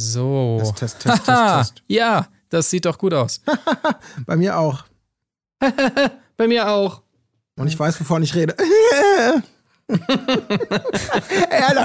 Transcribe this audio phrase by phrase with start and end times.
[0.00, 0.58] So.
[0.60, 1.82] Test, Test, Test, Test, Test.
[1.88, 3.40] Ja, das sieht doch gut aus.
[4.26, 4.84] Bei mir auch.
[6.36, 7.02] Bei mir auch.
[7.56, 8.54] Und ich weiß, wovon ich rede.
[11.50, 11.80] Also,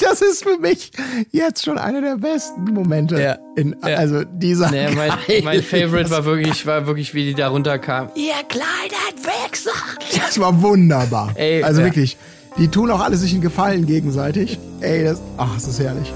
[0.00, 0.90] das ist für mich
[1.30, 3.18] jetzt schon einer der besten Momente.
[3.18, 3.38] Ja.
[3.56, 3.96] In, Ja.
[3.96, 4.70] Also dieser.
[4.70, 5.10] Nee, mein,
[5.42, 8.10] mein Favorite war wirklich, war wirklich, wie die da runterkam.
[8.14, 9.70] Ihr kleinen Wichser!
[10.14, 11.32] Das war wunderbar.
[11.36, 11.86] Ey, also ja.
[11.86, 12.18] wirklich,
[12.58, 14.58] die tun auch alle sich einen Gefallen gegenseitig.
[14.80, 16.12] Ey, das, ach, es ist herrlich.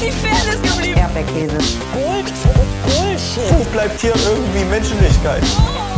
[0.00, 0.98] Ist die Fairness geblieben?
[0.98, 1.58] Erdbeerkäse.
[1.92, 2.32] Gold,
[2.84, 3.58] Bullshit.
[3.58, 5.42] Wo bleibt hier irgendwie Menschlichkeit?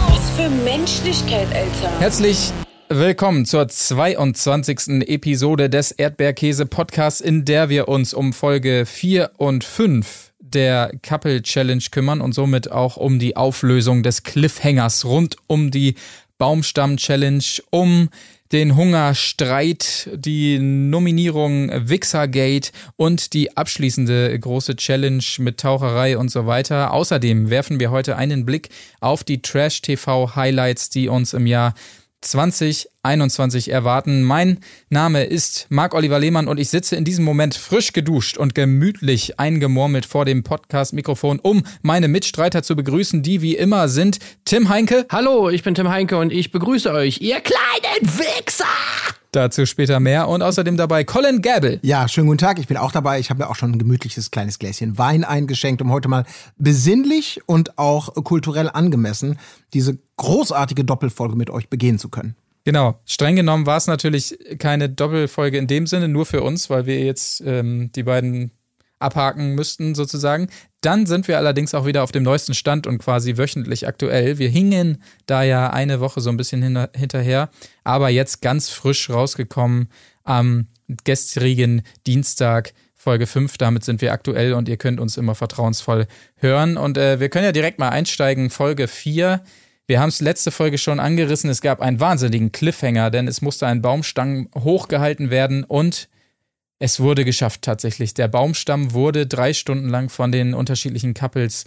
[0.08, 2.00] Was für Menschlichkeit, Alter.
[2.00, 2.52] Herzlich
[2.88, 5.08] willkommen zur 22.
[5.08, 11.40] Episode des Erdbeerkäse Podcasts, in der wir uns um Folge 4 und 5 der Couple
[11.40, 15.94] Challenge kümmern und somit auch um die Auflösung des Cliffhangers rund um die
[16.38, 18.08] Baumstamm Challenge, um
[18.52, 26.92] den Hungerstreit, die Nominierung Wixergate und die abschließende große Challenge mit Taucherei und so weiter.
[26.92, 28.68] Außerdem werfen wir heute einen Blick
[29.00, 31.74] auf die Trash-TV-Highlights, die uns im Jahr
[32.22, 34.22] 2021 erwarten.
[34.22, 39.38] Mein Name ist Marc-Oliver Lehmann und ich sitze in diesem Moment frisch geduscht und gemütlich
[39.38, 45.06] eingemurmelt vor dem Podcast-Mikrofon, um meine Mitstreiter zu begrüßen, die wie immer sind Tim Heinke.
[45.10, 48.64] Hallo, ich bin Tim Heinke und ich begrüße euch, ihr kleinen Wichser!
[49.32, 51.78] Dazu später mehr und außerdem dabei Colin Gable.
[51.80, 52.58] Ja, schönen guten Tag.
[52.58, 53.18] Ich bin auch dabei.
[53.18, 56.26] Ich habe mir auch schon ein gemütliches kleines Gläschen Wein eingeschenkt, um heute mal
[56.58, 59.38] besinnlich und auch kulturell angemessen
[59.72, 62.36] diese großartige Doppelfolge mit euch begehen zu können.
[62.64, 66.84] Genau, streng genommen war es natürlich keine Doppelfolge in dem Sinne, nur für uns, weil
[66.84, 68.50] wir jetzt ähm, die beiden
[69.02, 70.48] abhaken müssten sozusagen.
[70.80, 74.38] Dann sind wir allerdings auch wieder auf dem neuesten Stand und quasi wöchentlich aktuell.
[74.38, 77.50] Wir hingen da ja eine Woche so ein bisschen hinter, hinterher,
[77.84, 79.88] aber jetzt ganz frisch rausgekommen
[80.24, 80.66] am
[81.04, 82.72] gestrigen Dienstag.
[82.94, 86.06] Folge 5, damit sind wir aktuell und ihr könnt uns immer vertrauensvoll
[86.36, 86.76] hören.
[86.76, 88.48] Und äh, wir können ja direkt mal einsteigen.
[88.48, 89.42] Folge 4.
[89.88, 91.50] Wir haben es letzte Folge schon angerissen.
[91.50, 96.08] Es gab einen wahnsinnigen Cliffhanger, denn es musste ein Baumstamm hochgehalten werden und
[96.82, 98.12] es wurde geschafft tatsächlich.
[98.12, 101.64] Der Baumstamm wurde drei Stunden lang von den unterschiedlichen Couples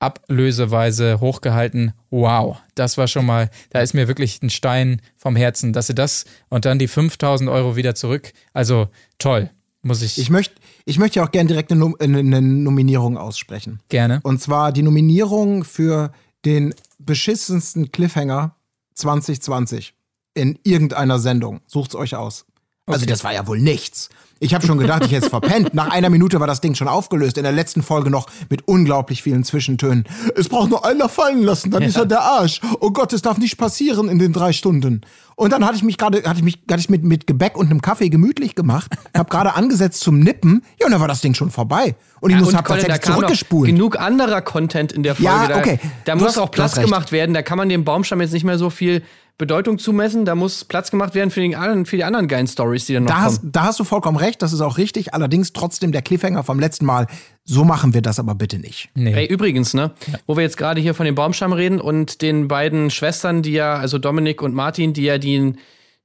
[0.00, 1.92] ablöseweise hochgehalten.
[2.10, 5.94] Wow, das war schon mal, da ist mir wirklich ein Stein vom Herzen, dass sie
[5.94, 8.32] das und dann die 5000 Euro wieder zurück.
[8.52, 9.48] Also toll,
[9.82, 13.78] muss ich, Ich möchte ich möchte ja auch gerne direkt eine eine Nominierung aussprechen.
[13.88, 14.18] gerne.
[14.24, 16.10] Und zwar die Nominierung für
[16.44, 18.56] den beschissensten Cliffhanger
[18.94, 19.94] 2020
[20.34, 21.60] in irgendeiner Sendung.
[21.68, 22.44] Sucht's euch aus.
[22.88, 23.10] Also Okay.
[23.10, 24.08] das war ja wohl nichts.
[24.40, 25.74] Ich habe schon gedacht, ich hätte es verpennt.
[25.74, 27.36] Nach einer Minute war das Ding schon aufgelöst.
[27.38, 30.04] In der letzten Folge noch mit unglaublich vielen Zwischentönen.
[30.36, 32.60] Es braucht nur einer fallen lassen, dann ist er der Arsch.
[32.78, 35.00] Oh Gott, es darf nicht passieren in den drei Stunden.
[35.34, 37.68] Und dann hatte ich mich gerade, hatte ich mich, hatte ich mit, mit Gebäck und
[37.68, 40.62] einem Kaffee gemütlich gemacht, habe gerade angesetzt zum Nippen.
[40.78, 41.96] Ja, und dann war das Ding schon vorbei.
[42.20, 43.66] Und ich muss hab Colin, da tatsächlich zurückgespult.
[43.70, 45.30] genug anderer Content in der Folge.
[45.32, 45.80] Ja, da, okay.
[46.04, 46.84] Da Du muss auch Platz recht.
[46.84, 47.34] gemacht werden.
[47.34, 49.02] Da kann man dem Baumstamm jetzt nicht mehr so viel
[49.38, 50.24] Bedeutung zumessen.
[50.24, 53.04] Da muss Platz gemacht werden für, den anderen, für die anderen geilen Stories, die dann
[53.04, 53.52] noch Da hast, kommen.
[53.52, 55.14] da hast du vollkommen recht, das ist auch richtig.
[55.14, 57.06] Allerdings trotzdem der Cliffhanger vom letzten Mal.
[57.44, 58.90] So machen wir das aber bitte nicht.
[58.94, 59.14] Nee.
[59.14, 59.92] Ey, übrigens, ne,
[60.26, 63.76] wo wir jetzt gerade hier von dem Baumstamm reden und den beiden Schwestern, die ja,
[63.76, 65.54] also Dominik und Martin, die ja die,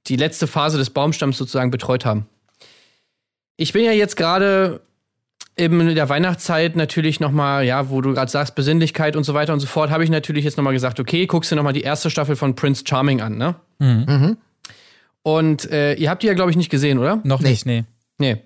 [0.07, 2.27] die letzte Phase des Baumstamms sozusagen betreut haben.
[3.57, 4.81] Ich bin ja jetzt gerade
[5.55, 9.53] in der Weihnachtszeit natürlich noch mal, ja, wo du gerade sagst, Besinnlichkeit und so weiter
[9.53, 11.73] und so fort, habe ich natürlich jetzt noch mal gesagt, okay, guckst du noch mal
[11.73, 13.55] die erste Staffel von Prince Charming an, ne?
[15.21, 17.21] Und äh, ihr habt die ja, glaube ich, nicht gesehen, oder?
[17.23, 17.83] Noch nicht, nee.
[18.17, 18.37] Nee.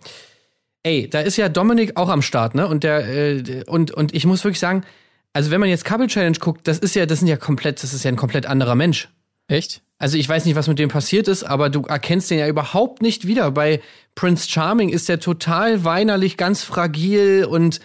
[0.84, 2.68] Ey, da ist ja Dominik auch am Start, ne?
[2.68, 4.84] Und der äh, und und ich muss wirklich sagen,
[5.34, 7.94] also wenn man jetzt Couple Challenge guckt, das ist ja, das sind ja komplett, das
[7.94, 9.10] ist ja ein komplett anderer Mensch.
[9.48, 9.82] Echt?
[10.00, 13.02] Also ich weiß nicht, was mit dem passiert ist, aber du erkennst den ja überhaupt
[13.02, 13.50] nicht wieder.
[13.52, 13.82] Bei
[14.14, 17.80] Prince Charming ist der total weinerlich, ganz fragil und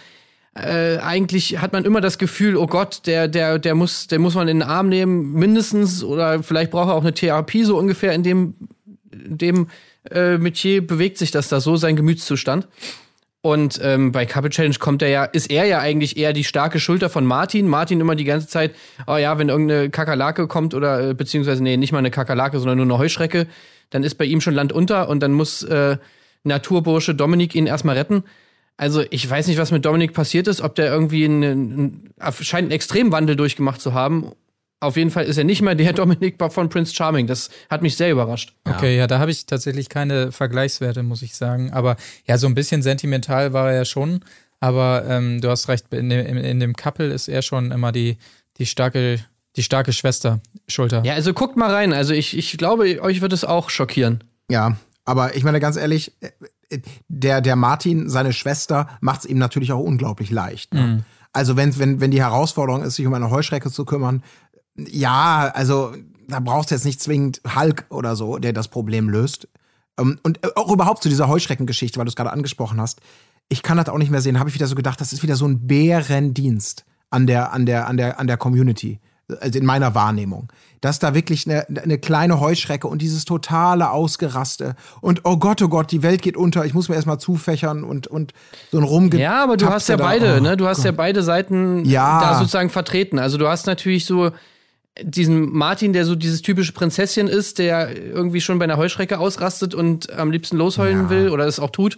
[0.55, 4.35] äh, eigentlich hat man immer das Gefühl, oh Gott, der, der, der muss, der muss
[4.35, 8.13] man in den Arm nehmen, mindestens, oder vielleicht braucht er auch eine Therapie, so ungefähr
[8.13, 8.53] in dem,
[9.11, 9.67] in dem
[10.11, 12.67] äh, Metier bewegt sich das da so, sein Gemütszustand.
[13.45, 16.79] Und ähm, bei Couple Challenge kommt er ja, ist er ja eigentlich eher die starke
[16.79, 17.67] Schulter von Martin.
[17.67, 18.73] Martin immer die ganze Zeit,
[19.05, 22.77] oh ja, wenn irgendeine Kakerlake kommt oder äh, beziehungsweise, nee, nicht mal eine Kakerlake, sondern
[22.77, 23.47] nur eine Heuschrecke,
[23.89, 25.97] dann ist bei ihm schon Land unter und dann muss äh,
[26.43, 28.23] Naturbursche Dominik ihn erstmal retten.
[28.77, 32.63] Also ich weiß nicht, was mit Dominik passiert ist, ob der irgendwie einen, einen, scheint
[32.63, 34.31] einen Extremwandel durchgemacht zu haben.
[34.83, 37.27] Auf jeden Fall ist er nicht mehr der Dominik von Prince Charming.
[37.27, 38.53] Das hat mich sehr überrascht.
[38.65, 41.71] Okay, ja, da habe ich tatsächlich keine Vergleichswerte, muss ich sagen.
[41.71, 41.95] Aber
[42.27, 44.23] ja, so ein bisschen sentimental war er ja schon.
[44.59, 48.17] Aber ähm, du hast recht, in dem, in, dem Couple ist er schon immer die,
[48.57, 49.19] die starke,
[49.55, 51.03] die starke Schwester, Schulter.
[51.03, 51.91] Ja, also guckt mal rein.
[51.91, 54.23] Also ich, ich glaube, euch wird es auch schockieren.
[54.49, 56.13] Ja, aber ich meine ganz ehrlich,
[57.07, 60.73] der, der Martin, seine Schwester, macht es ihm natürlich auch unglaublich leicht.
[60.73, 61.03] Ne?
[61.33, 64.23] Also wenn, wenn, wenn die Herausforderung ist, sich um eine Heuschrecke zu kümmern,
[64.77, 65.93] ja, also
[66.27, 69.47] da brauchst du jetzt nicht zwingend Hulk oder so, der das Problem löst.
[69.99, 72.99] Ähm, Und auch überhaupt zu dieser Heuschreckengeschichte, weil du es gerade angesprochen hast.
[73.49, 74.39] Ich kann das auch nicht mehr sehen.
[74.39, 77.87] Habe ich wieder so gedacht, das ist wieder so ein Bärendienst an der, an der,
[77.87, 78.99] an der, an der Community.
[79.39, 80.51] Also in meiner Wahrnehmung.
[80.81, 85.69] Dass da wirklich eine, eine kleine Heuschrecke und dieses totale Ausgeraste und oh Gott, oh
[85.69, 88.33] Gott, die Welt geht unter, ich muss mir erstmal zufächern und, und
[88.69, 89.17] so ein Rumge.
[89.17, 90.57] Ja, aber du hast ja da, beide, oh ne?
[90.57, 90.97] Du hast ja Gott.
[90.97, 92.19] beide Seiten Ja.
[92.19, 93.17] da sozusagen vertreten.
[93.17, 94.31] Also du hast natürlich so
[95.01, 99.73] diesen Martin, der so dieses typische Prinzesschen ist, der irgendwie schon bei einer Heuschrecke ausrastet
[99.73, 101.09] und am liebsten losheulen Ja.
[101.09, 101.97] will oder es auch tut.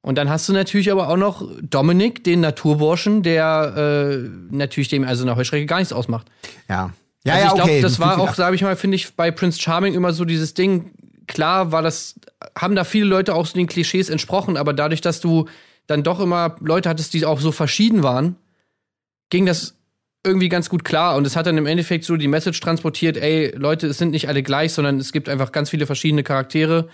[0.00, 5.04] Und dann hast du natürlich aber auch noch Dominik, den Naturburschen, der äh, natürlich dem
[5.04, 6.28] also eine Heuschrecke gar nichts ausmacht.
[6.68, 6.92] Ja.
[7.24, 7.80] Ja, also ja, ich glaube, okay.
[7.82, 10.92] das war auch, sage ich mal, finde ich bei Prince Charming immer so dieses Ding.
[11.26, 12.14] Klar war das,
[12.56, 15.46] haben da viele Leute auch so den Klischees entsprochen, aber dadurch, dass du
[15.88, 18.36] dann doch immer Leute hattest, die auch so verschieden waren,
[19.30, 19.74] ging das
[20.24, 21.16] irgendwie ganz gut klar.
[21.16, 24.28] Und es hat dann im Endeffekt so die Message transportiert, ey, Leute, es sind nicht
[24.28, 26.88] alle gleich, sondern es gibt einfach ganz viele verschiedene Charaktere,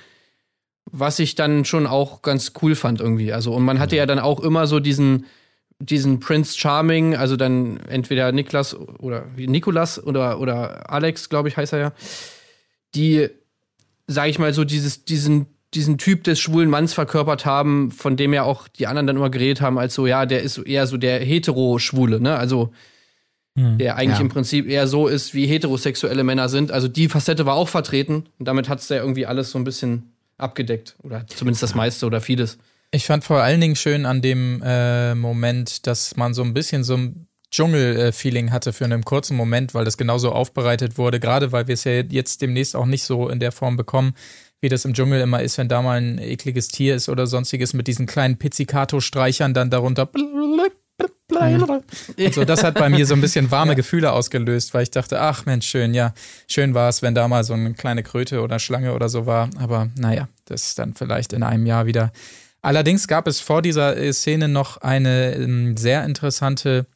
[0.90, 3.32] was ich dann schon auch ganz cool fand irgendwie.
[3.32, 5.26] Also, und man hatte ja dann auch immer so diesen,
[5.78, 11.72] diesen Prince Charming, also dann entweder Niklas oder Nikolas oder, oder Alex, glaube ich, heißt
[11.72, 11.92] er ja,
[12.94, 13.28] die,
[14.06, 18.32] sag ich mal, so dieses, diesen, diesen Typ des schwulen Manns verkörpert haben, von dem
[18.32, 20.96] ja auch die anderen dann immer geredet haben, als so, ja, der ist eher so
[20.96, 22.36] der hetero-Schwule, ne?
[22.36, 22.72] Also,
[23.56, 24.22] der eigentlich Ja.
[24.22, 26.72] im Prinzip eher so ist, wie heterosexuelle Männer sind.
[26.72, 29.64] Also die Facette war auch vertreten und damit hat es ja irgendwie alles so ein
[29.64, 30.96] bisschen abgedeckt.
[31.02, 32.58] Oder zumindest das meiste oder vieles.
[32.90, 36.82] Ich fand vor allen Dingen schön an dem äh, Moment, dass man so ein bisschen
[36.84, 41.68] so ein Dschungel-Feeling hatte für einen kurzen Moment, weil das genauso aufbereitet wurde, gerade weil
[41.68, 44.14] wir es ja jetzt demnächst auch nicht so in der Form bekommen,
[44.60, 47.72] wie das im Dschungel immer ist, wenn da mal ein ekliges Tier ist oder sonstiges
[47.74, 50.08] mit diesen kleinen Pizzicato-Streichern dann darunter.
[52.32, 55.46] So, das hat bei mir so ein bisschen warme Gefühle ausgelöst, weil ich dachte, ach
[55.46, 56.14] Mensch, schön, ja,
[56.48, 59.50] schön war es, wenn da mal so eine kleine Kröte oder Schlange oder so war.
[59.58, 62.12] Aber naja, das ist dann vielleicht in einem Jahr wieder.
[62.62, 66.86] Allerdings gab es vor dieser äh, Szene noch eine ähm, sehr interessante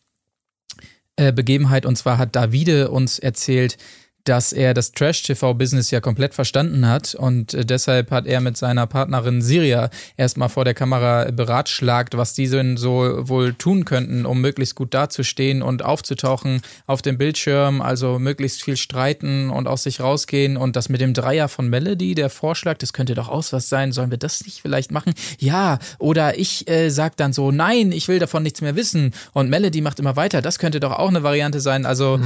[1.17, 3.76] äh, Begebenheit und zwar hat Davide uns erzählt,
[4.25, 8.87] dass er das Trash-TV-Business ja komplett verstanden hat und äh, deshalb hat er mit seiner
[8.87, 14.41] Partnerin Siria erstmal vor der Kamera beratschlagt, was die denn so wohl tun könnten, um
[14.41, 20.00] möglichst gut dazustehen und aufzutauchen auf dem Bildschirm, also möglichst viel streiten und aus sich
[20.00, 20.56] rausgehen.
[20.56, 23.93] Und das mit dem Dreier von Melody, der Vorschlag, das könnte doch aus was sein,
[23.93, 25.14] sollen wir das nicht vielleicht machen?
[25.38, 29.12] Ja, oder ich äh, sag dann so, nein, ich will davon nichts mehr wissen.
[29.32, 32.19] Und Melody macht immer weiter, das könnte doch auch eine Variante sein, also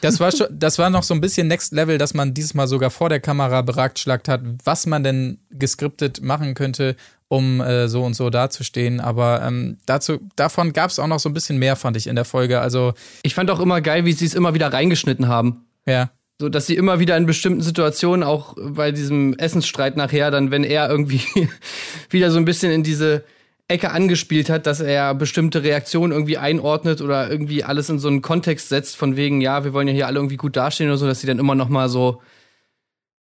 [0.00, 2.66] das war schon, das war noch so ein bisschen Next Level, dass man dieses Mal
[2.66, 6.96] sogar vor der Kamera beratschlagt hat, was man denn geskriptet machen könnte,
[7.28, 9.00] um äh, so und so dazustehen.
[9.00, 12.16] Aber ähm, dazu, davon gab es auch noch so ein bisschen mehr, fand ich in
[12.16, 12.60] der Folge.
[12.60, 15.66] Also, Ich fand auch immer geil, wie sie es immer wieder reingeschnitten haben.
[15.86, 16.10] ja.
[16.40, 20.62] So, dass sie immer wieder in bestimmten Situationen, auch bei diesem Essensstreit nachher, dann, wenn
[20.62, 21.20] er irgendwie
[22.10, 23.24] wieder so ein bisschen in diese
[23.68, 28.22] Ecke angespielt hat, dass er bestimmte Reaktionen irgendwie einordnet oder irgendwie alles in so einen
[28.22, 31.06] Kontext setzt, von wegen, ja, wir wollen ja hier alle irgendwie gut dastehen oder so,
[31.06, 32.22] dass sie dann immer noch mal so,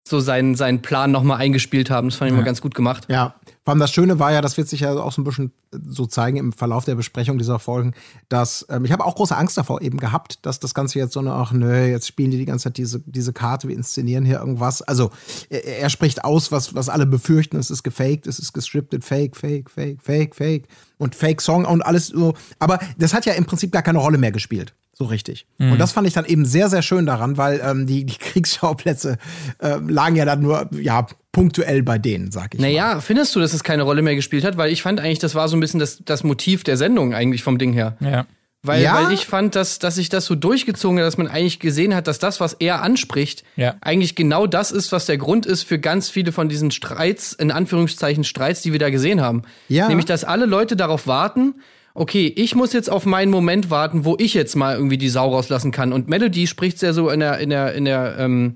[0.06, 2.10] so seinen, seinen Plan noch mal eingespielt haben.
[2.10, 3.06] Das fand ich mal ganz gut gemacht.
[3.10, 5.54] Ja, vor allem das Schöne war ja, das wird sich ja auch so ein bisschen
[5.72, 7.94] so zeigen im Verlauf der Besprechung dieser Folgen,
[8.28, 11.22] dass ähm, ich habe auch große Angst davor eben gehabt, dass das Ganze jetzt so
[11.22, 14.40] eine, ach nö, jetzt spielen die die ganze Zeit diese, diese Karte, wir inszenieren hier
[14.40, 14.82] irgendwas.
[14.82, 15.12] Also
[15.50, 19.38] er, er spricht aus, was, was alle befürchten, es ist gefaked, es ist gescriptet, fake,
[19.38, 22.34] fake, fake, fake, fake und Fake Song und alles so.
[22.60, 24.74] Aber das hat ja im Prinzip gar keine Rolle mehr gespielt.
[24.96, 25.48] So richtig.
[25.58, 29.18] Und das fand ich dann eben sehr, sehr schön daran, weil ähm, die, die Kriegsschauplätze
[29.60, 32.68] ähm, lagen ja dann nur, ja, punktuell bei denen, sag ich mal.
[32.68, 34.56] Naja, findest du, dass es keine Rolle mehr gespielt hat?
[34.56, 37.42] Weil ich fand eigentlich, das war so ein bisschen das, das Motiv der Sendung eigentlich
[37.42, 37.98] vom Ding her.
[38.02, 38.26] Ja.
[38.66, 38.94] Weil, Ja?
[39.04, 42.08] weil ich fand, dass, dass sich das so durchgezogen hat, dass man eigentlich gesehen hat,
[42.08, 43.76] dass das, was er anspricht, Ja.
[43.82, 47.52] eigentlich genau das ist, was der Grund ist für ganz viele von diesen Streits, in
[47.52, 49.42] Anführungszeichen Streits, die wir da gesehen haben.
[49.68, 49.88] Ja.
[49.90, 51.56] Nämlich, dass alle Leute darauf warten,
[51.96, 55.30] okay, ich muss jetzt auf meinen Moment warten, wo ich jetzt mal irgendwie die Sau
[55.30, 55.94] rauslassen kann.
[55.94, 58.56] Und Melody spricht ja so in der, in der, in der ähm,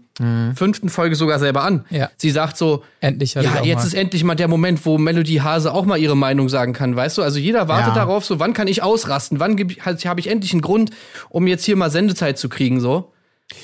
[0.56, 1.86] fünften Folge sogar selber an.
[1.92, 2.10] Ja.
[2.18, 5.86] Sie sagt so, Endlich ja, jetzt ist endlich mal der Moment, wo Melody Hase auch
[5.86, 7.22] mal ihre Meinung sagen kann, weißt du?
[7.22, 7.94] Also jeder wartet Ja.
[7.94, 9.40] darauf, so wann kann ich ausrasten?
[9.40, 10.90] Wann halt, habe ich endlich einen Grund,
[11.30, 13.12] um jetzt hier mal Sendezeit zu kriegen, so?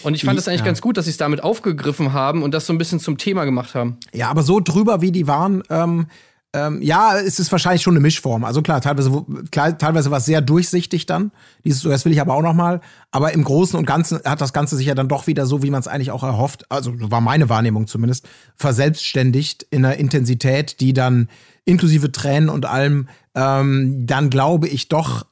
[0.03, 0.65] Und ich fand es eigentlich Ja.
[0.67, 3.43] ganz gut, dass sie es damit aufgegriffen haben und das so ein bisschen zum Thema
[3.43, 3.97] gemacht haben.
[4.13, 6.05] Ja, aber so drüber wie die waren, ähm,
[6.55, 8.43] ähm, ja, es ist wahrscheinlich schon eine Mischform.
[8.43, 11.31] Also klar, teilweise, klar, teilweise war es sehr durchsichtig dann.
[11.65, 12.79] Dieses, so, das will ich aber auch noch mal.
[13.09, 15.71] Aber im Großen und Ganzen hat das Ganze sich ja dann doch wieder so, wie
[15.71, 20.79] man es eigentlich auch erhofft, also so war meine Wahrnehmung zumindest, verselbstständigt in einer Intensität,
[20.79, 21.27] die dann
[21.65, 25.25] inklusive Tränen und allem, ähm, dann glaube ich doch,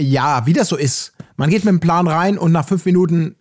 [0.00, 1.12] ja, wie das so ist.
[1.36, 3.36] Man geht mit dem Plan rein und nach fünf Minuten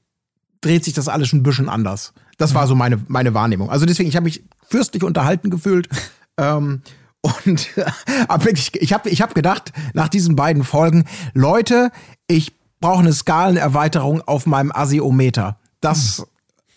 [0.61, 2.13] dreht sich das alles schon ein bisschen anders.
[2.37, 3.69] Das war so meine, meine Wahrnehmung.
[3.69, 5.87] Also deswegen, ich habe mich fürstlich unterhalten gefühlt.
[6.37, 6.81] ähm,
[7.45, 7.69] und
[8.29, 11.91] hab wirklich, ich habe ich hab gedacht, nach diesen beiden Folgen, Leute,
[12.27, 15.57] ich brauche eine Skalenerweiterung auf meinem Asiometer.
[15.81, 16.25] Das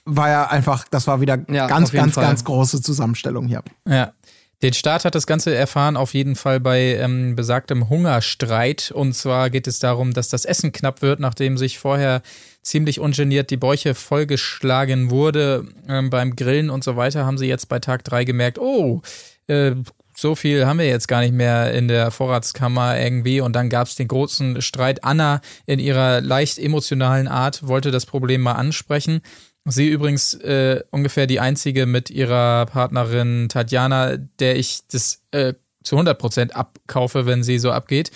[0.05, 2.25] war ja einfach, das war wieder Ja, ganz, ganz, Fall.
[2.25, 3.62] ganz große Zusammenstellung hier.
[3.87, 4.12] Ja.
[4.61, 8.90] Den Start hat das Ganze erfahren auf jeden Fall bei ähm, besagtem Hungerstreit.
[8.90, 12.23] Und zwar geht es darum, dass das Essen knapp wird, nachdem sich vorher
[12.62, 17.69] ziemlich ungeniert die Bäuche vollgeschlagen wurde ähm, beim Grillen und so weiter, haben sie jetzt
[17.69, 19.00] bei Tag drei gemerkt, oh,
[19.47, 19.76] äh,
[20.21, 23.41] so viel haben wir jetzt gar nicht mehr in der Vorratskammer irgendwie.
[23.41, 25.05] Und dann gab es den großen Streit.
[25.05, 29.21] Anna in ihrer leicht emotionalen Art wollte das Problem mal ansprechen.
[29.65, 35.97] Sie übrigens äh, ungefähr die einzige mit ihrer Partnerin Tatjana, der ich das äh, zu
[35.97, 38.11] 100% abkaufe, wenn sie so abgeht.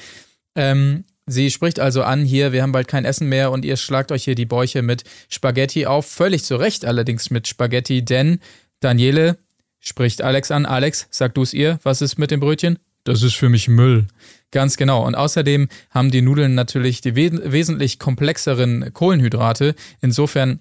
[0.57, 4.11] Ähm, sie spricht also an, hier, wir haben bald kein Essen mehr und ihr schlagt
[4.11, 6.07] euch hier die Bäuche mit Spaghetti auf.
[6.07, 8.41] Völlig zu Recht allerdings mit Spaghetti, denn
[8.81, 9.39] Daniele
[9.83, 10.65] spricht Alex an.
[10.65, 12.79] Alex, sag du es ihr, was ist mit dem Brötchen?
[13.05, 14.07] Das ist für mich Müll.
[14.53, 15.05] Ganz genau.
[15.05, 19.75] Und außerdem haben die Nudeln natürlich die we wesentlich komplexeren Kohlenhydrate.
[20.01, 20.61] Insofern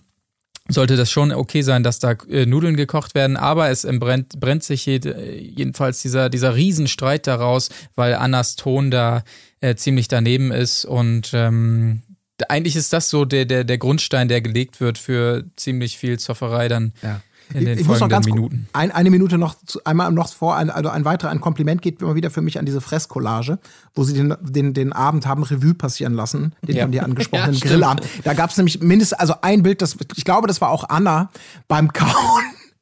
[0.68, 4.64] sollte das schon okay sein, dass da äh, Nudeln gekocht werden, aber es brennt, brennt
[4.64, 9.24] sich jed, äh, jedenfalls dieser, dieser Riesenstreit daraus, weil Annas Ton da
[9.60, 12.04] äh, ziemlich daneben ist und ähm,
[12.48, 16.68] eigentlich ist das so der, der, der Grundstein, der gelegt wird für ziemlich viel Zofferei
[16.68, 17.22] dann Ja.
[17.54, 18.68] In den ich muss noch ganz Minuten.
[18.74, 22.02] Ein, eine Minute noch, zu, einmal noch vor, ein, also ein weiterer, ein Kompliment geht
[22.02, 23.60] immer wieder für mich an diese Fresscollage,
[23.96, 26.84] wo sie den, den, den Abend haben Revue passieren lassen, den Ja.
[26.84, 27.70] von dir angesprochenen Ja.
[27.70, 28.06] Grillabend.
[28.24, 31.30] Da gab es nämlich mindestens, also ein Bild, das, ich glaube, das war auch Anna
[31.68, 32.12] beim Kauen.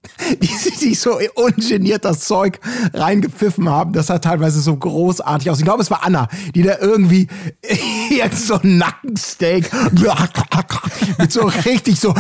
[0.42, 2.60] Die sich so ungeniert das Zeug
[2.94, 3.94] reingepfiffen haben.
[3.94, 5.60] Das sah teilweise so großartig aus.
[5.60, 7.28] Ich glaube, es war Anna, die da irgendwie
[8.10, 9.70] jetzt so ein Nackensteak
[11.18, 12.14] mit so richtig so,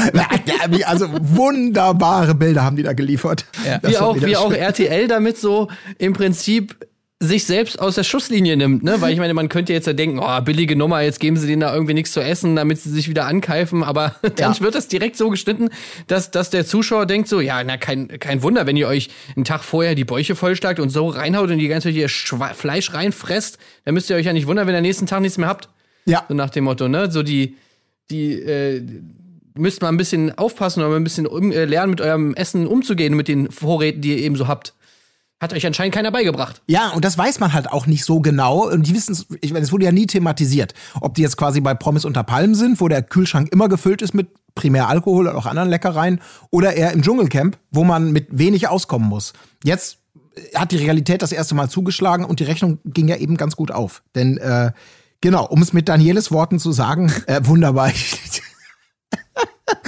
[0.85, 3.45] also wunderbare Bilder haben die da geliefert.
[3.65, 3.79] Ja.
[3.81, 4.51] Wie auch, wie auch.
[4.51, 6.75] RTL damit so im Prinzip
[7.21, 9.01] sich selbst aus der Schusslinie nimmt, ne?
[9.01, 11.59] Weil ich meine, man könnte jetzt ja denken, oh, billige Nummer, jetzt geben sie denen
[11.59, 14.59] da irgendwie nichts zu essen, damit sie sich wieder ankeifen, aber dann Ja.
[14.61, 15.69] wird das direkt so geschnitten,
[16.07, 19.43] dass, dass der Zuschauer denkt so, ja, na, kein, kein Wunder, wenn ihr euch einen
[19.43, 22.93] Tag vorher die Bäuche vollschlagt und so reinhaut und die ganze Zeit ihr Schwa Fleisch
[22.93, 25.67] reinfresst, dann müsst ihr euch ja nicht wundern, wenn ihr nächsten Tag nichts mehr habt.
[26.05, 26.23] Ja.
[26.29, 27.11] So nach dem Motto, ne?
[27.11, 27.57] So die,
[28.09, 28.81] die, äh,
[29.55, 33.13] müsst mal ein bisschen aufpassen oder ein bisschen um, äh, lernen, mit eurem Essen umzugehen,
[33.15, 34.73] mit den Vorräten, die ihr eben so habt.
[35.39, 36.61] Hat euch anscheinend keiner beigebracht.
[36.67, 38.69] Ja, und das weiß man halt auch nicht so genau.
[38.69, 40.73] Und die wissen es, ich meine, es wurde ja nie thematisiert.
[40.99, 44.13] Ob die jetzt quasi bei Promis unter Palmen sind, wo der Kühlschrank immer gefüllt ist
[44.13, 46.19] mit primär Alkohol und auch anderen Leckereien,
[46.51, 49.31] oder eher im Dschungelcamp, wo man mit wenig auskommen muss.
[49.63, 49.99] Jetzt
[50.55, 53.71] hat die Realität das erste Mal zugeschlagen und die Rechnung ging ja eben ganz gut
[53.71, 54.03] auf.
[54.15, 54.71] Denn, äh,
[55.21, 57.91] genau, um es mit Danieles Worten zu sagen, äh, wunderbar.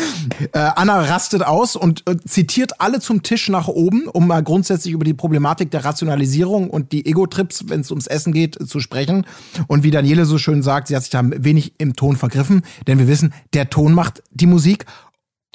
[0.53, 4.93] Äh, Anna rastet aus und äh, zitiert alle zum Tisch nach oben, um mal grundsätzlich
[4.93, 9.25] über die Problematik der Rationalisierung und die Ego-Trips, wenn es ums Essen geht, zu sprechen.
[9.67, 12.99] Und wie Daniele so schön sagt, sie hat sich da wenig im Ton vergriffen, denn
[12.99, 14.85] wir wissen, der Ton macht die Musik.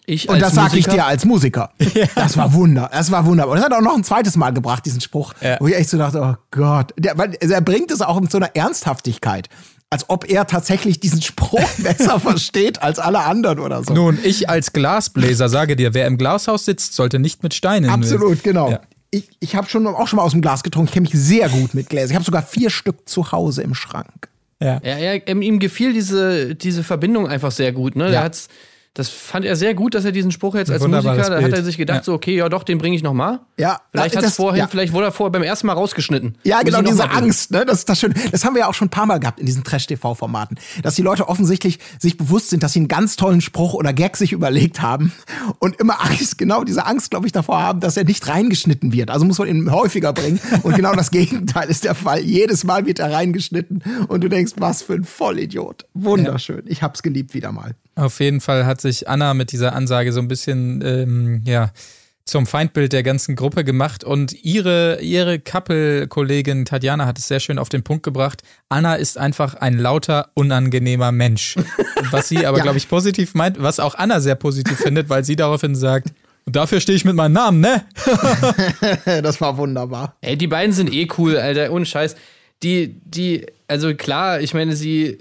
[0.06, 1.70] Ich Und das sage ich dir als Musiker.
[2.14, 2.88] Das war Wunder.
[2.92, 3.52] Das war wunderbar.
[3.52, 5.56] Und das hat er auch noch ein zweites Mal gebracht, diesen Spruch, Ja.
[5.60, 6.92] wo ich echt so dachte, oh Gott.
[6.96, 9.48] Der, weil, also er bringt es auch mit so einer Ernsthaftigkeit.
[9.90, 13.94] Als ob er tatsächlich diesen Spruch besser versteht als alle anderen oder so.
[13.94, 17.90] Nun, ich als Glasbläser sage dir, wer im Glashaus sitzt, sollte nicht mit Steinen.
[17.90, 18.70] Absolut, genau.
[18.70, 18.80] Ja.
[19.10, 20.88] Ich, ich habe schon auch schon mal aus dem Glas getrunken.
[20.88, 22.10] Ich kenne mich sehr gut mit Gläsern.
[22.10, 24.28] Ich habe sogar vier Stück zu Hause im Schrank.
[24.60, 24.80] Ja.
[24.82, 27.94] Ja, er, ähm, ihm gefiel diese, diese Verbindung einfach sehr gut.
[27.94, 28.06] Ne?
[28.06, 28.10] Ja.
[28.10, 28.48] Der hat's,
[28.96, 31.62] das fand er sehr gut, dass er diesen Spruch jetzt als Musiker, da hat er
[31.62, 32.02] sich gedacht, Ja.
[32.04, 33.40] so, okay, ja doch, den bringe ich noch mal.
[33.58, 34.66] Ja, Vielleicht das- vorhin, ja.
[34.68, 36.38] vielleicht wurde er vorher beim ersten Mal rausgeschnitten.
[36.44, 37.10] Ja, Muss genau, diese.
[37.10, 37.64] Angst, ne?
[37.66, 38.14] Das ist das schön.
[38.32, 40.56] Das haben wir ja auch schon ein paar Mal gehabt in diesen Trash-TV-Formaten.
[40.82, 44.16] Dass die Leute offensichtlich sich bewusst sind, dass sie einen ganz tollen Spruch oder Gag
[44.16, 45.12] sich überlegt haben
[45.58, 49.10] und immer Angst, genau diese Angst, glaube ich, davor haben, dass er nicht reingeschnitten wird.
[49.10, 50.40] Also muss man ihn häufiger bringen.
[50.62, 52.20] Und genau das Gegenteil ist der Fall.
[52.20, 55.84] Jedes Mal wird er reingeschnitten und du denkst, was für ein Vollidiot.
[55.94, 56.62] Wunderschön.
[56.66, 57.74] Ich hab's geliebt wieder mal.
[57.96, 61.70] Auf jeden Fall hat sich Anna mit dieser Ansage so ein bisschen, ähm, ja,
[62.26, 67.56] zum Feindbild der ganzen Gruppe gemacht und ihre, ihre Couple-Kollegin Tatjana hat es sehr schön
[67.58, 68.42] auf den Punkt gebracht.
[68.68, 71.54] Anna ist einfach ein lauter, unangenehmer Mensch.
[72.10, 72.64] Was sie aber, Ja.
[72.64, 76.08] glaube ich, positiv meint, was auch Anna sehr positiv findet, weil sie daraufhin sagt,
[76.44, 77.84] Und dafür stehe ich mit meinem Namen, ne?
[79.22, 80.16] das war wunderbar.
[80.20, 82.14] Ey, die beiden sind eh cool, Alter, ohne Scheiß.
[82.62, 85.18] Die, die, also klar, ich meine, sie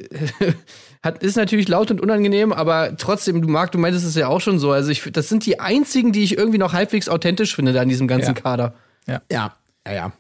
[1.06, 4.42] hat, ist natürlich laut und unangenehm, aber trotzdem, du Marc, du meintest es ja auch
[4.42, 4.72] schon so.
[4.72, 7.90] Also ich, das sind die einzigen, die ich irgendwie noch halbwegs authentisch finde da in
[7.90, 8.42] diesem ganzen Ja.
[8.42, 8.74] Kader.
[9.08, 9.54] Ja, ja,
[9.88, 10.12] ja.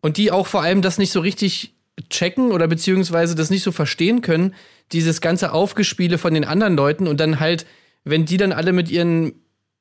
[0.00, 1.74] Und die auch vor allem das nicht so richtig
[2.08, 4.54] checken oder beziehungsweise das nicht so verstehen können,
[4.92, 7.66] dieses ganze Aufgespiele von den anderen Leuten und dann halt,
[8.04, 9.34] wenn die dann alle mit ihren,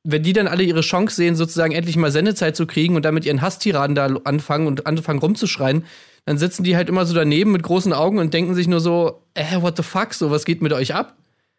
[0.04, 3.14] wenn die dann alle ihre Chance sehen, sozusagen endlich mal Sendezeit zu kriegen und dann
[3.14, 5.86] mit ihren Hasstiraden da anfangen und anfangen rumzuschreien,
[6.26, 9.24] dann sitzen die halt immer so daneben mit großen Augen und denken sich nur so,
[9.34, 11.16] äh, what the fuck, so, was geht mit euch ab?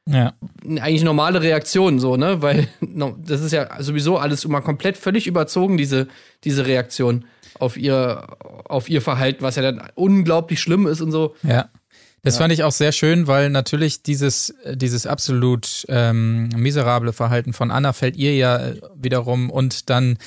[0.08, 0.32] Ja.
[0.64, 2.42] eigentlich normale Reaktion, so, ne?
[2.42, 6.08] Weil no, das ist ja sowieso alles immer komplett völlig überzogen, diese,
[6.42, 7.24] diese Reaktion
[7.58, 8.26] auf ihr,
[8.64, 11.34] auf ihr Verhalten, was ja dann unglaublich schlimm ist und so.
[11.42, 11.68] Ja.
[12.22, 17.70] Das fand ich auch sehr schön, weil natürlich dieses, dieses absolut ähm, miserable Verhalten von
[17.70, 20.18] Anna fällt ihr ja wiederum und dann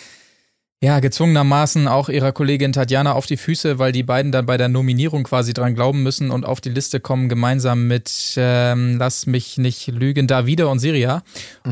[0.84, 4.68] ja gezwungenermaßen auch ihrer Kollegin Tatjana auf die Füße, weil die beiden dann bei der
[4.68, 9.58] Nominierung quasi dran glauben müssen und auf die Liste kommen gemeinsam mit ähm, Lass mich
[9.58, 11.24] nicht lügen, Davide und Siria.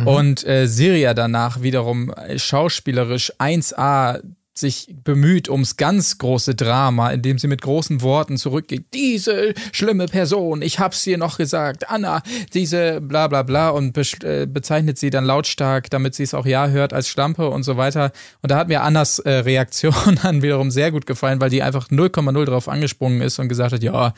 [0.06, 4.22] Und äh, Siria danach wiederum äh, schauspielerisch 1A
[4.54, 8.86] sich bemüht ums ganz große Drama, indem sie mit großen Worten zurückgeht.
[8.94, 12.22] Diese schlimme Person, ich hab's dir noch gesagt, Anna,
[12.54, 16.46] diese bla bla bla und be äh, bezeichnet sie dann lautstark, damit sie es auch
[16.46, 18.12] ja hört, als Schlampe und so weiter.
[18.42, 21.90] Und da hat mir Annas äh, Reaktion dann wiederum sehr gut gefallen, weil die einfach
[21.90, 24.14] 0,0 drauf angesprungen ist und gesagt hat, ja,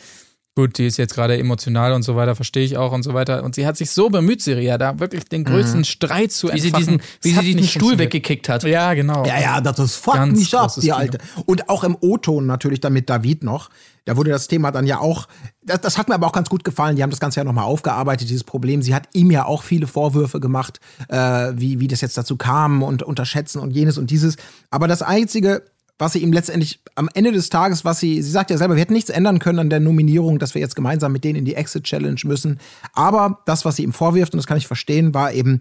[0.55, 3.43] gut, die ist jetzt gerade emotional und so weiter, verstehe ich auch und so weiter.
[3.43, 6.67] Und sie hat sich so bemüht, Siria, da wirklich den größten Streit zu Wie sie
[6.67, 6.99] entfachen.
[6.99, 8.63] diesen, wie sie diesen nicht Stuhl weggekickt hat.
[8.63, 9.25] Ja, genau.
[9.25, 10.95] Ja, ja, das ist fuck Ganz mich ab, die Kino.
[10.95, 11.17] Alte.
[11.45, 13.69] Und auch im O-Ton natürlich dann mit David noch.
[14.05, 15.27] Da wurde das Thema dann ja auch,
[15.63, 16.97] das, das hat mir aber auch ganz gut gefallen.
[16.97, 18.81] Die haben das Ganze ja nochmal aufgearbeitet, dieses Problem.
[18.81, 22.83] Sie hat ihm ja auch viele Vorwürfe gemacht, äh, wie, wie das jetzt dazu kam
[22.83, 24.35] und unterschätzen und jenes und dieses.
[24.69, 25.63] Aber das Einzige,
[25.99, 28.81] was sie ihm letztendlich am Ende des Tages, was sie, sie sagt ja selber, wir
[28.81, 31.55] hätten nichts ändern können an der Nominierung, dass wir jetzt gemeinsam mit denen in die
[31.55, 32.59] Exit Challenge müssen.
[32.93, 35.59] Aber das, was sie ihm vorwirft, und das kann ich verstehen, war eben,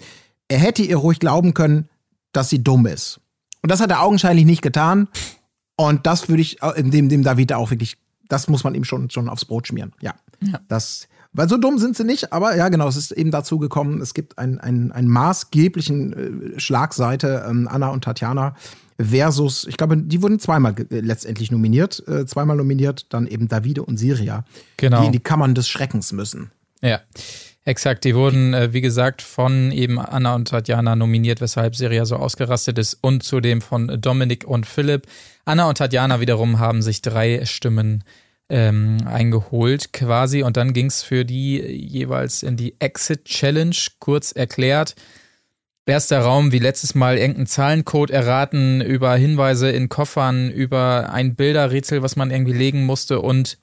[0.49, 1.89] er hätte ihr ruhig glauben können,
[2.33, 3.21] dass sie dumm ist.
[3.63, 5.09] Und das hat er augenscheinlich nicht getan.
[5.77, 7.99] Und das würde ich äh, dem, dem David auch wirklich,
[8.29, 9.93] das muss man ihm schon, schon aufs Brot schmieren.
[10.01, 10.15] Ja.
[10.69, 14.01] Das, weil so dumm sind sie nicht, aber ja, genau, es ist eben dazu gekommen,
[14.01, 18.57] es gibt einen, einen, einen maßgeblichen äh, Schlagseite, ähm, Anna und Tatjana
[19.01, 23.97] versus, ich glaube, die wurden zweimal letztendlich nominiert, äh, zweimal nominiert, dann eben Davide und
[23.97, 24.45] Siria,
[24.77, 25.01] Genau.
[25.01, 26.51] die in die Kammern des Schreckens müssen.
[26.81, 27.01] Ja,
[27.65, 28.05] exakt.
[28.05, 32.79] Die wurden, äh, wie gesagt, von eben Anna und Tatjana nominiert, weshalb Seria so ausgerastet
[32.79, 35.07] ist und zudem von Dominik und Philipp.
[35.45, 38.05] Anna und Tatjana wiederum haben sich drei Stimmen
[38.49, 44.33] ähm, eingeholt quasi und dann ging es für die jeweils in die Exit Challenge, kurz
[44.33, 44.95] erklärt.
[45.85, 52.03] Erster Raum, wie letztes Mal, irgendeinen Zahlencode erraten, über Hinweise in Koffern, über ein Bilderrätsel,
[52.03, 53.59] was man irgendwie legen musste und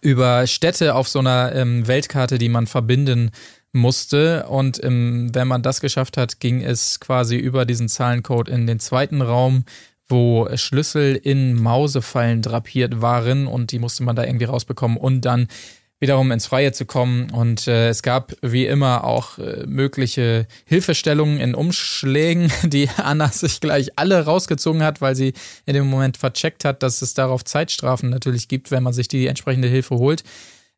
[0.00, 3.32] über Städte auf so einer ähm, Weltkarte, die man verbinden
[3.72, 4.46] musste.
[4.46, 8.80] Und ähm, wenn man das geschafft hat, ging es quasi über diesen Zahlencode in den
[8.80, 9.64] zweiten Raum,
[10.08, 15.48] wo Schlüssel in Mausefallen drapiert waren und die musste man da irgendwie rausbekommen und dann
[15.98, 17.30] wiederum ins Freie zu kommen.
[17.30, 23.60] Und äh, es gab wie immer auch äh, mögliche Hilfestellungen in Umschlägen, die Anna sich
[23.60, 25.32] gleich alle rausgezogen hat, weil sie
[25.64, 29.26] in dem Moment vercheckt hat, dass es darauf Zeitstrafen natürlich gibt, wenn man sich die
[29.26, 30.22] entsprechende Hilfe holt.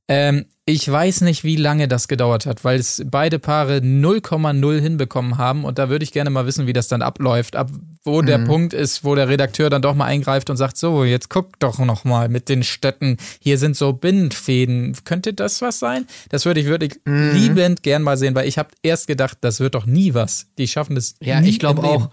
[0.08, 5.38] Ähm, ich weiß nicht, wie lange das gedauert hat, weil es beide Paare 0,0 hinbekommen
[5.38, 7.70] haben und da würde ich gerne mal wissen, wie das dann abläuft, ab
[8.04, 11.30] wo der Punkt ist, wo der Redakteur dann doch mal eingreift und sagt, so, jetzt
[11.30, 16.06] guck doch noch mal mit den Städten, hier sind so Bindfäden, könnte das was sein?
[16.28, 19.74] Das würde ich wirklich liebend gern mal sehen, weil ich habe erst gedacht, das wird
[19.74, 20.48] doch nie was.
[20.58, 22.10] Die schaffen das Ja, nie ich glaube auch.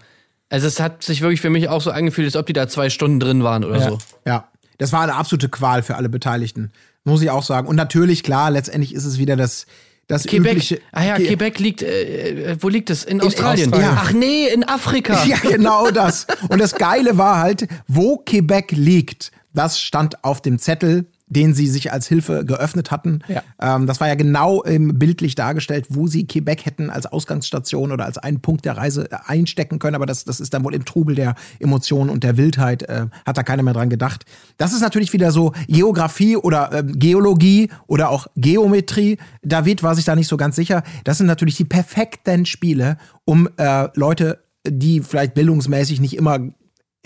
[0.48, 2.88] Also es hat sich wirklich für mich auch so angefühlt, als ob die da zwei
[2.88, 3.88] Stunden drin waren oder Ja.
[3.90, 3.98] so.
[4.26, 6.72] Ja, das war eine absolute Qual für alle Beteiligten,
[7.06, 7.66] muss ich auch sagen.
[7.68, 9.66] Und natürlich, klar, letztendlich ist es wieder das,
[10.08, 10.52] das Quebec.
[10.52, 10.80] übliche.
[10.92, 13.04] Ah ja, Ge- Quebec liegt, äh, äh, wo liegt es?
[13.04, 13.72] In, Australien.
[13.72, 13.98] Australien.
[14.00, 15.24] Ach nee, in Afrika.
[15.26, 16.26] Ja, genau das.
[16.48, 21.66] Und das Geile war halt, wo Quebec liegt, das stand auf dem Zettel, den sie
[21.66, 23.20] sich als Hilfe geöffnet hatten.
[23.26, 23.42] Ja.
[23.60, 28.04] Ähm, das war ja genau ähm, bildlich dargestellt, wo sie Quebec hätten als Ausgangsstation oder
[28.04, 29.96] als einen Punkt der Reise äh, einstecken können.
[29.96, 33.36] Aber das, das ist dann wohl im Trubel der Emotionen und der Wildheit, äh, hat
[33.36, 34.24] da keiner mehr dran gedacht.
[34.56, 39.18] Das ist natürlich wieder so Geografie oder ähm, Geologie oder auch Geometrie.
[39.42, 40.84] David war sich da nicht so ganz sicher.
[41.04, 46.38] Das sind natürlich die perfekten Spiele, um äh, Leute, die vielleicht bildungsmäßig nicht immer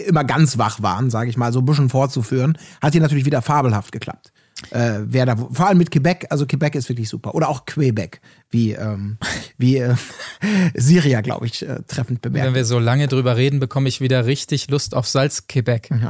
[0.06, 3.42] immer ganz wach waren, sage ich mal, so ein bisschen vorzuführen, hat hier natürlich wieder
[3.42, 4.32] fabelhaft geklappt.
[4.70, 7.34] äh, wer da, vor allem mit Quebec, also Quebec ist wirklich super.
[7.34, 9.16] Oder auch Quebec, wie, ähm,
[9.58, 9.94] wie äh,
[10.74, 12.54] Syria, glaube ich, äh, treffend Wenn bemerkt.
[12.54, 15.90] wir so lange drüber reden, bekomme ich wieder richtig Lust auf Salz-Quebec.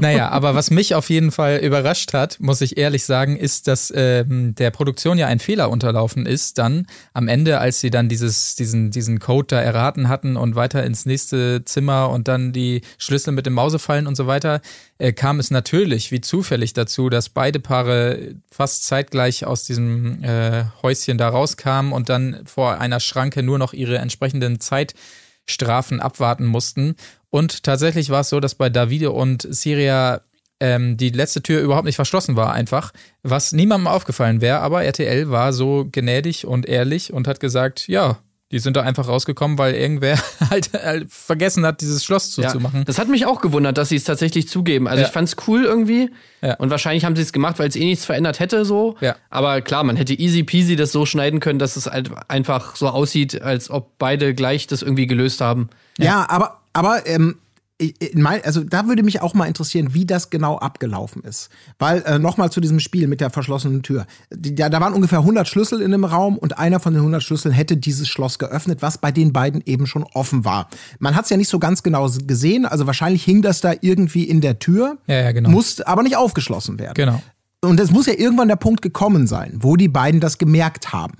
[0.00, 3.92] Naja, aber was mich auf jeden Fall überrascht hat, muss ich ehrlich sagen, ist, dass
[3.94, 8.54] ähm, der Produktion ja ein Fehler unterlaufen ist, dann am Ende, als sie dann dieses,
[8.54, 13.32] diesen, diesen Code da erraten hatten und weiter ins nächste Zimmer und dann die Schlüssel
[13.32, 14.60] mit dem Mausefallen und so weiter,
[14.98, 20.64] äh, kam es natürlich wie zufällig dazu, dass beide Paare fast zeitgleich aus diesem äh,
[20.82, 26.94] Häuschen da rauskamen und dann vor einer Schranke nur noch ihre entsprechenden Zeitstrafen abwarten mussten.
[27.30, 30.20] Und tatsächlich war es so, dass bei Davide und Syria
[30.60, 32.92] ähm, die letzte Tür überhaupt nicht verschlossen war, einfach,
[33.22, 34.60] was niemandem aufgefallen wäre.
[34.60, 38.18] Aber RTL war so gnädig und ehrlich und hat gesagt, ja,
[38.52, 40.18] die sind da einfach rausgekommen, weil irgendwer
[40.50, 42.84] halt, halt vergessen hat, dieses Schloss zuzumachen.
[42.84, 44.86] Das hat mich auch gewundert, dass sie es tatsächlich zugeben.
[44.86, 45.08] Also Ja.
[45.08, 46.10] ich fand's cool irgendwie.
[46.42, 46.54] Ja.
[46.56, 48.96] Und wahrscheinlich haben sie es gemacht, weil es eh nichts verändert hätte so.
[49.00, 49.16] Ja.
[49.30, 52.88] Aber klar, man hätte easy peasy das so schneiden können, dass es halt einfach so
[52.88, 55.70] aussieht, als ob beide gleich das irgendwie gelöst haben.
[55.98, 57.38] Ja, aber, aber ähm,
[58.14, 61.50] mein, also da würde mich auch mal interessieren, wie das genau abgelaufen ist.
[61.78, 64.06] Weil äh, nochmal zu diesem Spiel mit der verschlossenen Tür.
[64.32, 67.22] Die, da, da waren ungefähr 100 Schlüssel in dem Raum und einer von den 100
[67.22, 70.68] Schlüsseln hätte dieses Schloss geöffnet, was bei den beiden eben schon offen war.
[70.98, 74.24] Man hat es ja nicht so ganz genau gesehen, also wahrscheinlich hing das da irgendwie
[74.24, 75.50] in der Tür, Ja, ja, genau.
[75.50, 76.94] musste aber nicht aufgeschlossen werden.
[76.94, 77.22] Genau.
[77.64, 81.18] Und es muss ja irgendwann der Punkt gekommen sein, wo die beiden das gemerkt haben.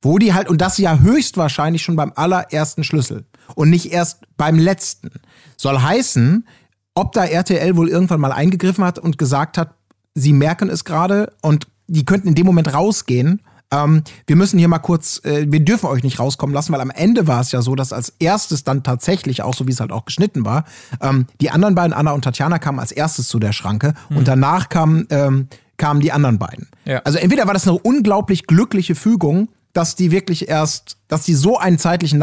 [0.00, 4.58] Wo die halt, und das ja höchstwahrscheinlich schon beim allerersten Schlüssel und nicht erst beim
[4.58, 5.10] letzten.
[5.56, 6.46] Soll heißen,
[6.94, 9.74] ob da RTL wohl irgendwann mal eingegriffen hat und gesagt hat,
[10.14, 13.42] sie merken es gerade und die könnten in dem Moment rausgehen.
[13.70, 16.90] Ähm, wir müssen hier mal kurz, äh, wir dürfen euch nicht rauskommen lassen, weil am
[16.90, 19.92] Ende war es ja so, dass als erstes dann tatsächlich, auch so wie es halt
[19.92, 20.64] auch geschnitten war,
[21.00, 24.68] ähm, die anderen beiden, Anna und Tatjana, kamen als erstes zu der Schranke und danach
[24.68, 26.68] kamen, ähm, kamen die anderen beiden.
[26.84, 27.00] Ja.
[27.04, 31.58] Also entweder war das eine unglaublich glückliche Fügung, dass die wirklich erst, dass die so
[31.58, 32.18] einen zeitlichen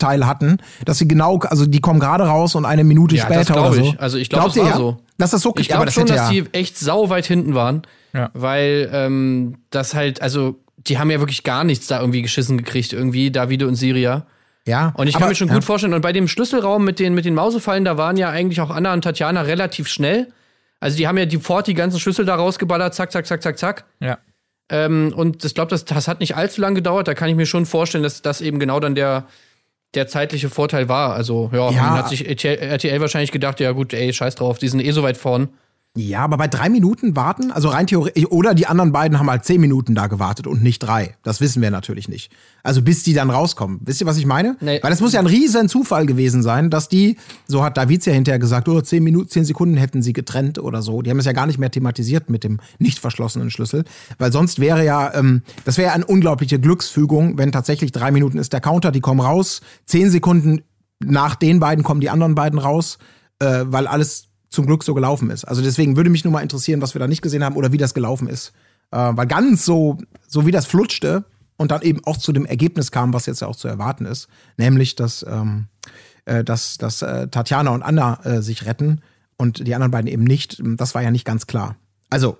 [0.00, 3.46] Nachteil hatten, dass sie genau, also die kommen gerade raus und eine Minute Ja, das
[3.46, 3.90] später oder glaub so.
[3.92, 4.00] ich.
[4.00, 4.76] Also ich glaub, Glaubt das war ja?
[4.76, 4.96] so.
[5.18, 7.82] Dass das so Ich glaube schon, dass die echt sau weit hinten waren.
[8.12, 8.30] Ja.
[8.34, 12.92] Weil ähm, das halt, also die haben ja wirklich gar nichts da irgendwie geschissen gekriegt,
[12.92, 14.26] irgendwie, Davide und Syria.
[14.66, 14.92] ja.
[14.96, 17.24] Und ich aber, kann mir schon gut vorstellen, und bei dem Schlüsselraum mit den, mit
[17.24, 20.28] den Mausefallen, da waren ja eigentlich auch Anna und Tatjana relativ schnell.
[20.80, 23.58] Also die haben ja die fort die ganzen Schlüssel da rausgeballert, zack, zack, zack, zack,
[23.58, 23.84] zack.
[24.00, 24.18] Ja.
[24.70, 27.08] Ähm, und ich glaube, das, das hat nicht allzu lange gedauert.
[27.08, 29.26] Da kann ich mir schon vorstellen, dass das eben genau dann der,
[29.94, 31.14] der zeitliche Vorteil war.
[31.14, 31.82] Also, ja, Ja.
[31.82, 34.90] dann hat sich RTL, RTL wahrscheinlich gedacht, ja gut, ey, scheiß drauf, die sind eh
[34.90, 35.48] so weit vorn.
[35.98, 39.44] Ja, aber bei drei Minuten warten, also rein theoretisch, oder die anderen beiden haben halt
[39.44, 41.16] zehn Minuten da gewartet und nicht drei.
[41.24, 42.30] Das wissen wir natürlich nicht.
[42.62, 43.80] Also bis die dann rauskommen.
[43.84, 44.56] Wisst ihr, was ich meine?
[44.60, 44.78] Nee.
[44.80, 47.16] Weil es muss ja ein riesen Zufall gewesen sein, dass die,
[47.48, 50.82] so hat Davids ja hinterher gesagt, oh, zehn Minuten, zehn Sekunden hätten sie getrennt oder
[50.82, 51.02] so.
[51.02, 53.82] Die haben es ja gar nicht mehr thematisiert mit dem nicht verschlossenen Schlüssel.
[54.18, 58.38] Weil sonst wäre ja, ähm, das wäre ja eine unglaubliche Glücksfügung, wenn tatsächlich drei Minuten
[58.38, 60.62] ist der Counter, die kommen raus, zehn Sekunden
[61.00, 62.98] nach den beiden kommen die anderen beiden raus,
[63.40, 65.44] äh, weil alles zum Glück so gelaufen ist.
[65.44, 67.76] Also deswegen würde mich nur mal interessieren, was wir da nicht gesehen haben oder wie
[67.76, 68.52] das gelaufen ist.
[68.90, 71.24] Äh, weil ganz so, so wie das flutschte
[71.56, 74.28] und dann eben auch zu dem Ergebnis kam, was jetzt ja auch zu erwarten ist,
[74.56, 75.66] nämlich, dass, ähm,
[76.24, 79.02] äh, dass, dass äh, Tatjana und Anna äh, sich retten
[79.36, 81.76] und die anderen beiden eben nicht, das war ja nicht ganz klar.
[82.10, 82.38] Also,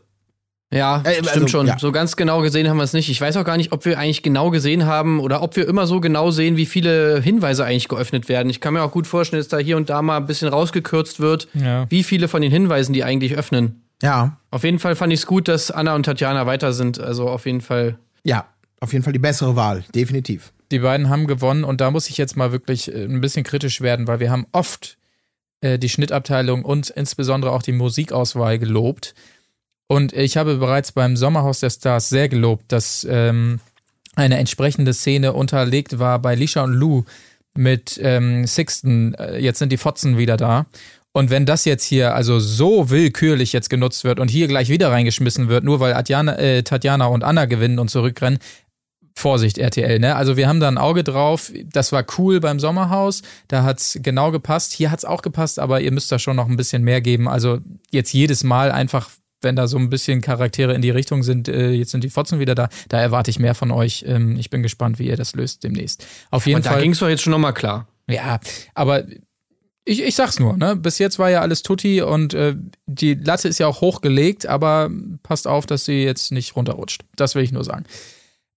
[0.71, 1.67] Ja, Äh, stimmt also, schon.
[1.67, 1.79] ja.
[1.79, 3.09] So ganz genau gesehen haben wir es nicht.
[3.09, 5.87] Ich weiß auch gar nicht, ob wir eigentlich genau gesehen haben oder ob wir immer
[5.87, 8.51] so genau sehen, wie viele Hinweise eigentlich geöffnet werden.
[8.51, 11.21] Ich kann mir auch gut vorstellen, dass da hier und da mal ein bisschen rausgekürzt
[11.21, 11.87] wird, Ja.
[11.91, 13.83] wie viele von den Hinweisen die eigentlich öffnen.
[14.03, 17.01] ja, Auf jeden Fall fand ich es gut, dass Anna und Tatjana weiter sind.
[17.01, 17.99] Also auf jeden Fall.
[18.25, 18.47] ja,
[18.81, 20.53] auf jeden Fall die bessere Wahl, definitiv.
[20.71, 23.81] Die beiden haben gewonnen und da muss ich jetzt mal wirklich äh, ein bisschen kritisch
[23.81, 24.99] werden, weil wir haben oft
[25.63, 29.15] äh, die Schnittabteilung und insbesondere auch die Musikauswahl gelobt.
[29.89, 33.61] Und ich habe bereits beim Sommerhaus der Stars sehr gelobt, dass ähm,
[34.15, 37.05] eine entsprechende Szene unterlegt war bei Lisha und Lou
[37.57, 39.15] mit ähm, Sixten.
[39.15, 40.67] Äh, jetzt sind die Fotzen wieder da.
[41.13, 44.91] Und wenn das jetzt hier also so willkürlich jetzt genutzt wird und hier gleich wieder
[44.91, 48.39] reingeschmissen wird, nur weil Adjana, äh, Tatjana und Anna gewinnen und zurückrennen,
[49.15, 50.15] Vorsicht, RTL, ne?
[50.15, 51.51] Also wir haben da ein Auge drauf.
[51.73, 53.23] Das war cool beim Sommerhaus.
[53.49, 54.73] Da hat's genau gepasst.
[54.73, 57.27] Hier hat's auch gepasst, aber ihr müsst da schon noch ein bisschen mehr geben.
[57.27, 57.59] Also
[57.91, 61.71] jetzt jedes Mal einfach, wenn da so ein bisschen Charaktere in die Richtung sind, äh,
[61.71, 62.69] jetzt sind die Fotzen wieder da.
[62.89, 64.05] Da erwarte ich mehr von euch.
[64.07, 66.07] Ähm, ich bin gespannt, wie ihr das löst demnächst.
[66.31, 66.83] Auf jeden Und da Fall.
[66.83, 67.89] ging es doch jetzt schon nochmal klar.
[68.09, 68.41] Ja,
[68.75, 69.05] aber
[69.85, 70.77] ich, ich sag's nur, ne?
[70.77, 72.55] Bis jetzt war ja alles Tutti und äh,
[72.87, 74.91] die Latte ist ja auch hochgelegt, aber
[75.23, 77.05] passt auf, dass sie jetzt nicht runterrutscht.
[77.17, 77.85] Das will ich nur sagen.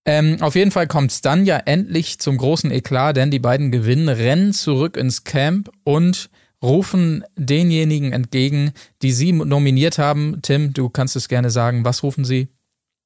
[0.04, 4.10] Ähm, auf jeden Fall kommt's dann ja endlich zum großen Eklat, denn die beiden gewinnen,
[4.10, 6.30] rennen zurück ins Camp und
[6.62, 8.72] rufen denjenigen entgegen,
[9.02, 10.42] die sie nominiert haben.
[10.42, 11.86] Tim, du kannst es gerne sagen.
[11.86, 12.50] Was rufen sie?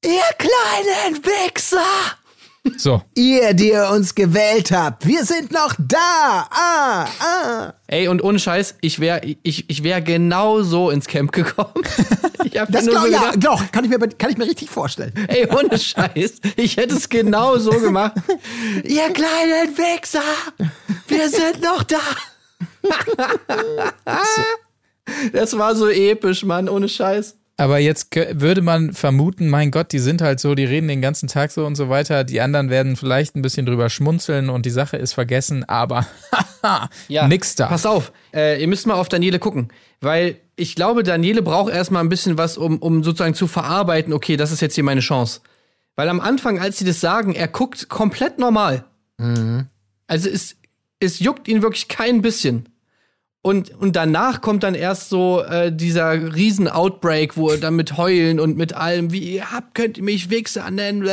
[0.03, 1.79] Ihr kleinen Wichser!
[2.77, 3.03] So.
[3.13, 6.47] Ihr, die ihr uns gewählt habt, wir sind noch da.
[6.49, 7.73] Ah, ah.
[7.87, 11.73] Ey, und ohne Scheiß, ich wäre ich, ich wär genau so ins Camp gekommen.
[12.43, 14.45] Ich hab Das nur glaub, so ja, gedacht, doch, kann ich, mir, kann ich mir
[14.45, 15.11] richtig vorstellen.
[15.27, 18.13] ey, ohne Scheiß, ich hätte es genau so gemacht.
[18.83, 20.21] Ihr kleinen Wichser,
[21.07, 21.97] wir sind noch da.
[25.33, 27.37] Das war so episch, Mann, ohne Scheiß.
[27.57, 31.29] Aber jetzt würde man vermuten, mein Gott, die sind halt so, die reden den ganzen
[31.29, 32.25] Tag so und so weiter.
[32.25, 36.05] Die anderen werden vielleicht ein bisschen drüber schmunzeln und die Sache ist vergessen, aber
[37.07, 37.67] nix da.
[37.67, 39.69] Pass auf, äh, ihr müsst mal auf Daniele gucken,
[40.01, 44.35] weil ich glaube, Daniele braucht erstmal ein bisschen was, um, um sozusagen zu verarbeiten, okay,
[44.35, 45.39] das ist jetzt hier meine Chance.
[45.95, 48.83] Weil am Anfang, als sie das sagen, er guckt komplett normal.
[50.07, 50.57] Also es,
[50.99, 52.67] es juckt ihn wirklich kein bisschen.
[53.45, 57.95] Und, und danach kommt dann erst so äh, dieser riesen Outbreak, wo er dann mit
[57.95, 61.07] Heulen und mit allem, wie ihr habt, könnt ihr mich Wichser nennen.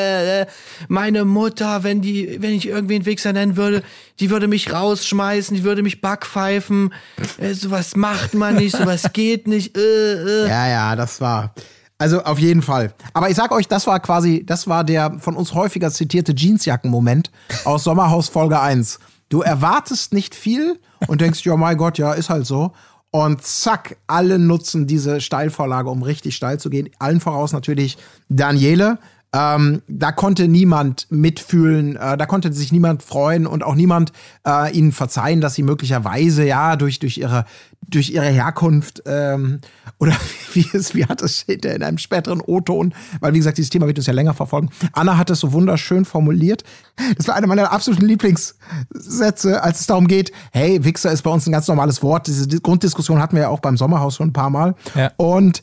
[0.88, 3.82] Meine Mutter, wenn die, wenn ich irgendwen Wichser nennen würde,
[4.18, 6.94] die würde mich rausschmeißen, die würde mich backpfeifen.
[7.36, 9.76] Äh, sowas macht man nicht, sowas geht nicht.
[9.76, 10.48] Äh, äh.
[10.48, 11.52] Ja, ja, das war.
[11.98, 12.94] Also auf jeden Fall.
[13.12, 17.30] Aber ich sag euch, das war quasi, das war der von uns häufiger zitierte Jeansjacken-Moment
[17.66, 19.00] aus Sommerhaus Folge 1.
[19.32, 22.72] Du erwartest nicht viel und denkst, ja, mein Gott, ja, ist halt so.
[23.10, 26.90] Und zack, alle nutzen diese Steilvorlage, um richtig steil zu gehen.
[26.98, 27.96] Allen voraus natürlich
[28.28, 28.98] Daniele.
[29.34, 34.12] Ähm, da konnte niemand mitfühlen, äh, da konnte sich niemand freuen und auch niemand
[34.46, 37.46] äh, ihnen verzeihen, dass sie möglicherweise ja durch, durch, ihre,
[37.88, 39.60] durch ihre Herkunft ähm,
[39.98, 40.14] oder
[40.52, 43.86] wie, es, wie hat es steht in einem späteren O-Ton, weil wie gesagt, dieses Thema
[43.86, 44.68] wird uns ja länger verfolgen.
[44.92, 46.62] Anna hat es so wunderschön formuliert.
[47.16, 51.46] Das war einer meiner absoluten Lieblingssätze, als es darum geht, hey, Wichser ist bei uns
[51.46, 52.26] ein ganz normales Wort.
[52.26, 54.74] Diese Grunddiskussion hatten wir ja auch beim Sommerhaus schon ein paar Mal.
[54.94, 55.10] Ja.
[55.16, 55.62] Und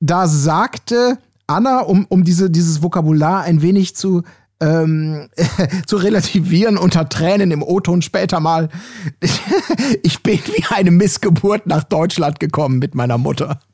[0.00, 1.18] da sagte
[1.50, 4.22] Anna, um, um diese, dieses Vokabular ein wenig zu,
[4.60, 5.28] ähm,
[5.86, 8.68] zu relativieren unter Tränen im O-Ton später mal.
[10.02, 13.60] ich bin wie eine Missgeburt nach Deutschland gekommen mit meiner Mutter.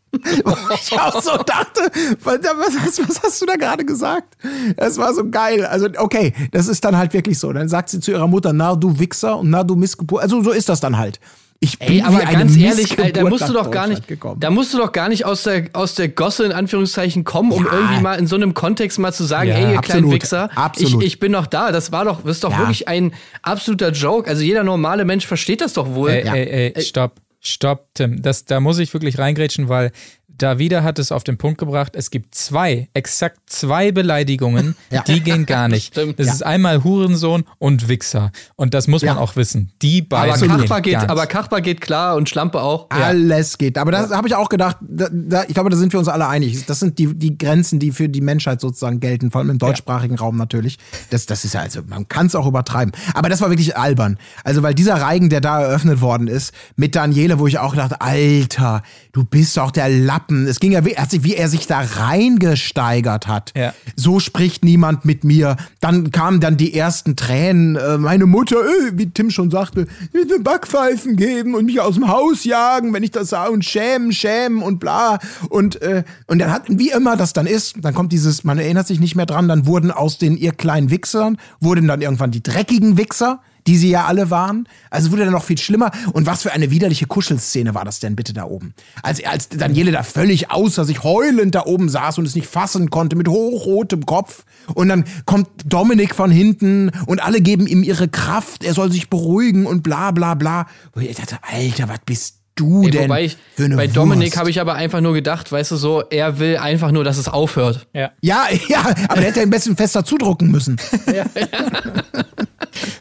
[0.74, 1.90] Ich auch so dachte,
[2.22, 4.36] was, was, was hast du da gerade gesagt?
[4.76, 5.66] Das war so geil.
[5.66, 7.52] Also, okay, das ist dann halt wirklich so.
[7.52, 10.22] Dann sagt sie zu ihrer Mutter, na du Wichser und na du Missgeburt.
[10.22, 11.20] Also, so ist das dann halt.
[11.60, 14.06] Ich bin Ey, aber wie eine ganz ehrlich, ey, da musst du doch gar nicht,
[14.06, 14.38] gekommen.
[14.40, 17.64] da musst du doch gar nicht aus der, aus der Gosse in Anführungszeichen kommen, um
[17.64, 17.72] Ja.
[17.72, 21.02] irgendwie mal in so einem Kontext mal zu sagen, Ja, ey, ihr kleinen Wichser, absolut.
[21.02, 21.72] Ich, ich bin noch da.
[21.72, 22.58] Das war doch, das ist doch Ja.
[22.58, 24.28] wirklich ein absoluter Joke.
[24.28, 26.10] Also jeder normale Mensch versteht das doch wohl.
[26.10, 28.20] Ey, ey, ey, stopp, stopp, Tim.
[28.22, 29.92] Das, da muss ich wirklich reingrätschen, weil
[30.38, 31.92] Davida hat es auf den Punkt gebracht.
[31.96, 35.02] Es gibt zwei, exakt zwei Beleidigungen, Ja.
[35.02, 35.88] die gehen gar nicht.
[35.94, 36.18] Stimmt.
[36.18, 36.32] Das Ja.
[36.34, 38.32] ist einmal Hurensohn und Wichser.
[38.56, 39.20] Und das muss man Ja.
[39.22, 39.72] auch wissen.
[39.82, 42.86] Die beiden aber, gehen Kachbar geht, aber Kachbar geht klar und Schlampe auch.
[42.90, 43.78] Alles geht.
[43.78, 46.26] Aber das habe ich auch gedacht, da, da, ich glaube, da sind wir uns alle
[46.28, 46.66] einig.
[46.66, 50.16] Das sind die, die Grenzen, die für die Menschheit sozusagen gelten, vor allem im deutschsprachigen
[50.16, 50.78] Raum natürlich.
[51.10, 52.92] Das, das ist ja, also man kann es auch übertreiben.
[53.14, 54.18] Aber das war wirklich albern.
[54.44, 58.00] Also, weil dieser Reigen, der da eröffnet worden ist, mit Daniele, wo ich auch dachte,
[58.00, 60.25] Alter, du bist doch der Lappen.
[60.30, 63.52] Es ging ja, er sich- wie er sich da reingesteigert hat.
[63.56, 63.72] Ja.
[63.96, 65.56] So spricht niemand mit mir.
[65.80, 67.76] Dann kamen dann die ersten Tränen.
[67.76, 72.08] Äh, meine Mutter, äh, wie Tim schon sagte, mir Backpfeifen geben und mich aus dem
[72.08, 75.18] Haus jagen, wenn ich das sage und schämen, schämen und bla.
[75.48, 78.86] Und, äh, und dann hat, wie immer das dann ist, dann kommt dieses, man erinnert
[78.86, 82.42] sich nicht mehr dran, dann wurden aus den ihr kleinen Wichsern, wurden dann irgendwann die
[82.42, 84.68] dreckigen Wichser die sie ja alle waren.
[84.90, 85.90] Also wurde dann noch viel schlimmer.
[86.12, 88.74] Und was für eine widerliche Kuschelszene war das denn bitte da oben?
[89.02, 92.90] Als, als Daniele da völlig außer sich heulend da oben saß und es nicht fassen
[92.90, 94.44] konnte mit hochrotem Kopf.
[94.74, 98.64] Und dann kommt Dominik von hinten und alle geben ihm ihre Kraft.
[98.64, 100.66] Er soll sich beruhigen und bla bla bla.
[100.92, 104.36] Wo ich dachte, Alter, was bist du Ey, denn wobei ich, für eine bei Dominik
[104.36, 107.28] habe ich aber einfach nur gedacht, weißt du so, er will einfach nur, dass es
[107.28, 107.86] aufhört.
[107.92, 108.10] ja.
[108.20, 110.76] Ja, ja, aber der hätte ein bisschen fester zudrucken müssen.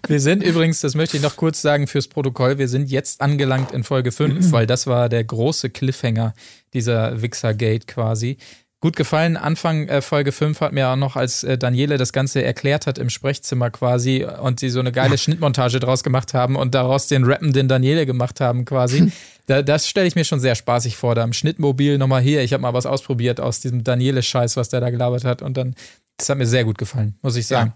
[0.07, 3.71] Wir sind übrigens, das möchte ich noch kurz sagen fürs Protokoll, wir sind jetzt angelangt
[3.71, 6.33] in Folge 5, weil das war der große Cliffhanger
[6.73, 8.37] dieser Wichser-Gate quasi.
[8.85, 12.43] Gut gefallen, Anfang äh, Folge 5 hat mir auch noch, als äh, Daniele das Ganze
[12.43, 16.75] erklärt hat im Sprechzimmer quasi und sie so eine geile Schnittmontage draus gemacht haben und
[16.75, 19.11] daraus den rappenden Daniele gemacht haben quasi.
[19.47, 22.53] Da, das stelle ich mir schon sehr spaßig vor, da im Schnittmobil nochmal hier, ich
[22.53, 25.75] habe mal was ausprobiert aus diesem Daniele-Scheiß, was der da gelabert hat und dann,
[26.17, 27.73] das hat mir sehr gut gefallen, muss ich sagen.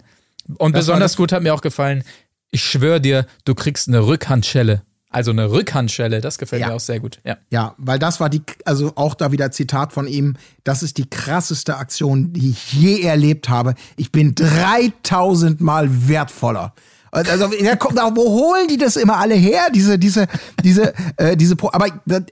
[0.57, 2.03] Und Das besonders gut hat mir auch gefallen,
[2.51, 4.83] ich schwöre dir, du kriegst eine Rückhandschelle.
[5.11, 6.67] Also eine Rückhandschelle, das gefällt Ja.
[6.69, 7.19] mir auch sehr gut.
[7.23, 7.37] Ja.
[7.49, 11.09] Ja, weil das war die, also auch da wieder Zitat von ihm, das ist die
[11.09, 13.73] krasseste Aktion, die ich je erlebt habe.
[13.97, 16.73] Ich bin 3000 Mal wertvoller
[17.11, 19.69] Also, ja, komm, wo holen die das immer alle her?
[19.73, 20.27] Diese, diese,
[20.63, 21.55] diese, äh, diese.
[21.55, 21.87] Pro Aber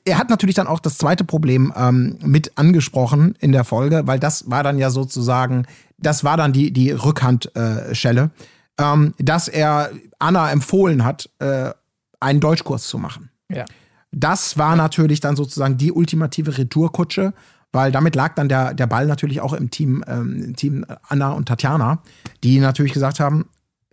[0.05, 4.19] er hat natürlich dann auch das zweite Problem ähm, mit angesprochen in der Folge, weil
[4.19, 5.65] das war dann ja sozusagen,
[5.97, 8.29] das war dann die die Rückhandschelle,
[8.77, 11.71] äh, ähm, dass er Anna empfohlen hat, äh,
[12.19, 13.29] einen Deutschkurs zu machen.
[13.51, 13.65] Ja.
[14.11, 17.33] Das war natürlich dann sozusagen die ultimative Retourkutsche,
[17.71, 21.31] weil damit lag dann der, der Ball natürlich auch im Team, ähm, im Team Anna
[21.31, 22.01] und Tatjana,
[22.43, 23.49] die natürlich gesagt haben,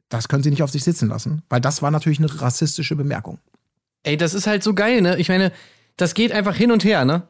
[0.09, 3.39] das können sie nicht auf sich sitzen lassen, weil das war natürlich eine rassistische Bemerkung.
[4.05, 5.17] Ey, das ist halt so geil, ne?
[5.17, 5.51] Ich meine,
[5.97, 7.23] das geht einfach hin und her, ne?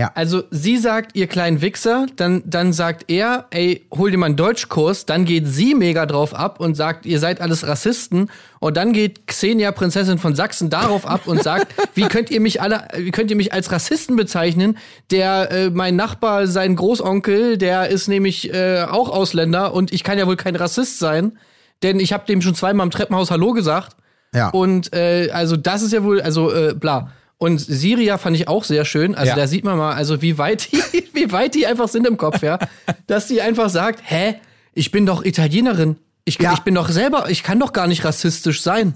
[0.00, 0.12] Ja.
[0.14, 4.36] Also sie sagt, ihr kleinen Wichser, dann, dann sagt er, ey, hol dir mal einen
[4.36, 8.94] Deutschkurs, dann geht sie mega drauf ab und sagt, ihr seid alles Rassisten und dann
[8.94, 13.10] geht Xenia, Prinzessin von Sachsen, darauf ab und sagt, wie könnt ihr mich alle, wie
[13.10, 14.78] könnt ihr mich als Rassisten bezeichnen?
[15.10, 20.16] Der, äh, mein Nachbar, sein Großonkel, der ist nämlich äh, auch Ausländer und ich kann
[20.16, 21.36] ja wohl kein Rassist sein,
[21.82, 23.98] denn ich habe dem schon zweimal im Treppenhaus Hallo gesagt.
[24.34, 24.48] Ja.
[24.48, 27.12] Und äh, also das ist ja wohl, also äh, bla.
[27.42, 29.14] Und Siria fand ich auch sehr schön.
[29.14, 29.34] Also Ja.
[29.36, 30.76] da sieht man mal, also wie weit die,
[31.14, 32.58] wie weit die einfach sind im Kopf, ja.
[33.06, 34.34] Dass die einfach sagt, hä,
[34.74, 35.96] ich bin doch Italienerin.
[36.26, 36.52] Ich, Ja.
[36.52, 38.92] ich bin doch selber, ich kann doch gar nicht rassistisch sein.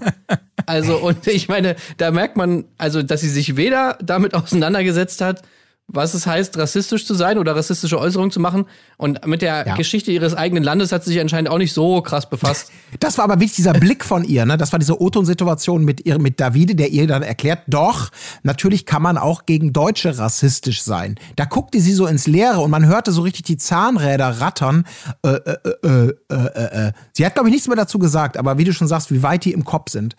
[0.67, 5.41] Also, und ich meine, da merkt man, also, dass sie sich weder damit auseinandergesetzt hat,
[5.87, 8.65] was es heißt, rassistisch zu sein oder rassistische Äußerungen zu machen.
[8.97, 9.75] Und mit der Ja.
[9.75, 12.71] Geschichte ihres eigenen Landes hat sie sich anscheinend auch nicht so krass befasst.
[13.01, 14.57] Das war aber wirklich dieser Blick von ihr, ne?
[14.57, 18.09] Das war diese O-Ton-Situation mit ihr, mit Davide, der ihr dann erklärt, doch,
[18.41, 21.15] natürlich kann man auch gegen Deutsche rassistisch sein.
[21.35, 24.85] Da guckte sie so ins Leere und man hörte so richtig die Zahnräder rattern.
[25.23, 26.91] Äh, äh, äh, äh, äh, äh.
[27.11, 29.43] Sie hat, glaube ich, nichts mehr dazu gesagt, aber wie du schon sagst, wie weit
[29.43, 30.15] die im Kopf sind.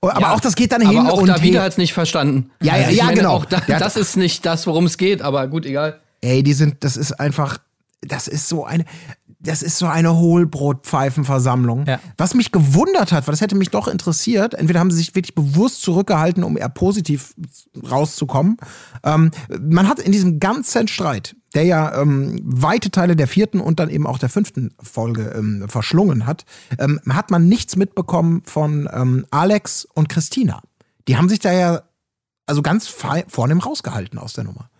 [0.00, 1.62] Aber Ja, auch das geht dann hin aber auch und Davide her.
[1.64, 2.50] hat es nicht verstanden.
[2.60, 3.34] Also Ja, ja, ich ja, meine, genau.
[3.34, 6.00] Auch da, das ist nicht das, worum es geht, aber gut, egal.
[6.20, 7.58] Ey, die sind, das ist einfach,
[8.02, 8.84] das ist so eine,
[9.40, 11.86] das ist so eine Hohlbrotpfeifenversammlung.
[11.86, 11.98] Ja.
[12.18, 15.34] Was mich gewundert hat, weil das hätte mich doch interessiert, entweder haben sie sich wirklich
[15.34, 17.34] bewusst zurückgehalten, um eher positiv
[17.90, 18.58] rauszukommen.
[19.02, 23.80] Ähm, man hat in diesem ganzen Streit, der ja ähm, weite Teile der vierten und
[23.80, 26.44] dann eben auch der fünften Folge ähm, verschlungen hat,
[26.78, 30.60] ähm, hat man nichts mitbekommen von ähm, Alex und Christina.
[31.08, 31.82] Die haben sich da ja
[32.46, 34.70] also ganz vornehm rausgehalten aus der Nummer.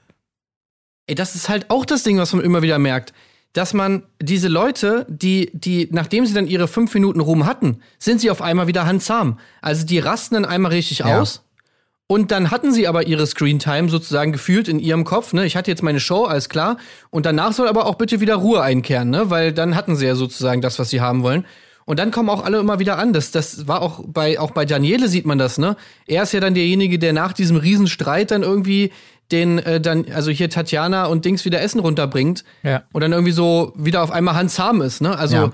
[1.06, 3.14] Ey, das ist halt auch das Ding, was man immer wieder merkt.
[3.52, 8.20] Dass man diese Leute, die, die, nachdem sie dann ihre fünf Minuten Ruhm hatten, sind
[8.20, 9.38] sie auf einmal wieder handzahm.
[9.60, 11.20] Also die rasten dann einmal richtig Ja.
[11.20, 11.42] aus.
[12.06, 15.32] Und dann hatten sie aber ihre Screentime sozusagen gefühlt in ihrem Kopf.
[15.32, 15.46] Ne?
[15.46, 16.76] Ich hatte jetzt meine Show, alles klar.
[17.10, 19.30] Und danach soll aber auch bitte wieder Ruhe einkehren, ne?
[19.30, 21.44] Weil dann hatten sie ja sozusagen das, was sie haben wollen.
[21.84, 23.12] Und dann kommen auch alle immer wieder an.
[23.12, 25.76] Das, das war auch bei, auch bei Daniele sieht man das, ne?
[26.08, 28.90] Er ist ja dann derjenige, der nach diesem Riesenstreit dann irgendwie
[29.32, 32.44] den, äh, dann, also hier Tatjana und Dings wieder Essen runterbringt.
[32.62, 32.82] Ja.
[32.92, 35.16] Und dann irgendwie so wieder auf einmal handzahm ist, ne?
[35.16, 35.36] Also.
[35.36, 35.52] Ja.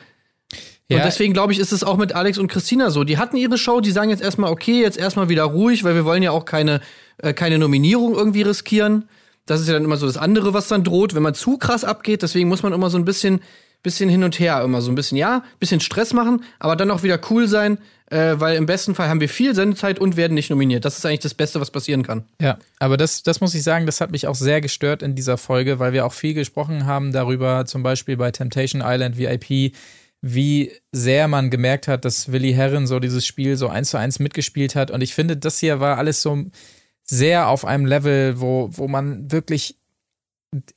[0.88, 0.98] Ja.
[0.98, 3.02] Und deswegen glaube ich, ist es auch mit Alex und Christina so.
[3.02, 6.04] Die hatten ihre Show, die sagen jetzt erstmal, okay, jetzt erstmal wieder ruhig, weil wir
[6.04, 6.80] wollen ja auch keine,
[7.18, 9.08] äh, keine Nominierung irgendwie riskieren.
[9.46, 11.82] Das ist ja dann immer so das andere, was dann droht, wenn man zu krass
[11.82, 12.22] abgeht.
[12.22, 13.40] Deswegen muss man immer so ein bisschen,
[13.86, 17.04] bisschen hin und her, immer so ein bisschen, ja, bisschen Stress machen, aber dann auch
[17.04, 17.78] wieder cool sein,
[18.10, 20.84] äh, weil im besten Fall haben wir viel Sendezeit und werden nicht nominiert.
[20.84, 22.24] Das ist eigentlich das Beste, was passieren kann.
[22.42, 25.38] Ja, aber das, das muss ich sagen, das hat mich auch sehr gestört in dieser
[25.38, 29.72] Folge, weil wir auch viel gesprochen haben darüber, zum Beispiel bei Temptation Island VIP,
[30.20, 34.18] wie sehr man gemerkt hat, dass Willi Herren so dieses Spiel so eins zu eins
[34.18, 34.90] mitgespielt hat.
[34.90, 36.44] Und ich finde, das hier war alles so
[37.04, 39.76] sehr auf einem Level, wo, wo man wirklich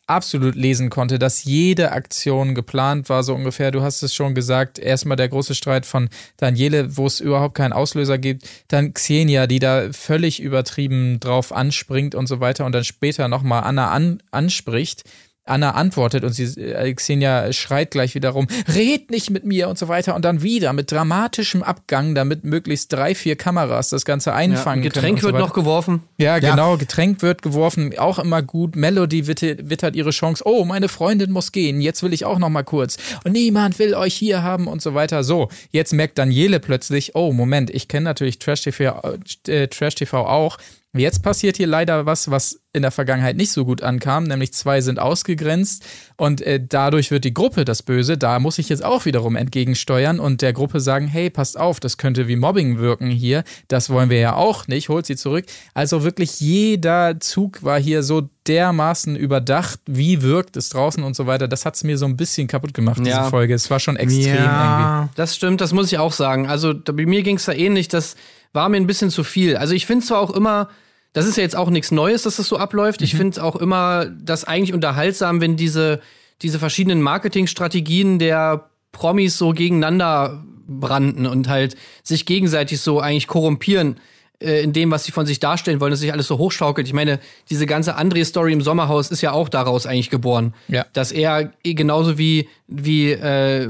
[0.08, 3.72] absolut lesen konnte, dass jede Aktion geplant war, so ungefähr.
[3.72, 7.74] Du hast es schon gesagt, erstmal der große Streit von Daniele, wo es überhaupt keinen
[7.74, 8.48] Auslöser gibt.
[8.68, 13.64] Dann Xenia, die da völlig übertrieben drauf anspringt und so weiter und dann später nochmal
[13.64, 15.04] Anna an, anspricht.
[15.50, 19.78] Anna antwortet und sie, äh, Xenia schreit gleich wieder rum, red nicht mit mir und
[19.78, 24.34] so weiter und dann wieder mit dramatischem Abgang, damit möglichst drei, vier Kameras das Ganze
[24.34, 24.94] einfangen können.
[24.94, 26.04] Getränk und so wird noch geworfen.
[26.18, 26.52] Ja, Ja.
[26.52, 26.78] genau.
[26.78, 28.76] Getränk wird geworfen, auch immer gut.
[28.76, 30.44] Melody wittert, wittert ihre Chance.
[30.46, 31.82] Oh, meine Freundin muss gehen.
[31.82, 32.98] Jetzt will ich auch noch mal kurz.
[33.24, 35.24] Und niemand will euch hier haben und so weiter.
[35.24, 39.02] So, jetzt merkt Daniele plötzlich, oh, Moment, ich kenne natürlich Trash TV,
[39.48, 40.58] äh, Trash TV auch.
[40.98, 44.82] Jetzt passiert hier leider was, was in der Vergangenheit nicht so gut ankam, nämlich zwei
[44.82, 45.86] sind ausgegrenzt
[46.18, 48.18] und äh, dadurch wird die Gruppe das Böse.
[48.18, 51.98] Da muss ich jetzt auch wiederum entgegensteuern und der Gruppe sagen, hey, passt auf, das
[51.98, 53.44] könnte wie Mobbing wirken hier.
[53.68, 54.90] Das wollen wir ja auch nicht.
[54.90, 55.46] Holt sie zurück.
[55.76, 61.28] Also wirklich jeder Zug war hier so dermaßen überdacht, wie wirkt es draußen und so
[61.28, 61.48] weiter.
[61.48, 63.30] Das hat es mir so ein bisschen kaputt gemacht, diese Ja.
[63.30, 63.54] Folge.
[63.54, 65.10] Es war schon extrem irgendwie.
[65.16, 66.48] Das stimmt, das muss ich auch sagen.
[66.48, 68.16] Also bei mir ging es da ähnlich, das
[68.54, 69.58] war mir ein bisschen zu viel.
[69.58, 70.70] Also ich finde zwar auch immer,
[71.14, 73.02] das ist ja jetzt auch nichts Neues, dass das so abläuft.
[73.02, 76.02] Ich finde es auch immer das eigentlich unterhaltsam, wenn diese,
[76.42, 84.00] diese verschiedenen Marketingstrategien der Promis so gegeneinander ausbrannten und halt sich gegenseitig so eigentlich korrumpieren
[84.40, 86.88] äh, in dem, was sie von sich darstellen wollen, dass sich alles so hochschaukelt.
[86.88, 87.20] Ich meine,
[87.50, 90.54] diese ganze André-Story im Sommerhaus ist ja auch daraus eigentlich geboren.
[90.68, 90.86] Ja.
[90.94, 93.70] Dass er eh genauso wie, wie, äh,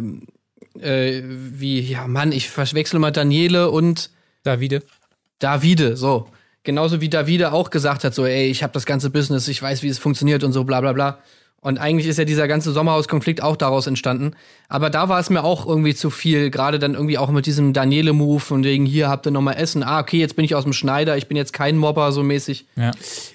[0.80, 4.12] äh, wie, ja Mann, ich verwechsel mal Daniele und
[4.44, 4.84] Davide.
[5.40, 6.28] Davide, so.
[6.64, 9.82] Genauso wie Davide auch gesagt hat, so, ey, ich habe das ganze Business, ich weiß,
[9.82, 11.20] wie es funktioniert und so, bla bla bla.
[11.62, 14.32] Und eigentlich ist ja dieser ganze Sommerhauskonflikt auch daraus entstanden.
[14.70, 17.74] Aber da war es mir auch irgendwie zu viel, gerade dann irgendwie auch mit diesem
[17.74, 19.84] Daniele-Move von wegen, hier habt ihr nochmal Essen.
[19.84, 22.66] Ah, okay, jetzt bin ich aus dem Schneider, ich bin jetzt kein Mobber, so mäßig.
[22.78, 22.92] Ja.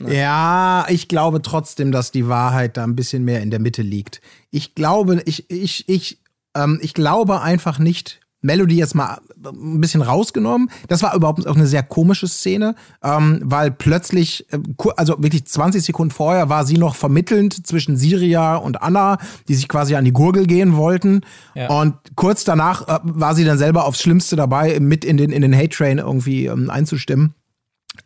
[0.06, 4.22] Ja, ich glaube trotzdem, dass die Wahrheit da ein bisschen mehr in der Mitte liegt.
[4.50, 6.18] Ich glaube, ich, ich, ich,
[6.54, 10.70] ähm, ich glaube einfach nicht, Melody jetzt mal ein bisschen rausgenommen.
[10.88, 14.58] Das war überhaupt auch eine sehr komische Szene, ähm, weil plötzlich, äh,
[14.96, 19.18] also wirklich 20 Sekunden vorher war sie noch vermittelnd zwischen Siria und Anna,
[19.48, 21.22] die sich quasi an die Gurgel gehen wollten.
[21.54, 21.68] Ja.
[21.68, 25.42] Und kurz danach äh, war sie dann selber aufs Schlimmste dabei, mit in den, in
[25.42, 27.34] den Hate-Train irgendwie ähm, einzustimmen.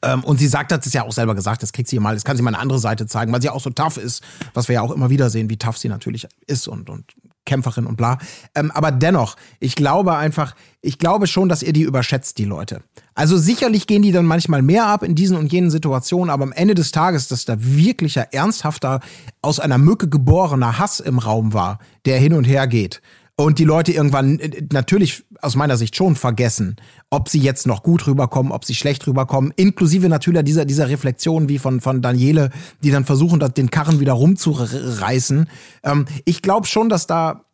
[0.03, 2.25] Ähm, und sie sagt, hat es ja auch selber gesagt, das kriegt sie mal, das
[2.25, 4.23] kann sie mal eine andere Seite zeigen, weil sie auch so tough ist,
[4.55, 7.05] was wir ja auch immer wieder sehen, wie tough sie natürlich ist und, und
[7.49, 8.19] Kämpferin und bla.
[8.55, 12.83] Ähm, aber dennoch, ich glaube einfach, ich glaube schon, dass ihr die überschätzt, die Leute.
[13.15, 16.53] Also sicherlich gehen die dann manchmal mehr ab in diesen und jenen Situationen, aber am
[16.53, 19.01] Ende des Tages, dass da wirklicher, ernsthafter,
[19.43, 23.01] aus einer Mücke geborener Hass im Raum war, der hin und her geht.
[23.41, 26.77] Und die Leute irgendwann äh, natürlich aus meiner Sicht schon vergessen,
[27.11, 31.49] ob sie jetzt noch gut rüberkommen, ob sie schlecht rüberkommen, inklusive natürlich dieser, dieser Reflexion
[31.49, 32.51] wie von, von Daniele,
[32.83, 35.49] die dann versuchen, den Karren wieder rumzureißen.
[35.85, 37.45] Ähm, ich glaube schon, dass da,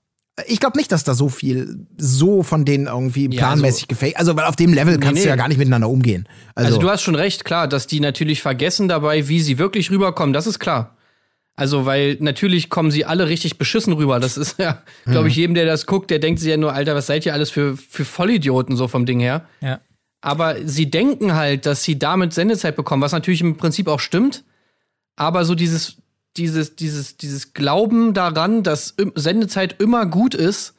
[0.46, 4.34] ich glaube nicht, dass da so viel, so von denen irgendwie Ja, planmäßig gefaked, also
[4.36, 5.22] weil auf dem Level kannst nee.
[5.22, 6.28] du ja gar nicht miteinander umgehen.
[6.54, 9.90] Also, Also du hast schon recht, klar, dass die natürlich vergessen dabei, wie sie wirklich
[9.90, 10.96] rüberkommen, das ist klar.
[11.56, 14.18] Also, weil natürlich kommen sie alle richtig beschissen rüber.
[14.18, 16.96] Das ist ja, glaube ich, jedem, der das guckt, der denkt sich ja nur, Alter,
[16.96, 19.46] was seid ihr alles für, für Vollidioten so vom Ding her.
[19.60, 19.80] Ja.
[20.20, 24.42] Aber sie denken halt, dass sie damit Sendezeit bekommen, was natürlich im Prinzip auch stimmt.
[25.16, 25.98] Aber so dieses,
[26.36, 30.74] dieses, dieses, dieses Glauben daran, dass Sendezeit immer gut ist,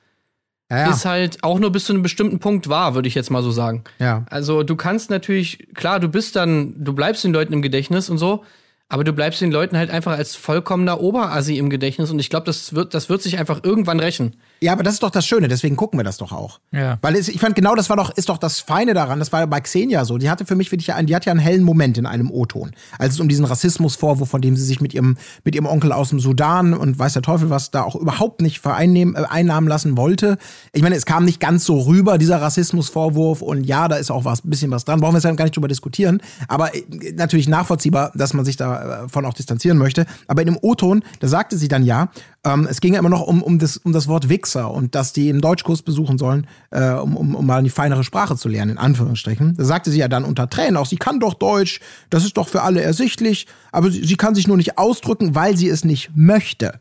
[0.69, 3.29] ja, ja, ist halt auch nur bis zu einem bestimmten Punkt wahr, würde ich jetzt
[3.29, 3.83] mal so sagen.
[3.99, 4.25] ja.
[4.31, 8.17] Also du kannst natürlich, klar, du bist dann, du bleibst den Leuten im Gedächtnis und
[8.17, 8.43] so,
[8.87, 12.45] aber du bleibst den Leuten halt einfach als vollkommener Oberassi im Gedächtnis und ich glaube,
[12.45, 14.35] das wird, das wird sich einfach irgendwann rächen.
[14.61, 16.59] Ja, aber das ist doch das Schöne, deswegen gucken wir das doch auch.
[16.71, 16.97] Ja.
[17.01, 19.41] Weil es, ich fand genau das war doch, ist doch das Feine daran, das war
[19.41, 20.17] ja bei Xenia so.
[20.17, 22.71] Die hatte für mich wirklich einen, die hat ja einen hellen Moment in einem O-Ton.
[22.97, 26.09] Als es um diesen Rassismusvorwurf, von dem sie sich mit ihrem, mit ihrem Onkel aus
[26.09, 29.97] dem Sudan und weiß der Teufel was da auch überhaupt nicht vereinnehmen, äh, einnahmen lassen
[29.97, 30.37] wollte.
[30.73, 34.25] Ich meine, es kam nicht ganz so rüber, dieser Rassismusvorwurf und ja, da ist auch
[34.25, 34.99] was, bisschen was dran.
[34.99, 36.21] Brauchen wir jetzt ja gar nicht drüber diskutieren.
[36.47, 36.83] Aber äh,
[37.15, 40.05] natürlich nachvollziehbar, dass man sich davon auch distanzieren möchte.
[40.27, 42.09] Aber in dem O-Ton, da sagte sie dann ja,
[42.45, 45.11] ähm, es ging ja immer noch um, um, das, um das Wort Wichser und dass
[45.11, 48.71] die einen Deutschkurs besuchen sollen, äh, um, um, um mal die feinere Sprache zu lernen,
[48.71, 49.55] in Anführungsstrichen.
[49.57, 52.47] Da sagte sie ja dann unter Tränen auch, sie kann doch Deutsch, das ist doch
[52.47, 56.11] für alle ersichtlich, aber sie, sie kann sich nur nicht ausdrücken, weil sie es nicht
[56.15, 56.79] möchte.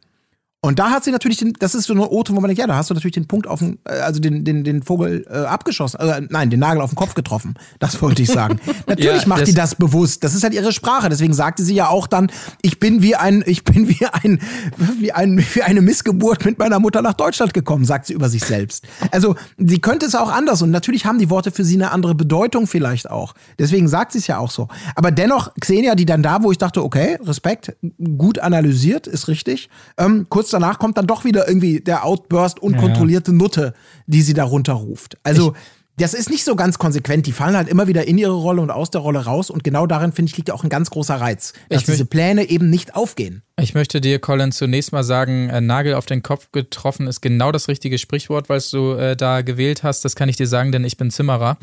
[0.64, 2.66] Und da hat sie natürlich den, das ist so eine Ote, wo man denkt, ja,
[2.66, 5.40] da hast du natürlich den Punkt auf den, äh, also den, den, den Vogel äh,
[5.40, 7.52] abgeschossen, äh, nein, den Nagel auf den Kopf getroffen.
[7.80, 8.58] Das wollte ich sagen.
[8.86, 10.24] natürlich Ja, macht das- die das bewusst.
[10.24, 11.10] Das ist halt ihre Sprache.
[11.10, 12.30] Deswegen sagte sie ja auch dann,
[12.62, 14.40] ich bin wie ein, ich bin wie ein,
[14.98, 18.42] wie ein, wie eine Missgeburt mit meiner Mutter nach Deutschland gekommen, sagt sie über sich
[18.42, 18.84] selbst.
[19.10, 22.14] Also, sie könnte es auch anders und natürlich haben die Worte für sie eine andere
[22.14, 23.34] Bedeutung vielleicht auch.
[23.58, 24.68] Deswegen sagt sie es ja auch so.
[24.94, 27.76] Aber dennoch, Xenia, die dann da, wo ich dachte, okay, Respekt,
[28.16, 29.68] gut analysiert, ist richtig.
[29.98, 33.74] Ähm, kurz danach kommt dann doch wieder irgendwie der Outburst, unkontrollierte Nutte,
[34.06, 35.18] die sie da runterruft.
[35.22, 35.54] Also,
[35.96, 37.26] das ist nicht so ganz konsequent.
[37.26, 39.48] Die fallen halt immer wieder in ihre Rolle und aus der Rolle raus.
[39.48, 42.04] Und genau darin, finde ich, liegt ja auch ein ganz großer Reiz, dass Ich diese
[42.04, 43.42] Pläne eben nicht aufgehen.
[43.60, 47.52] Ich möchte dir, Colin, zunächst mal sagen, äh, Nagel auf den Kopf getroffen ist genau
[47.52, 50.04] das richtige Sprichwort, weil du äh, da gewählt hast.
[50.04, 51.58] Das kann ich dir sagen, denn ich bin Zimmerer.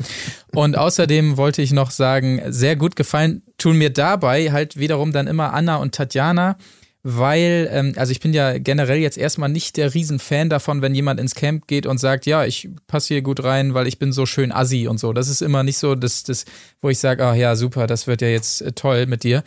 [0.54, 5.26] Und außerdem wollte ich noch sagen, sehr gut gefallen tun mir dabei halt wiederum dann
[5.26, 6.56] immer Anna und Tatjana,
[7.02, 11.18] weil, ähm, also ich bin ja generell jetzt erstmal nicht der Riesenfan davon, wenn jemand
[11.18, 14.24] ins Camp geht und sagt, ja, ich passe hier gut rein, weil ich bin so
[14.24, 15.12] schön assi und so.
[15.12, 16.44] Das ist immer nicht so, das, das,
[16.80, 19.42] wo ich sage, ah ja, super, das wird ja jetzt äh, toll mit dir.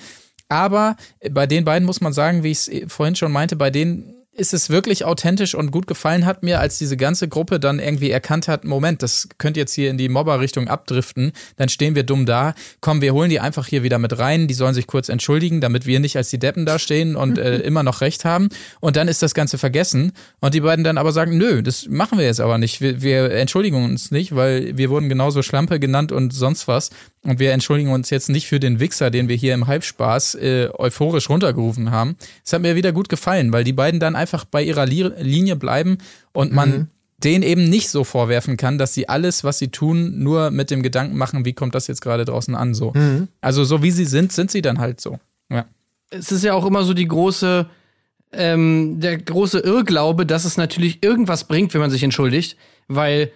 [0.50, 0.96] Aber
[1.32, 4.54] bei den beiden muss man sagen, wie ich es vorhin schon meinte, bei denen ist
[4.54, 8.48] es wirklich authentisch und gut gefallen hat mir, als diese ganze Gruppe dann irgendwie erkannt
[8.48, 12.54] hat, Moment, das könnte jetzt hier in die Mobber-Richtung abdriften, dann stehen wir dumm da.
[12.82, 15.86] Komm, wir holen die einfach hier wieder mit rein, die sollen sich kurz entschuldigen, damit
[15.86, 18.50] wir nicht als die Deppen da stehen und äh, immer noch recht haben.
[18.82, 20.12] Und dann ist das Ganze vergessen.
[20.42, 22.82] Und die beiden dann aber sagen, nö, das machen wir jetzt aber nicht.
[22.82, 26.90] Wir, wir entschuldigen uns nicht, weil wir wurden genauso Schlampe genannt und sonst was.
[27.26, 30.70] Und wir entschuldigen uns jetzt nicht für den Wichser, den wir hier im Halbspaß äh,
[30.78, 32.16] euphorisch runtergerufen haben.
[32.46, 35.56] Es hat mir wieder gut gefallen, weil die beiden dann einfach bei ihrer Li Linie
[35.56, 35.98] bleiben
[36.34, 36.90] und man
[37.24, 40.84] denen eben nicht so vorwerfen kann, dass sie alles, was sie tun, nur mit dem
[40.84, 42.94] Gedanken machen, wie kommt das jetzt gerade draußen an so.
[43.42, 45.20] Also so wie sie sind, sind sie dann halt so.
[45.50, 45.66] Ja.
[46.10, 47.68] es ist ja auch immer so die große,
[48.32, 52.58] ähm, der große Irrglaube, dass es natürlich irgendwas bringt, wenn man sich entschuldigt,
[52.88, 53.32] weil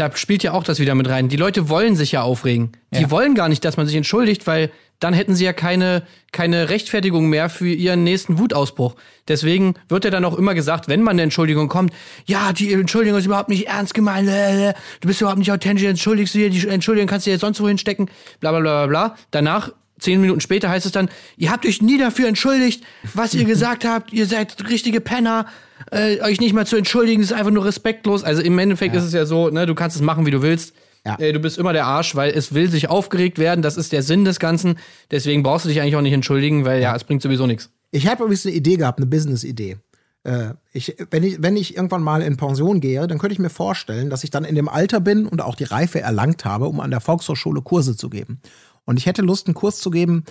[0.00, 1.28] da spielt ja auch das wieder mit rein.
[1.28, 2.72] Die Leute wollen sich ja aufregen.
[2.94, 3.10] Die Ja.
[3.10, 7.28] wollen gar nicht, dass man sich entschuldigt, weil dann hätten sie ja keine, keine Rechtfertigung
[7.28, 8.96] mehr für ihren nächsten Wutausbruch.
[9.28, 11.92] Deswegen wird ja dann auch immer gesagt, wenn man eine Entschuldigung kommt,
[12.26, 16.38] ja, die Entschuldigung ist überhaupt nicht ernst gemeint, du bist überhaupt nicht authentisch, entschuldigst du
[16.38, 19.16] dir, die Entschuldigung kannst du dir jetzt sonst wohin stecken, bla bla bla bla.
[19.30, 22.82] Danach Zehn Minuten später heißt es dann, ihr habt euch nie dafür entschuldigt,
[23.12, 25.44] was ihr gesagt habt, ihr seid richtige Penner,
[25.90, 28.24] äh, euch nicht mal zu entschuldigen, ist einfach nur respektlos.
[28.24, 30.74] Also im Endeffekt ist es ja so, ne, du kannst es machen, wie du willst.
[31.04, 31.18] Ja.
[31.18, 34.02] Äh, du bist immer der Arsch, weil es will sich aufgeregt werden, das ist der
[34.02, 34.78] Sinn des Ganzen.
[35.10, 37.70] Deswegen brauchst du dich eigentlich auch nicht entschuldigen, weil ja, es bringt sowieso nichts.
[37.90, 39.78] Ich habe übrigens eine Idee gehabt, eine Business-Idee.
[40.24, 43.50] Äh, ich, wenn, ich, wenn ich irgendwann mal in Pension gehe, dann könnte ich mir
[43.50, 46.80] vorstellen, dass ich dann in dem Alter bin und auch die Reife erlangt habe, um
[46.80, 48.40] an der Volkshochschule Kurse zu geben.
[48.84, 50.24] Und ich hätte Lust, einen Kurs zu geben,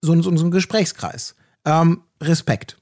[0.00, 1.34] so, so, so einen Gesprächskreis.
[1.64, 2.78] Ähm, Respekt.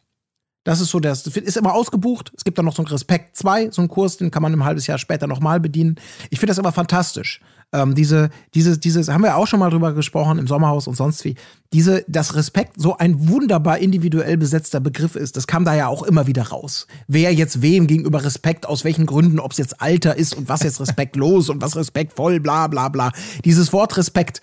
[0.65, 2.33] Das ist so, das ist immer ausgebucht.
[2.37, 4.65] Es gibt dann noch so einen Respekt 2, so einen Kurs, den kann man ein
[4.65, 5.97] halbes Jahr später nochmal bedienen.
[6.31, 7.41] Ich finde das immer fantastisch.
[7.75, 11.25] Ähm, diese, diese, dieses, haben wir auch schon mal drüber gesprochen im Sommerhaus und sonst
[11.25, 11.35] wie.
[11.73, 16.03] Diese, dass Respekt so ein wunderbar individuell besetzter Begriff ist, das kam da ja auch
[16.03, 16.87] immer wieder raus.
[17.09, 20.63] Wer jetzt wem gegenüber Respekt, aus welchen Gründen, ob es jetzt Alter ist und was
[20.63, 23.11] jetzt respektlos und was respektvoll, bla bla bla.
[23.45, 24.43] Dieses Wort Respekt,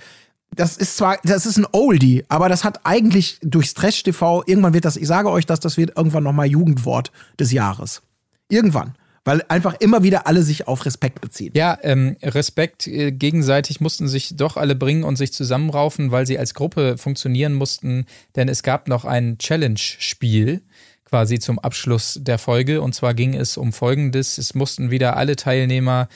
[0.56, 4.86] das ist zwar, das ist ein Oldie, aber das hat eigentlich durchs Trash-TV, irgendwann wird
[4.86, 8.02] das, ich sage euch das, das wird irgendwann nochmal Jugendwort des Jahres.
[8.50, 8.96] Irgendwann.
[9.26, 11.52] Weil einfach immer wieder alle sich auf Respekt beziehen.
[11.54, 16.40] Ja, ähm, Respekt äh, gegenseitig mussten sich doch alle bringen und sich zusammenraufen, weil sie
[16.40, 20.62] als Gruppe funktionieren mussten, denn es gab noch ein Challenge-Spiel
[21.06, 25.36] quasi zum Abschluss der Folge und zwar ging es um Folgendes: Es mussten wieder alle
[25.36, 26.08] Teilnehmer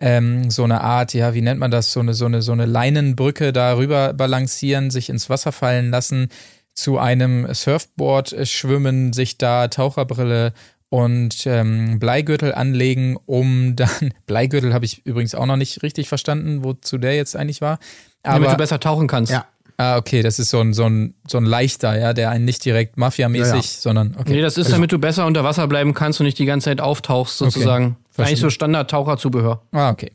[0.00, 2.66] ähm, so eine Art, ja, wie nennt man das, so eine so eine so eine
[2.66, 6.28] Leinenbrücke darüber balancieren, sich ins Wasser fallen lassen,
[6.74, 10.52] zu einem Surfboard äh, schwimmen, sich da Taucherbrille
[10.90, 16.64] und ähm, Bleigürtel anlegen, um dann Bleigürtel habe ich übrigens auch noch nicht richtig verstanden,
[16.64, 17.78] wozu der jetzt eigentlich war.
[18.22, 19.32] Damit Aber du besser tauchen kannst.
[19.32, 19.46] Ja.
[19.78, 22.64] Ah, okay, das ist so ein so ein so ein leichter, ja, der einen nicht
[22.64, 23.62] direkt mafiamäßig, Ja, ja.
[23.62, 24.32] sondern okay.
[24.34, 26.80] Nee, das ist, damit du besser unter Wasser bleiben kannst und nicht die ganze Zeit
[26.80, 27.96] auftauchst, sozusagen.
[28.10, 28.26] Verstehe.
[28.26, 29.62] Eigentlich so Standard-Taucherzubehör.
[29.72, 30.10] Ah, okay.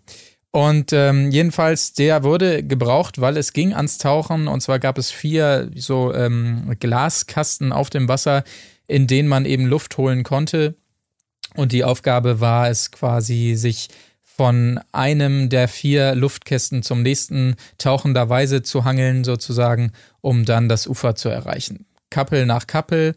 [0.51, 4.47] Und ähm, jedenfalls, der wurde gebraucht, weil es ging ans Tauchen.
[4.47, 8.43] Und zwar gab es vier so ähm, Glaskasten auf dem Wasser,
[8.85, 10.75] in denen man eben Luft holen konnte.
[11.55, 13.87] Und die Aufgabe war es quasi, sich
[14.35, 21.13] von einem der vier Luftkästen zum nächsten tauchenderweise zu hangeln, sozusagen, um dann das Ufer
[21.15, 21.85] zu erreichen.
[22.09, 23.15] Kappel nach Kappel.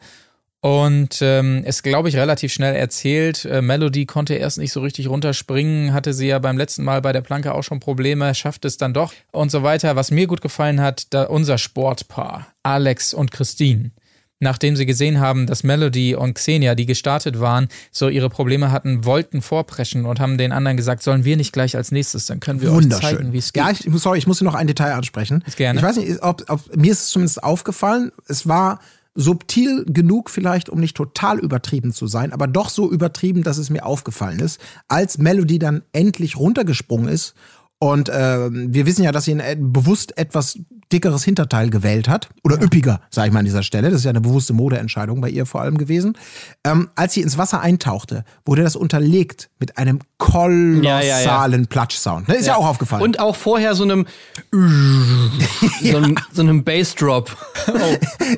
[0.61, 3.45] Und ähm, es, glaube ich, relativ schnell erzählt.
[3.45, 7.13] Äh, Melody konnte erst nicht so richtig runterspringen, hatte sie ja beim letzten Mal bei
[7.13, 9.97] der Planke auch schon Probleme, schafft es dann doch und so weiter.
[9.97, 13.93] Was mir gut gefallen hat, da unser Sportpaar, Alex und Christine.
[14.39, 19.07] Nachdem sie gesehen haben, dass Melody und Xenia, die gestartet waren, so ihre Probleme hatten,
[19.07, 22.61] wollten vorpreschen und haben den anderen gesagt, sollen wir nicht gleich als nächstes, dann können
[22.61, 23.17] wir euch Wunderschön.
[23.17, 23.63] zeigen, wie es geht.
[23.63, 25.43] ja, ich, sorry, ich muss noch ein Detail ansprechen.
[25.57, 25.79] Gerne.
[25.79, 28.81] Ich weiß nicht, ob, ob mir ist es zumindest aufgefallen, es war
[29.17, 33.71] subtil genug vielleicht, um nicht total übertrieben zu sein, aber doch so übertrieben, dass es
[33.71, 37.35] mir aufgefallen ist, als Melody dann endlich runtergesprungen ist
[37.79, 40.59] und ähm, wir wissen ja, dass sie ein äh, bewusst etwas
[40.93, 42.29] dickeres Hinterteil gewählt hat.
[42.45, 43.91] Oder üppiger, sage ich mal an dieser Stelle.
[43.91, 46.17] Das ist ja eine bewusste Modeentscheidung bei ihr vor allem gewesen.
[46.65, 51.67] Ähm, als sie ins Wasser eintauchte, wurde das unterlegt mit einem kolossalen Ja, ja, ja.
[51.69, 52.29] Platschsound.
[52.29, 52.37] Ne?
[52.37, 52.57] Ist ja.
[52.57, 53.03] auch aufgefallen.
[53.03, 54.07] Und auch vorher so einem
[54.53, 57.37] so einem, so einem Bassdrop.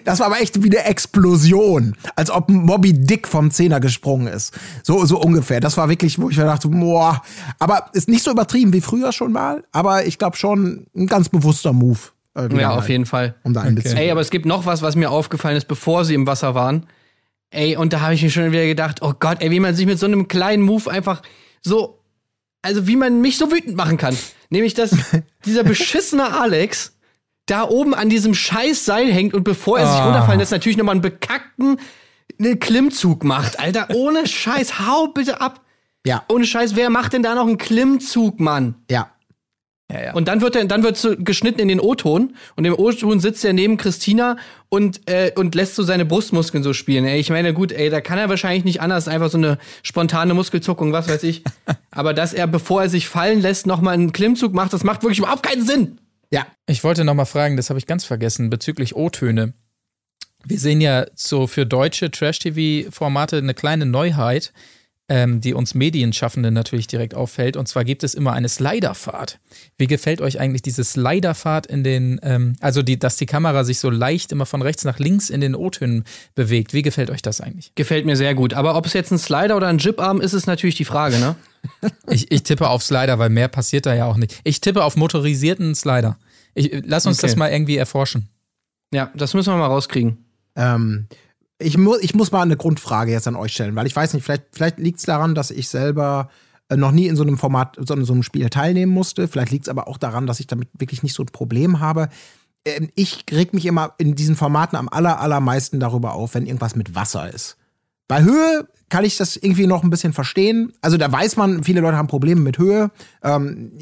[0.04, 1.96] Das war aber echt wie eine Explosion.
[2.14, 4.52] Als ob Moby Dick vom Zehner gesprungen ist.
[4.82, 5.60] So, so ungefähr.
[5.60, 7.22] Das war wirklich, wo ich mir dachte, boah.
[7.58, 9.64] Aber ist nicht so übertrieben wie früher schon mal.
[9.72, 11.98] Aber ich glaube schon ein ganz bewusster Move.
[12.36, 13.34] äh, Ja, auf jeden Fall.
[13.42, 13.96] Um da ein bisschen.
[13.96, 16.86] Ey, aber es gibt noch was, was mir aufgefallen ist, bevor sie im Wasser waren.
[17.50, 19.86] Ey, und da habe ich mir schon wieder gedacht, oh Gott, ey, wie man sich
[19.86, 21.22] mit so einem kleinen Move einfach
[21.62, 22.00] so,
[22.62, 24.16] also wie man mich so wütend machen kann.
[24.50, 24.90] Nämlich, dass
[25.46, 26.94] dieser beschissene Alex
[27.46, 30.04] da oben an diesem scheiß Seil hängt und bevor er sich Ah.
[30.04, 31.78] runterfallen lässt, natürlich nochmal einen bekackten
[32.38, 33.58] einen Klimmzug macht.
[33.58, 35.62] Alter, ohne Scheiß, hau bitte ab.
[36.06, 38.74] Ja, Ohne Scheiß, wer macht denn da noch einen Klimmzug, Mann?
[38.90, 39.10] ja.
[39.90, 40.12] Ja, ja.
[40.12, 43.42] Und dann wird er, dann wird so geschnitten in den O-Ton und im O-Ton sitzt
[43.44, 44.36] er neben Christina
[44.68, 47.06] und äh, und lässt so seine Brustmuskeln so spielen.
[47.06, 50.34] Ey, ich meine, gut, ey, da kann er wahrscheinlich nicht anders, einfach so eine spontane
[50.34, 51.42] Muskelzuckung, was weiß ich.
[51.90, 55.02] Aber dass er, bevor er sich fallen lässt, noch mal einen Klimmzug macht, das macht
[55.02, 55.98] wirklich überhaupt keinen Sinn.
[56.30, 56.46] Ja.
[56.66, 59.54] Ich wollte noch mal fragen, das habe ich ganz vergessen, bezüglich O-Töne.
[60.44, 64.52] Wir sehen ja so für deutsche Trash-TV-Formate eine kleine Neuheit.
[65.08, 67.56] Ähm, die uns Medienschaffenden natürlich direkt auffällt.
[67.56, 69.38] Und zwar gibt es immer eine Sliderfahrt.
[69.78, 73.78] Wie gefällt euch eigentlich diese Sliderfahrt in den, ähm, also die, dass die Kamera sich
[73.78, 76.04] so leicht immer von rechts nach links in den O-Tönen
[76.34, 76.74] bewegt?
[76.74, 77.72] Wie gefällt euch das eigentlich?
[77.74, 78.52] Gefällt mir sehr gut.
[78.54, 81.36] Aber ob es jetzt ein Slider oder ein Jibarm ist, ist natürlich die Frage, ne?
[82.08, 84.40] Ich, ich tippe auf Slider, weil mehr passiert da ja auch nicht.
[84.44, 86.16] Ich tippe auf motorisierten Slider.
[86.54, 87.26] Ich, lass uns Okay.
[87.26, 88.28] das mal irgendwie erforschen.
[88.92, 90.18] Ja, das müssen wir mal rauskriegen.
[90.56, 91.08] Ähm,
[91.58, 94.24] ich, mu ich muss mal eine Grundfrage jetzt an euch stellen, weil ich weiß nicht,
[94.24, 96.30] vielleicht, vielleicht liegt es daran, dass ich selber
[96.68, 99.28] äh, noch nie in so einem Format, so in so einem Spiel teilnehmen musste.
[99.28, 102.08] Vielleicht liegt es aber auch daran, dass ich damit wirklich nicht so ein Problem habe.
[102.64, 106.76] Ähm, ich reg mich immer in diesen Formaten am aller, allermeisten darüber auf, wenn irgendwas
[106.76, 107.56] mit Wasser ist.
[108.06, 110.72] Bei Höhe kann ich das irgendwie noch ein bisschen verstehen.
[110.80, 112.90] Also da weiß man, viele Leute haben Probleme mit Höhe.
[113.22, 113.72] Ähm,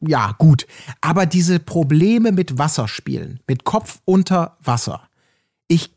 [0.00, 0.66] ja, gut.
[1.00, 5.08] Aber diese Probleme mit Wasserspielen, mit Kopf unter Wasser,
[5.66, 5.94] ich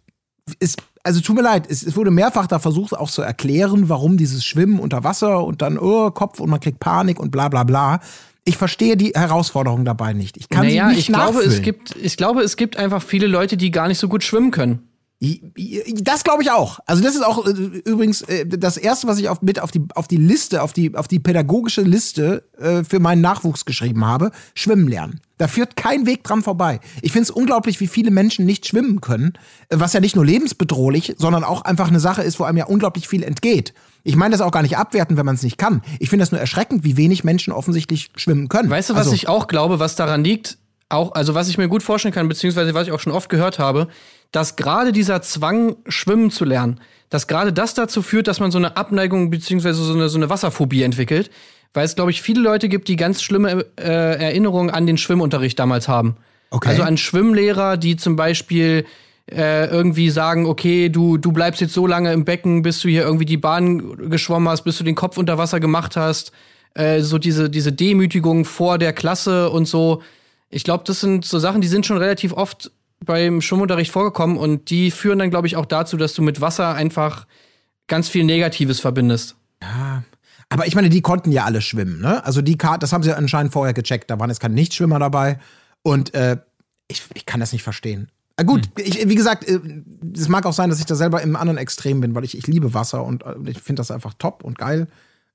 [0.59, 4.17] es, also tut mir leid, es, es wurde mehrfach da versucht auch zu erklären, warum
[4.17, 7.63] dieses Schwimmen unter Wasser und dann oh, Kopf und man kriegt Panik und bla bla
[7.63, 7.99] bla.
[8.45, 10.37] Ich verstehe die Herausforderung dabei nicht.
[10.37, 13.27] Ich kann naja, sie nicht ich glaube, es gibt, ich glaube, es gibt einfach viele
[13.27, 14.87] Leute, die gar nicht so gut schwimmen können.
[16.01, 16.79] Das glaube ich auch.
[16.85, 19.81] Also das ist auch äh, übrigens äh, das erste, was ich auf, mit auf die
[19.95, 24.31] auf die Liste, auf die auf die pädagogische Liste äh, für meinen Nachwuchs geschrieben habe:
[24.53, 25.21] Schwimmen lernen.
[25.37, 26.79] Da führt kein Weg dran vorbei.
[27.01, 29.33] Ich finde es unglaublich, wie viele Menschen nicht schwimmen können,
[29.69, 32.65] äh, was ja nicht nur lebensbedrohlich, sondern auch einfach eine Sache ist, wo einem ja
[32.65, 33.73] unglaublich viel entgeht.
[34.03, 35.81] Ich meine das auch gar nicht abwerten, wenn man es nicht kann.
[35.99, 38.69] Ich finde das nur erschreckend, wie wenig Menschen offensichtlich schwimmen können.
[38.69, 40.57] Weißt du, was also, ich auch glaube, was daran liegt?
[40.93, 43.59] Auch, also was ich mir gut vorstellen kann, beziehungsweise was ich auch schon oft gehört
[43.59, 43.87] habe,
[44.31, 46.79] dass gerade dieser Zwang, schwimmen zu lernen,
[47.09, 50.29] dass gerade das dazu führt, dass man so eine Abneigung beziehungsweise so eine, so eine
[50.29, 51.29] Wasserphobie entwickelt.
[51.73, 55.57] Weil es, glaube ich, viele Leute gibt, die ganz schlimme äh, Erinnerungen an den Schwimmunterricht
[55.57, 56.17] damals haben.
[56.51, 56.69] Okay.
[56.69, 58.85] Also an Schwimmlehrer, die zum Beispiel
[59.31, 63.03] äh, irgendwie sagen, okay, du, du bleibst jetzt so lange im Becken, bis du hier
[63.03, 66.31] irgendwie die Bahn geschwommen hast, bis du den Kopf unter Wasser gemacht hast.
[66.75, 70.03] Äh, so diese, diese Demütigung vor der Klasse und so.
[70.53, 72.71] Ich glaube, das sind so Sachen, die sind schon relativ oft
[73.03, 76.73] beim Schwimmunterricht vorgekommen und die führen dann, glaube ich, auch dazu, dass du mit Wasser
[76.73, 77.25] einfach
[77.87, 79.35] ganz viel Negatives verbindest.
[80.49, 82.23] Aber ich meine, die konnten ja alle schwimmen, ne?
[82.25, 84.11] Also die Karte, das haben sie anscheinend vorher gecheckt.
[84.11, 85.39] Da waren jetzt keine Nichtschwimmer dabei.
[85.81, 86.37] Und äh,
[86.87, 88.09] ich, ich kann das nicht verstehen.
[88.35, 89.59] Ah, gut, ich, wie gesagt, äh,
[90.15, 92.47] es mag auch sein, dass ich da selber im anderen Extrem bin, weil ich, ich
[92.47, 94.87] liebe Wasser und äh, ich finde das einfach top und geil.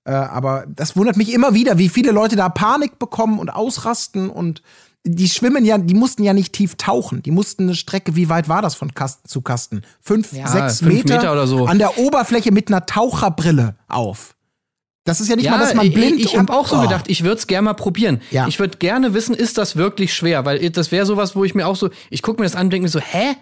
[0.04, 4.30] Äh, aber das wundert mich immer wieder, wie viele Leute da Panik bekommen und ausrasten
[4.30, 4.62] und
[5.04, 7.22] die schwimmen ja, die mussten ja nicht tief tauchen.
[7.22, 9.82] Die mussten eine Strecke, wie weit war das von Kasten zu Kasten?
[10.00, 11.66] Fünf, Ja, sechs fünf Meter, Meter oder so.
[11.66, 14.34] an der Oberfläche mit einer Taucherbrille auf.
[15.04, 16.82] Das ist ja nicht mal, dass man blind ich, ich habe auch so oh.
[16.82, 18.20] gedacht, ich würde es gerne mal probieren.
[18.30, 18.46] Ja.
[18.46, 20.44] Ich würde gerne wissen, ist das wirklich schwer?
[20.44, 22.72] Weil das wäre sowas, wo ich mir auch so, ich gucke mir das an und
[22.72, 23.34] denke mir so, hä?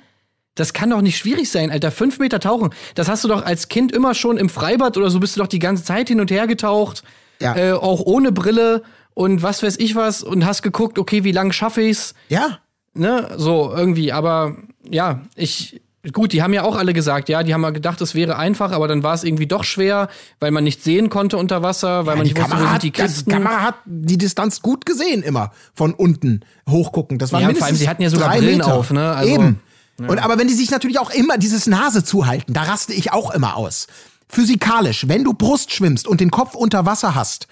[0.55, 1.91] Das kann doch nicht schwierig sein, Alter.
[1.91, 2.71] Fünf Meter tauchen.
[2.95, 5.49] Das hast du doch als Kind immer schon im Freibad oder so bist du doch
[5.49, 7.03] die ganze Zeit hin und her getaucht.
[7.41, 7.57] Ja.
[7.57, 8.83] Äh, auch ohne Brille
[9.17, 12.14] und was weiß ich was und hast geguckt, okay, wie lang schaffe ich's?
[12.29, 12.59] Ja,
[12.93, 14.57] ne, so irgendwie, aber
[14.89, 15.81] ja, ich
[16.12, 18.71] gut, die haben ja auch alle gesagt, ja, die haben ja gedacht, es wäre einfach,
[18.73, 20.09] aber dann war es irgendwie doch schwer,
[20.39, 22.75] weil man nicht sehen konnte unter Wasser, weil man die nicht wusste, wo Kamera, sind
[22.75, 23.33] hat, die die Kisten.
[23.33, 27.19] Kamera hat die Distanz gut gesehen immer von unten hochgucken.
[27.19, 28.75] Das war Ja, vor mindestens allem, sie hatten ja sogar Brillen Meter.
[28.75, 29.12] auf, ne?
[29.14, 29.61] Also- Eben.
[29.99, 33.31] Und aber wenn die sich natürlich auch immer dieses Nase zuhalten, da raste ich auch
[33.33, 33.87] immer aus.
[34.29, 37.47] Physikalisch, wenn du Brust schwimmst und den Kopf unter Wasser hast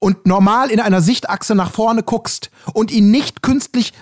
[0.00, 3.92] und normal in einer Sichtachse nach vorne guckst und ihn nicht künstlich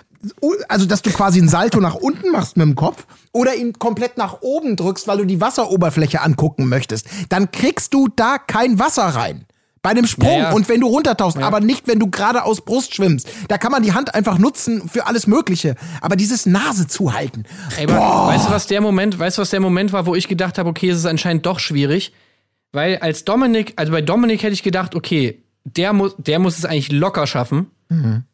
[0.68, 4.18] also dass du quasi ein Salto nach unten machst mit dem Kopf oder ihn komplett
[4.18, 9.04] nach oben drückst, weil du die Wasseroberfläche angucken möchtest, dann kriegst du da kein Wasser
[9.04, 9.44] rein.
[9.80, 10.52] Bei dem Sprung Ja, ja.
[10.52, 13.28] und wenn du runtertauchst, aber nicht, wenn du geradeaus Brust schwimmst.
[13.46, 15.76] Da kann man die Hand einfach nutzen für alles Mögliche.
[16.00, 17.44] Aber dieses Nase zuhalten.
[17.76, 20.58] Ey, weißt du, was der Moment, weißt du, was der Moment war, wo ich gedacht
[20.58, 22.12] habe, okay, es ist anscheinend doch schwierig,
[22.72, 25.44] weil als Dominik, also bei Dominik hätte ich gedacht, okay,
[25.76, 27.70] der muss, der muss es eigentlich locker schaffen,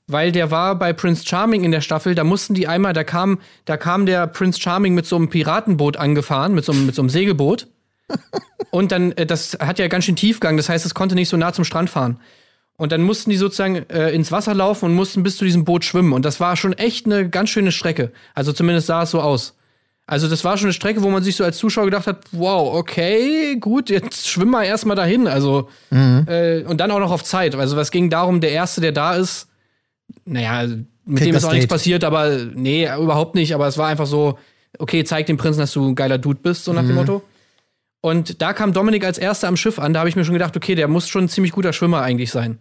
[0.06, 3.38] weil der war bei Prince Charming in der Staffel, da mussten die einmal, da kam,
[3.64, 7.02] da kam der Prince Charming mit so einem Piratenboot angefahren, mit so einem, mit so
[7.02, 7.68] einem Segelboot.
[8.70, 11.36] Und dann, äh, das hat ja ganz schön Tiefgang, das heißt, es konnte nicht so
[11.36, 12.18] nah zum Strand fahren.
[12.76, 15.84] Und dann mussten die sozusagen äh, ins Wasser laufen und mussten bis zu diesem Boot
[15.84, 16.12] schwimmen.
[16.12, 18.10] Und das war schon echt eine ganz schöne Strecke.
[18.34, 19.56] Also zumindest sah es so aus.
[20.06, 22.74] Also das war schon eine Strecke, wo man sich so als Zuschauer gedacht hat, wow,
[22.74, 25.26] okay, gut, jetzt schwimmen wir erstmal dahin.
[25.26, 27.54] Also äh, und dann auch noch auf Zeit.
[27.54, 29.48] Also was ging darum, der Erste, der da ist,
[30.26, 30.66] naja,
[31.06, 33.54] mit Kriegt dem ist auch nichts passiert, aber nee, überhaupt nicht.
[33.54, 34.38] Aber es war einfach so,
[34.78, 37.22] okay, zeig dem Prinzen, dass du ein geiler Dude bist, so nach dem Motto.
[38.02, 39.94] Und da kam Dominik als Erster am Schiff an.
[39.94, 42.30] Da habe ich mir schon gedacht, okay, der muss schon ein ziemlich guter Schwimmer eigentlich
[42.30, 42.58] sein.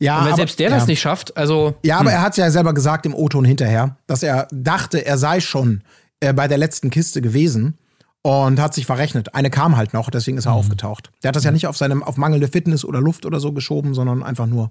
[0.00, 0.76] Ja, Und wenn aber- selbst der ja.
[0.76, 4.24] das nicht schafft, also Ja, aber er hat ja selber gesagt im O-Ton hinterher, dass
[4.24, 5.82] er dachte, er sei schon
[6.20, 7.78] äh, bei der letzten Kiste gewesen
[8.22, 9.34] und hat sich verrechnet.
[9.34, 11.10] Eine kam halt noch, deswegen ist er aufgetaucht.
[11.22, 13.94] Der hat das ja nicht auf seinem auf mangelnde Fitness oder Luft oder so geschoben,
[13.94, 14.70] sondern einfach nur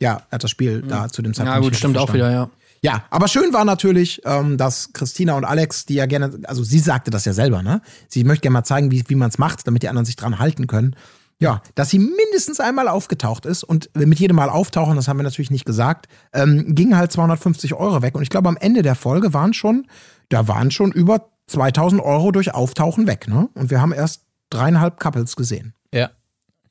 [0.00, 2.50] ja, er hat das Spiel da zu dem Zeitpunkt Ja, gut, stimmt auch wieder, ja.
[2.80, 6.78] Ja, aber schön war natürlich, ähm, dass Christina und Alex, die ja gerne, also sie
[6.78, 7.82] sagte das ja selber, ne?
[8.06, 10.38] Sie möchte gerne mal zeigen, wie, wie man es macht, damit die anderen sich dran
[10.38, 10.94] halten können.
[11.40, 15.24] Ja, dass sie mindestens einmal aufgetaucht ist und mit jedem Mal auftauchen, das haben wir
[15.24, 18.14] natürlich nicht gesagt, ähm, gingen halt 250 Euro weg.
[18.14, 19.86] Und ich glaube, am Ende der Folge waren schon,
[20.28, 23.48] da waren schon über 2000 Euro durch Auftauchen weg, ne?
[23.54, 25.74] Und wir haben erst dreieinhalb Couples gesehen.
[25.92, 26.10] Ja,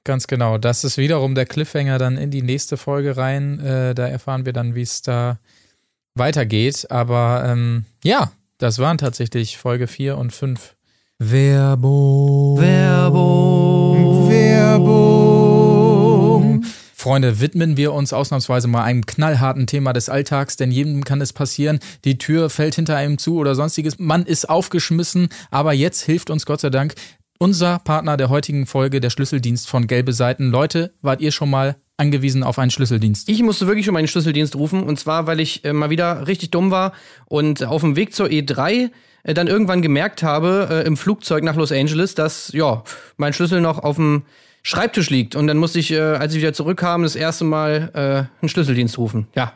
[0.04, 0.58] ganz genau.
[0.58, 3.60] Das ist wiederum der Cliffhanger dann in die nächste Folge rein.
[3.60, 5.40] Äh, da erfahren wir dann, wie es da
[6.16, 6.90] weitergeht.
[6.90, 10.76] Aber ähm, ja, das waren tatsächlich Folge 4 und 5.
[11.20, 12.60] Werbung.
[12.60, 14.30] Werbung.
[14.30, 15.37] Werbung.
[17.08, 21.32] Freunde, widmen wir uns ausnahmsweise mal einem knallharten Thema des Alltags, denn jedem kann es
[21.32, 26.30] passieren, die Tür fällt hinter einem zu oder sonstiges, man ist aufgeschmissen, aber jetzt hilft
[26.30, 26.96] uns Gott sei Dank
[27.40, 30.50] unser Partner der heutigen Folge, der Schlüsseldienst von Gelbe Seiten.
[30.52, 33.30] Leute, wart ihr schon mal angewiesen auf einen Schlüsseldienst?
[33.30, 36.52] Ich musste wirklich um einen Schlüsseldienst rufen und zwar, weil ich äh, mal wieder richtig
[36.52, 36.92] dumm war
[37.28, 38.90] und auf dem Weg zur E3
[39.24, 42.84] äh, dann irgendwann gemerkt habe äh, im Flugzeug nach Los Angeles, dass ja
[43.16, 44.24] mein Schlüssel noch auf dem
[44.68, 48.42] Schreibtisch liegt und dann musste ich, äh, als ich wieder zurückkam, das erste Mal äh,
[48.42, 49.28] einen Schlüsseldienst rufen.
[49.34, 49.54] Ja.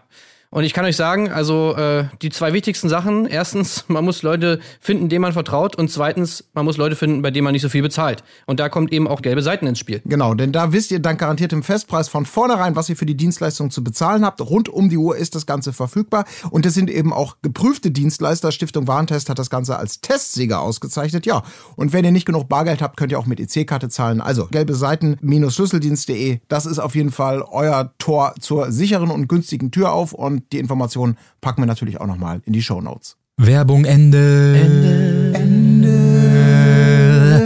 [0.54, 4.60] Und ich kann euch sagen, also äh, die zwei wichtigsten Sachen: erstens, man muss Leute
[4.82, 7.70] finden, denen man vertraut, und zweitens, man muss Leute finden, bei denen man nicht so
[7.70, 8.24] viel bezahlt.
[8.46, 10.02] Und da kommt eben auch gelbe Seiten ins Spiel.
[10.04, 13.72] Genau, denn da wisst ihr dank garantiertem Festpreis von vornherein, was ihr für die Dienstleistung
[13.72, 14.42] zu bezahlen habt.
[14.42, 16.26] Rund um die Uhr ist das Ganze verfügbar.
[16.50, 18.52] Und es sind eben auch geprüfte Dienstleister.
[18.52, 21.26] Stiftung Warentest hat das Ganze als Testsieger ausgezeichnet.
[21.26, 21.44] Ja,
[21.78, 24.20] und wenn ihr nicht genug Bargeld habt, könnt ihr auch mit EC-Karte zahlen.
[24.20, 26.42] Also gelbe Seiten-schlüsseldienst.de.
[26.50, 30.12] Das ist auf jeden Fall euer Tor zur sicheren und günstigen Tür auf.
[30.12, 33.18] Und die Informationen packen wir natürlich auch nochmal in die Show Notes.
[33.38, 34.56] Werbung Ende.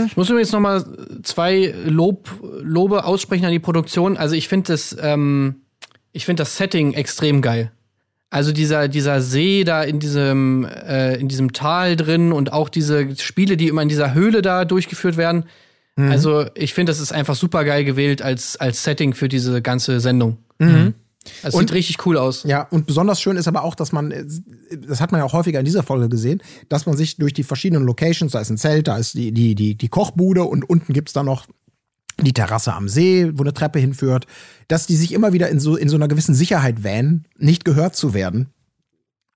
[0.06, 0.84] Ich muss übrigens noch mal
[1.22, 2.30] zwei Lob,
[2.62, 4.16] Lobe aussprechen an die Produktion.
[4.16, 5.56] Also ich finde das, ähm,
[6.12, 7.70] ich finde das Setting extrem geil.
[8.30, 13.14] Also dieser, dieser See da in diesem, äh, in diesem Tal drin und auch diese
[13.16, 15.44] Spiele, die immer in dieser Höhle da durchgeführt werden.
[15.98, 19.98] Also ich finde, das ist einfach super geil gewählt als, als Setting für diese ganze
[20.00, 20.36] Sendung.
[21.42, 22.42] Das Und- sieht richtig cool aus.
[22.44, 24.12] Ja, und besonders schön ist aber auch, dass man,
[24.88, 27.42] das hat man ja auch häufiger in dieser Folge gesehen, dass man sich durch die
[27.44, 30.92] verschiedenen Locations, da ist ein Zelt, da ist die, die, die, die Kochbude und unten
[30.92, 31.46] gibt's dann noch
[32.20, 34.26] die Terrasse am See, wo eine Treppe hinführt,
[34.68, 37.94] dass die sich immer wieder in so, in so einer gewissen Sicherheit wähnen, nicht gehört
[37.94, 38.48] zu werden.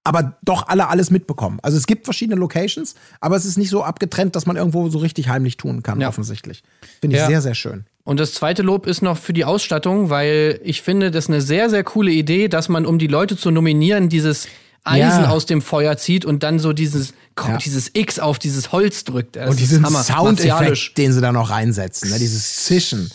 [0.02, 1.58] Aber doch alle alles mitbekommen.
[1.62, 4.96] Also es gibt verschiedene Locations, aber es ist nicht so abgetrennt, dass man irgendwo so
[4.98, 6.08] richtig heimlich tun kann, Ja.
[6.08, 6.62] offensichtlich.
[7.02, 7.26] Finde ich Ja.
[7.28, 7.84] sehr, sehr schön.
[8.10, 11.40] Und das zweite Lob ist noch für die Ausstattung, weil ich finde, das ist eine
[11.40, 14.48] sehr, sehr coole Idee, dass man, um die Leute zu nominieren, dieses
[14.82, 15.28] Eisen Ja.
[15.30, 17.56] aus dem Feuer zieht und dann so dieses, Ja.
[17.58, 19.36] dieses X auf dieses Holz drückt.
[19.36, 19.84] Das Und diesen.
[19.86, 22.18] Soundeffekt, den sie da noch reinsetzen, ne?
[22.18, 23.12] dieses Zischen.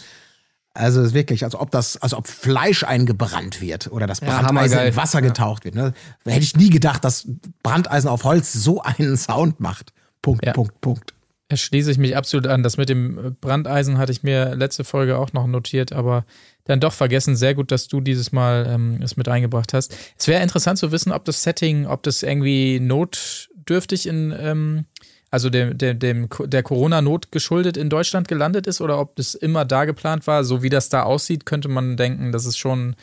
[0.73, 4.27] Also es ist wirklich, als ob das, als ob Fleisch eingebrannt wird oder das Ja,
[4.27, 4.87] Brandeisen hammergeil.
[4.91, 5.75] in Wasser getaucht wird.
[5.75, 5.91] Ne?
[6.23, 7.27] Hätte ich nie gedacht, dass
[7.63, 9.91] Brandeisen auf Holz so einen Sound macht.
[10.21, 10.53] Punkt, Ja.
[10.53, 11.14] Punkt, Punkt.
[11.53, 12.63] Schließe ich mich absolut an.
[12.63, 16.25] Das mit dem Brandeisen hatte ich mir letzte Folge auch noch notiert, aber
[16.63, 17.35] dann doch vergessen.
[17.35, 19.95] Sehr gut, dass du dieses Mal ähm, es mit eingebracht hast.
[20.17, 24.85] Es wäre interessant zu wissen, ob das Setting, ob das irgendwie notdürftig in, ähm,
[25.29, 29.65] also dem, dem, dem der Corona-Not geschuldet in Deutschland gelandet ist oder ob das immer
[29.65, 30.43] da geplant war.
[30.43, 32.95] So wie das da aussieht, könnte man denken, dass es schon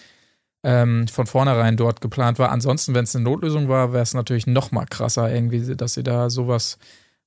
[0.64, 2.51] ähm, von vornherein dort geplant war.
[2.51, 6.03] Ansonsten, wenn es eine Notlösung war, wäre es natürlich noch mal krasser irgendwie, dass sie
[6.03, 6.78] da sowas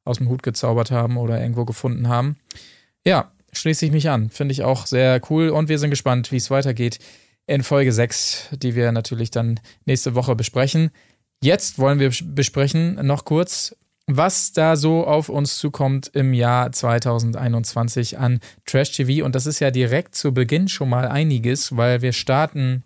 [0.06, 2.38] aus dem Hut gezaubert haben oder irgendwo gefunden haben.
[3.06, 4.30] Ja, schließe ich mich an.
[4.30, 6.99] Finde ich auch sehr cool und wir sind gespannt, wie es weitergeht
[7.47, 10.91] in Folge 6, die wir natürlich dann nächste Woche besprechen.
[11.43, 13.76] Jetzt wollen wir besprechen noch kurz,
[14.08, 19.26] was da so auf uns zukommt im Jahr 2021 an Trash TV.
[19.26, 22.84] Und das ist ja direkt zu Beginn schon mal einiges, weil wir starten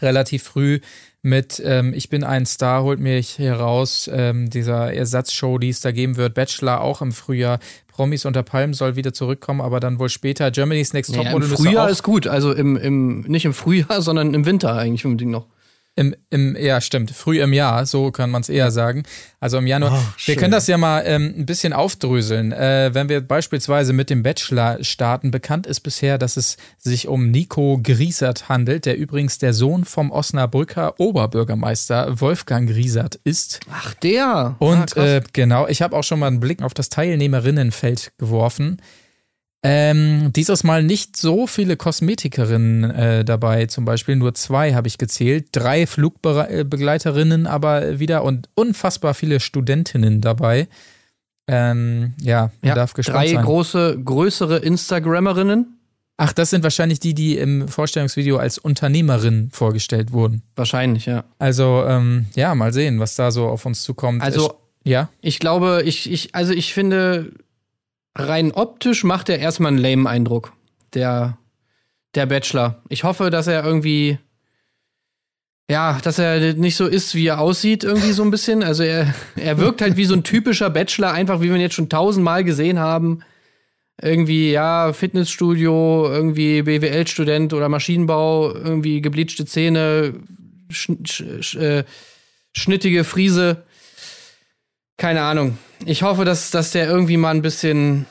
[0.00, 0.80] relativ früh
[1.24, 5.80] mit ähm, Ich bin ein Star, holt mich hier raus, ähm, dieser Ersatzshow, die es
[5.80, 6.34] da geben wird.
[6.34, 7.58] Bachelor auch im Frühjahr.
[7.88, 10.50] Promis unter Palmen soll wieder zurückkommen, aber dann wohl später.
[10.50, 12.26] Germany's Next Ja, Im Frühjahr ist gut.
[12.26, 15.46] Also im, im, nicht im Frühjahr, sondern im Winter eigentlich unbedingt noch.
[15.96, 17.12] Im, im, ja, stimmt.
[17.12, 19.04] Früh im Jahr, so kann man es eher sagen.
[19.38, 19.92] Also im Januar.
[19.94, 22.50] Oh, wir können das ja mal ähm, ein bisschen aufdröseln.
[22.50, 27.30] Äh, wenn wir beispielsweise mit dem Bachelor starten, bekannt ist bisher, dass es sich um
[27.30, 33.60] Nico Griesert handelt, der übrigens der Sohn vom Osnabrücker Oberbürgermeister Wolfgang Griesert ist.
[33.70, 34.56] Ach, der.
[34.58, 38.80] Und ah, äh, genau, ich habe auch schon mal einen Blick auf das Teilnehmerinnenfeld geworfen.
[39.66, 44.98] Ähm, dieses Mal nicht so viele Kosmetikerinnen äh, dabei, zum Beispiel nur zwei habe ich
[44.98, 50.68] gezählt, drei Flugbegleiterinnen aber wieder und unfassbar viele Studentinnen dabei.
[51.48, 53.44] Ähm, ja, man Ja, darf gespannt drei sein.
[53.44, 55.78] große, größere Instagrammerinnen.
[56.16, 60.42] Ach, das sind wahrscheinlich die, die im Vorstellungsvideo als Unternehmerin vorgestellt wurden.
[60.56, 61.24] Wahrscheinlich, ja.
[61.38, 64.22] Also, ähm, ja, mal sehen, was da so auf uns zukommt.
[64.22, 64.54] Also-
[64.84, 67.32] Ich, ja, Ich glaube, ich, ich, also ich finde,
[68.14, 70.52] rein optisch macht er erstmal einen lame Eindruck.
[70.94, 71.38] Der,
[72.14, 72.82] der Bachelor.
[72.88, 74.18] Ich hoffe, dass er irgendwie,
[75.68, 78.62] ja, dass er nicht so ist, wie er aussieht, irgendwie so ein bisschen.
[78.62, 81.74] Also er, er wirkt halt wie so ein typischer Bachelor, einfach wie wir ihn jetzt
[81.74, 83.20] schon tausendmal gesehen haben.
[84.00, 90.14] Irgendwie, ja, Fitnessstudio, irgendwie BWL-Student oder Maschinenbau, irgendwie gebleachte Zähne,
[90.68, 91.84] schn sch sch äh,
[92.52, 93.64] schnittige Friese.
[94.96, 95.58] Keine Ahnung.
[95.84, 98.06] Ich hoffe, dass, dass der irgendwie mal ein bisschen,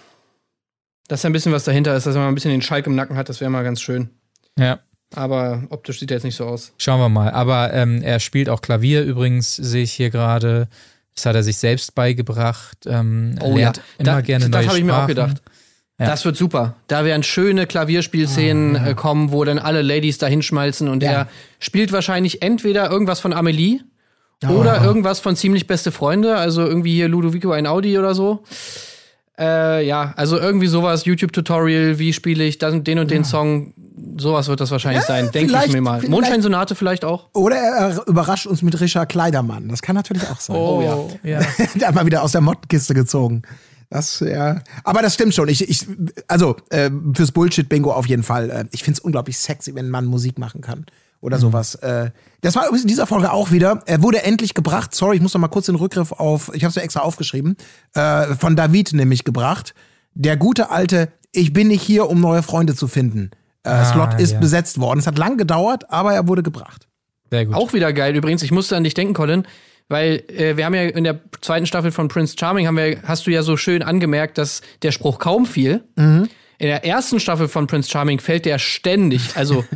[1.08, 2.96] dass da ein bisschen was dahinter ist, dass er mal ein bisschen den Schalk im
[2.96, 4.10] Nacken hat, das wäre mal ganz schön.
[4.58, 4.80] ja.
[5.16, 6.74] Aber optisch sieht er jetzt nicht so aus.
[6.80, 7.30] Schauen wir mal.
[7.30, 10.68] Aber ähm, er spielt auch Klavier übrigens, sehe ich hier gerade.
[11.14, 12.80] Das hat er sich selbst beigebracht.
[12.88, 15.44] Ähm, er lernt immer da, gerne neue Das habe ich mir auch gedacht.
[16.00, 16.08] Ja.
[16.08, 16.78] Das wird super.
[16.88, 21.12] Da werden schöne Klavierspielszenen Ah, äh, kommen, wo dann alle Ladies da hinschmalzen und Ja.
[21.12, 21.28] er
[21.60, 23.82] spielt wahrscheinlich entweder irgendwas von Amelie
[24.52, 28.44] Oder irgendwas von ziemlich beste Freunde, also irgendwie hier Ludovico ein Audi oder so.
[29.38, 33.74] Äh, ja, also irgendwie sowas, YouTube-Tutorial, wie spiele ich das, den und den Song,
[34.18, 36.00] sowas wird das wahrscheinlich sein, denke ich mir mal.
[36.00, 37.30] vielleicht- Mondscheinsonate vielleicht auch.
[37.34, 39.70] Oder er überrascht uns mit Richard Kleidermann.
[39.70, 40.56] Das kann natürlich auch sein.
[40.56, 40.82] Oh,
[41.24, 41.40] ja.
[41.40, 41.46] ja.
[41.76, 43.42] Der hat mal wieder aus der Mottenkiste gezogen.
[43.90, 44.62] Das, ja.
[44.84, 45.48] Aber das stimmt schon.
[45.50, 45.86] Ich, ich,
[46.28, 48.50] also, äh, fürs Bullshit-Bingo auf jeden Fall.
[48.52, 50.86] Äh, ich finde es unglaublich sexy, wenn ein Mann Musik machen kann.
[51.24, 51.76] Oder sowas.
[51.76, 52.12] Äh,
[52.42, 53.82] das war übrigens in dieser Folge auch wieder.
[53.86, 54.94] Er wurde endlich gebracht.
[54.94, 57.56] Sorry, ich muss noch mal kurz den Rückgriff auf, ich habe es ja extra aufgeschrieben,
[57.96, 59.74] äh, von David nämlich gebracht.
[60.14, 63.32] Der gute alte, ich bin nicht hier, um neue Freunde zu finden.
[63.64, 64.40] Äh, Ah, Slot ist ja.
[64.40, 65.00] besetzt worden.
[65.00, 66.90] Es hat lang gedauert, aber er wurde gebracht.
[67.32, 67.56] Sehr gut.
[67.56, 68.44] Auch wieder geil übrigens.
[68.44, 69.48] Ich musste an dich denken, Colin,
[69.88, 73.26] weil äh, wir haben ja in der zweiten Staffel von Prince Charming haben wir, hast
[73.28, 75.86] du ja so schön angemerkt, dass der Spruch kaum fiel.
[75.96, 76.28] In
[76.60, 79.38] der ersten Staffel von Prince Charming fällt der ständig.
[79.38, 79.64] Also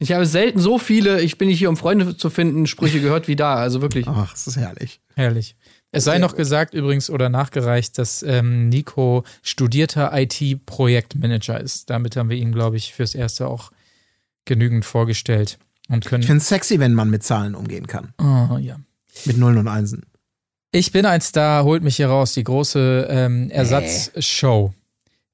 [0.00, 3.28] ich habe selten so viele, ich bin nicht hier, um Freunde zu finden, Sprüche gehört
[3.28, 3.56] wie da.
[3.56, 4.08] Also wirklich.
[4.08, 5.00] Ach, das ist herrlich.
[5.14, 5.56] Herrlich.
[5.92, 11.90] Es sei noch gesagt übrigens oder nachgereicht, dass ähm, Nico studierter IT-Projektmanager ist.
[11.90, 13.72] Damit haben wir ihn, glaube ich, fürs Erste auch
[14.46, 15.58] genügend vorgestellt.
[15.88, 16.22] Und können.
[16.22, 18.14] Ich finde es sexy, wenn man mit Zahlen umgehen kann.
[18.18, 18.80] oh, ja.
[19.26, 20.06] Mit Nullen und Einsen.
[20.72, 24.72] Ich bin ein Star, holt mich hier raus, die große ähm, Ersatzshow.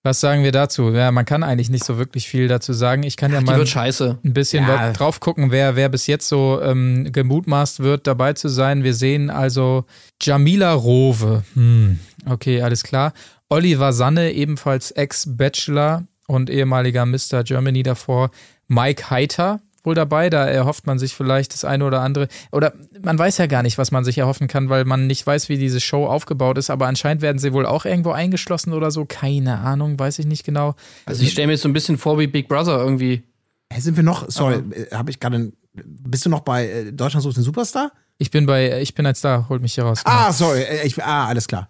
[0.06, 0.90] Was sagen wir dazu?
[0.92, 3.02] Ja, man kann eigentlich nicht so wirklich viel dazu sagen.
[3.02, 4.92] Ich kann ja Die mal ein bisschen Ja.
[4.92, 8.84] drauf gucken, wer, wer bis jetzt so ähm, gemutmaßt wird, dabei zu sein.
[8.84, 9.84] Wir sehen also
[10.22, 11.42] Jamila Rowe.
[11.54, 13.14] Hm, okay, alles klar.
[13.48, 17.42] Oliver Sanne, ebenfalls Ex-Bachelor und ehemaliger Mr.
[17.42, 18.30] Germany davor.
[18.68, 22.28] Mike Heiter wohl dabei, da erhofft man sich vielleicht das eine oder andere.
[22.52, 25.48] Oder man weiß ja gar nicht, was man sich erhoffen kann, weil man nicht weiß,
[25.48, 26.70] wie diese Show aufgebaut ist.
[26.70, 29.04] Aber anscheinend werden sie wohl auch irgendwo eingeschlossen oder so.
[29.04, 30.74] Keine Ahnung, weiß ich nicht genau.
[31.06, 33.22] Also ich stelle mir jetzt so ein bisschen vor wie Big Brother irgendwie.
[33.70, 34.62] Hey, sind wir noch, sorry,
[34.92, 37.92] habe ich gerade, bist du noch bei äh, Deutschland sucht den Superstar?
[38.18, 40.02] Ich bin bei, ich bin als Star, holt mich hier raus.
[40.04, 41.68] Ah, sorry, äh, ich, ah, alles klar.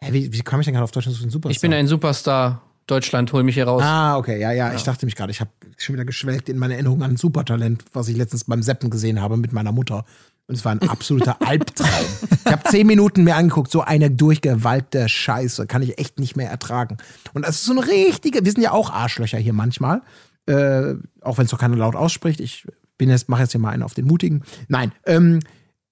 [0.00, 1.52] Hä, wie, wie kam ich denn gerade auf Deutschland sucht den Superstar?
[1.52, 2.62] Ich bin ein Superstar.
[2.88, 3.82] Deutschland, hol mich hier raus.
[3.84, 6.74] Ah, okay, ja, ja, ich dachte mich gerade, ich habe schon wieder geschwelgt in meine
[6.74, 10.04] Erinnerung an ein Supertalent, was ich letztens beim Seppen gesehen habe mit meiner Mutter.
[10.46, 12.06] Und es war ein absoluter Albtraum.
[12.46, 16.50] Ich habe zehn Minuten mir angeguckt, so eine durchgewalkte Scheiße, kann ich echt nicht mehr
[16.50, 16.96] ertragen.
[17.34, 20.00] Und das ist so eine richtige, wir sind ja auch Arschlöcher hier manchmal,
[20.46, 22.40] äh, auch wenn es doch keiner laut ausspricht.
[22.40, 22.66] Ich
[22.96, 24.42] bin jetzt, mache jetzt hier mal einen auf den Mutigen.
[24.68, 25.40] Nein, ähm,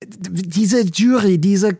[0.02, 1.76] diese Jury, diese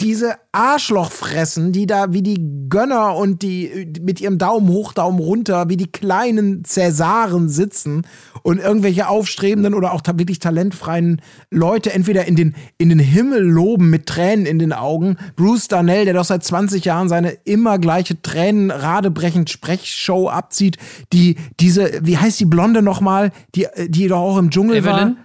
[0.00, 5.68] diese Arschlochfressen, die da wie die Gönner und die mit ihrem Daumen hoch, Daumen runter,
[5.68, 8.06] wie die kleinen Cäsaren sitzen
[8.42, 11.20] und irgendwelche aufstrebenden oder auch wirklich talentfreien
[11.50, 15.16] Leute entweder in den, in den Himmel loben mit Tränen in den Augen.
[15.34, 20.76] Bruce Darnell, der doch seit 20 Jahren seine immer gleiche Tränen radebrechend Sprechshow abzieht,
[21.12, 25.16] die diese, wie heißt die Blonde nochmal, die, die doch auch im Dschungel war?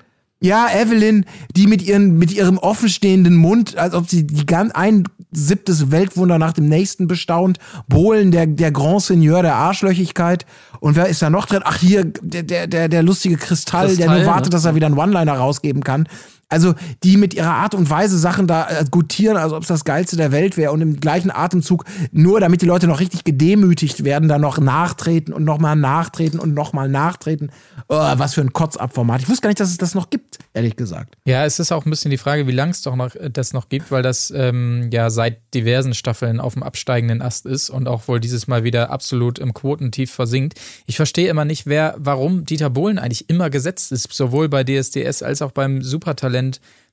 [0.44, 1.26] Ja, Evelyn,
[1.56, 6.38] die mit, ihren, mit ihrem offenstehenden Mund, als ob sie die ganz, ein siebtes Weltwunder
[6.38, 7.60] nach dem nächsten bestaunt.
[7.88, 10.46] Bohlen, der, der Grand Seigneur der Arschlöchigkeit.
[10.82, 11.62] Und wer ist da noch drin?
[11.64, 14.50] Ach, hier, der, der, der, der lustige Kristall, der Kristall, nur wartet, ne?
[14.52, 16.10] dass er wieder einen One-Liner rausgeben kann.
[16.54, 19.86] Also, die mit ihrer Art und Weise Sachen da äh, gutieren, als ob es das
[19.86, 24.04] Geilste der Welt wäre und im gleichen Atemzug, nur damit die Leute noch richtig gedemütigt
[24.04, 27.50] werden, da noch nachtreten und nochmal nachtreten und nochmal nachtreten.
[27.88, 29.22] Oh, was für ein Kotzabformat.
[29.24, 31.16] Ich wusste gar nicht, dass es das noch gibt, ehrlich gesagt.
[31.26, 33.54] Ja, es ist auch ein bisschen die Frage, wie lange es doch noch äh, das
[33.54, 37.88] noch gibt, weil das ähm, ja seit diversen Staffeln auf dem absteigenden Ast ist und
[37.88, 40.60] auch wohl dieses Mal wieder absolut im Quotentief versinkt.
[40.86, 45.24] Ich verstehe immer nicht, wer, warum Dieter Bohlen eigentlich immer gesetzt ist, sowohl bei DSDS
[45.24, 46.43] als auch beim Supertalent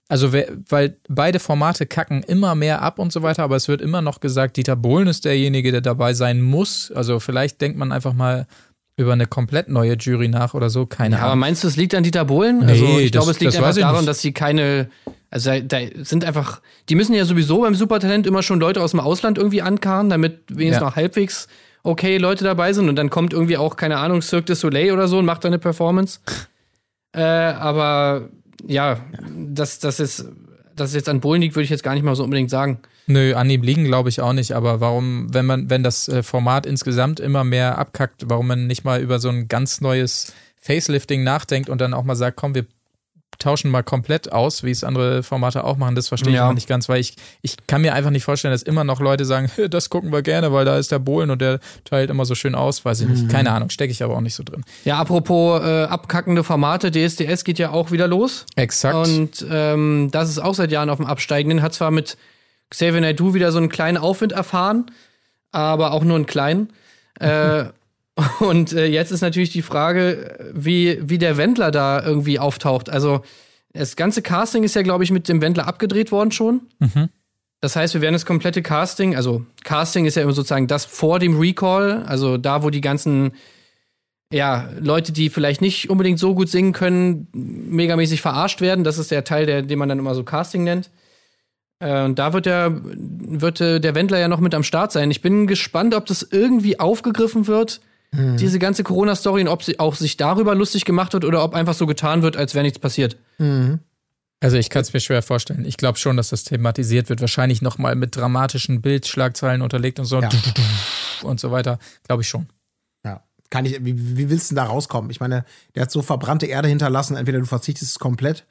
[0.08, 3.80] Also, wer, weil beide Formate kacken immer mehr ab und so weiter, aber es wird
[3.80, 6.90] immer noch gesagt, Dieter Bohlen ist derjenige, der dabei sein muss.
[6.92, 8.46] Also, vielleicht denkt man einfach mal
[8.96, 11.40] über eine komplett neue Jury nach oder so, keine Ja, aber Ahnung.
[11.40, 12.58] meinst du, es liegt an Dieter Bohlen?
[12.58, 14.08] Nee, also ich glaube, es liegt einfach daran, nicht.
[14.08, 14.90] dass sie keine,
[15.30, 18.90] also da, da sind einfach, die müssen ja sowieso beim Supertalent immer schon Leute aus
[18.90, 20.88] dem Ausland irgendwie ankarren, damit wenigstens Ja.
[20.88, 21.46] noch halbwegs
[21.82, 25.08] okay Leute dabei sind und dann kommt irgendwie auch, keine Ahnung, Cirque du Soleil oder
[25.08, 26.18] so und macht da eine Performance.
[27.12, 28.28] äh, aber
[28.66, 29.00] ja,
[29.36, 30.26] dass das ist,
[30.76, 32.80] dass es jetzt an Bohlen liegt, würde ich jetzt gar nicht mal so unbedingt sagen.
[33.06, 36.22] Nö, an ihm liegen glaube ich auch nicht, aber warum, wenn man, wenn das äh,
[36.22, 41.24] Format insgesamt immer mehr abkackt, warum man nicht mal über so ein ganz neues Facelifting
[41.24, 42.66] nachdenkt und dann auch mal sagt, komm, wir
[43.38, 46.46] tauschen mal komplett aus, wie es andere Formate auch machen, das verstehe ich Ja.
[46.48, 49.24] noch nicht ganz, weil ich, ich kann mir einfach nicht vorstellen, dass immer noch Leute
[49.24, 52.34] sagen, das gucken wir gerne, weil da ist der Bohlen und der teilt immer so
[52.34, 53.28] schön aus, weiß ich nicht.
[53.30, 54.62] Keine Ahnung, stecke ich aber auch nicht so drin.
[54.84, 58.44] Ja, apropos äh, abkackende Formate, DSDS geht ja auch wieder los.
[58.56, 58.94] Exakt.
[58.94, 61.62] Und ähm, das ist auch seit Jahren auf dem Absteigenden.
[61.62, 62.18] Hat zwar mit
[62.68, 64.90] Xavier Naidoo wieder so einen kleinen Aufwind erfahren,
[65.52, 66.72] aber auch nur einen kleinen.
[67.20, 67.64] äh,
[68.40, 72.90] und äh, jetzt ist natürlich die Frage, wie, wie der Wendler da irgendwie auftaucht.
[72.90, 73.22] Also,
[73.72, 76.62] das ganze Casting ist ja, glaube ich, mit dem Wendler abgedreht worden schon.
[77.60, 81.18] Das heißt, wir werden das komplette Casting, also Casting ist ja immer sozusagen das vor
[81.18, 83.32] dem Recall, also da, wo die ganzen
[84.32, 88.84] ja, Leute, die vielleicht nicht unbedingt so gut singen können, megamäßig verarscht werden.
[88.84, 90.90] Das ist der Teil, der, den man dann immer so Casting nennt.
[91.80, 95.10] Äh, und da wird der, wird äh, der Wendler ja noch mit am Start sein.
[95.10, 97.80] Ich bin gespannt, ob das irgendwie aufgegriffen wird,
[98.12, 101.74] diese ganze Corona-Story, und ob sie auch sich darüber lustig gemacht wird oder ob einfach
[101.74, 103.16] so getan wird, als wäre nichts passiert.
[104.40, 105.64] Also ich kann es mir schwer vorstellen.
[105.64, 107.20] Ich glaube schon, dass das thematisiert wird.
[107.20, 110.28] Wahrscheinlich nochmal mit dramatischen Bildschlagzeilen unterlegt und so Ja.
[111.22, 111.78] und so weiter.
[112.06, 112.46] Glaube ich schon.
[113.04, 113.22] Ja.
[113.50, 115.10] Kann ich, wie, wie willst du denn da rauskommen?
[115.10, 115.44] Ich meine,
[115.74, 118.44] der hat so verbrannte Erde hinterlassen, entweder du verzichtest komplett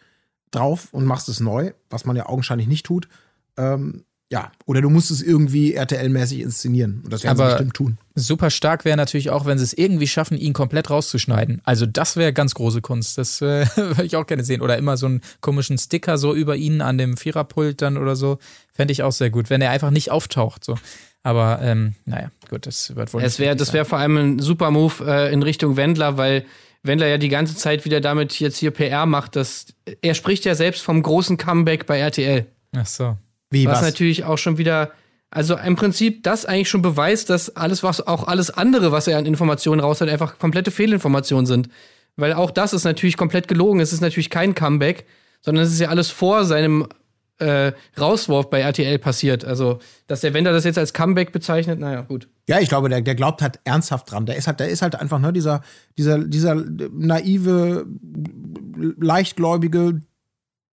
[0.52, 3.08] drauf und machst es neu, was man ja augenscheinlich nicht tut.
[3.58, 7.02] Ähm, ja, oder du musst es irgendwie RTL-mäßig inszenieren.
[7.04, 7.98] Und das werden sie Aber- bestimmt tun.
[8.14, 11.62] Super stark wäre natürlich auch, wenn sie es irgendwie schaffen, ihn komplett rauszuschneiden.
[11.64, 13.18] Also das wäre ganz große Kunst.
[13.18, 14.62] Das äh, würde ich auch gerne sehen.
[14.62, 18.38] Oder immer so einen komischen Sticker so über ihn an dem Viererpult dann oder so.
[18.74, 20.64] Fände ich auch sehr gut, wenn er einfach nicht auftaucht.
[20.64, 20.76] So.
[21.24, 23.22] Aber ähm, naja, gut, das wird wohl.
[23.24, 26.46] Es nicht wär, das wäre vor allem ein super Move äh, in Richtung Wendler, weil
[26.84, 29.36] Wendler ja die ganze Zeit wieder damit jetzt hier PR macht.
[29.36, 29.68] Dass,
[30.02, 32.46] er spricht ja selbst vom großen Comeback bei RTL.
[32.76, 33.18] Ach so.
[33.50, 33.82] Wie, Was, was?
[33.82, 34.92] natürlich auch schon wieder,
[35.32, 39.18] also im Prinzip das eigentlich schon beweist, dass alles, was auch alles andere, was er
[39.18, 41.70] an Informationen raus hat, einfach komplette Fehlinformationen sind.
[42.16, 43.80] Weil auch das ist natürlich komplett gelogen.
[43.80, 45.06] Es ist natürlich kein Comeback,
[45.42, 46.88] sondern es ist ja alles vor seinem
[47.40, 49.46] äh, Rauswurf bei RTL passiert.
[49.46, 52.28] Also, dass der Wender das jetzt als Comeback bezeichnet, naja, gut.
[52.48, 54.26] Ja, ich glaube, der, der glaubt halt ernsthaft dran.
[54.26, 55.62] Der ist halt, der ist halt einfach ne, dieser,
[55.98, 57.86] dieser, dieser naive,
[59.00, 60.02] leichtgläubige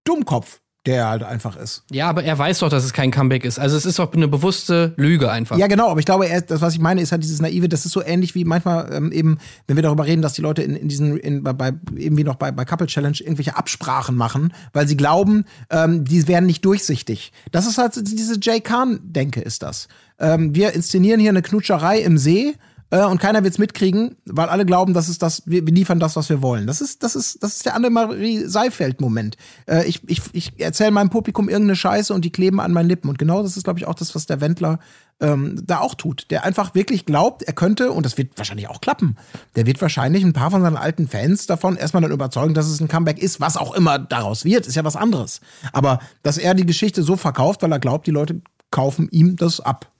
[0.03, 1.83] Dummkopf, der er halt einfach ist.
[1.91, 3.59] Ja, aber er weiß doch, dass es kein Comeback ist.
[3.59, 5.57] Also es ist doch eine bewusste Lüge einfach.
[5.57, 7.85] Ja, genau, aber ich glaube, er, das, was ich meine, ist halt dieses Naive, das
[7.85, 10.75] ist so ähnlich wie manchmal ähm, eben, wenn wir darüber reden, dass die Leute in,
[10.75, 14.53] in diesen, in, bei, bei, eben wie noch bei, bei Couple Challenge irgendwelche Absprachen machen,
[14.73, 17.31] weil sie glauben, ähm, die wären nicht durchsichtig.
[17.51, 19.87] Das ist halt diese Jay Kahn-Denke, ist das.
[20.19, 22.55] Ähm, wir inszenieren hier eine Knutscherei im See.
[22.91, 26.15] Äh, Und keiner wird's mitkriegen, weil alle glauben, das ist das, wir, wir liefern das,
[26.15, 26.67] was wir wollen.
[26.67, 29.37] Das ist, das ist, das ist der Annemarie Seifeld-Moment.
[29.67, 33.09] Äh, ich ich, ich erzähle meinem Publikum irgendeine Scheiße und die kleben an meinen Lippen.
[33.09, 34.79] Und genau das ist, glaube ich, auch das, was der Wendler
[35.19, 36.27] ähm, da auch tut.
[36.29, 39.15] Der einfach wirklich glaubt, er könnte, und das wird wahrscheinlich auch klappen,
[39.55, 42.79] der wird wahrscheinlich ein paar von seinen alten Fans davon erstmal dann überzeugen, dass es
[42.79, 45.41] ein Comeback ist, was auch immer daraus wird, ist ja was anderes.
[45.71, 49.59] Aber dass er die Geschichte so verkauft, weil er glaubt, die Leute kaufen ihm das
[49.61, 49.91] ab,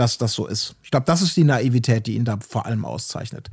[0.00, 0.76] dass das so ist.
[0.82, 3.50] Ich glaube, das ist die Naivität, die ihn da vor allem auszeichnet.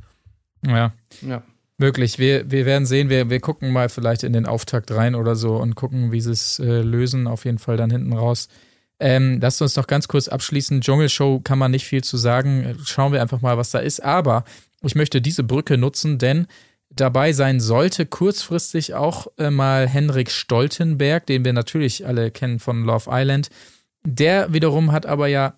[0.66, 0.92] Ja.
[1.20, 1.42] Ja.
[1.76, 2.18] Möglich.
[2.18, 3.10] Wir, wir werden sehen.
[3.10, 6.32] Wir, wir gucken mal vielleicht in den Auftakt rein oder so und gucken, wie sie
[6.32, 7.26] es äh, lösen.
[7.26, 8.48] Auf jeden Fall dann hinten raus.
[8.98, 10.80] Ähm, lasst uns noch ganz kurz abschließen.
[10.80, 12.76] Dschungelshow kann man nicht viel zu sagen.
[12.82, 14.02] Schauen wir einfach mal, was da ist.
[14.02, 14.44] Aber
[14.82, 16.46] ich möchte diese Brücke nutzen, denn
[16.88, 22.84] dabei sein sollte kurzfristig auch äh, mal Henrik Stoltenberg, den wir natürlich alle kennen von
[22.84, 23.50] Love Island.
[24.04, 25.57] Der wiederum hat aber ja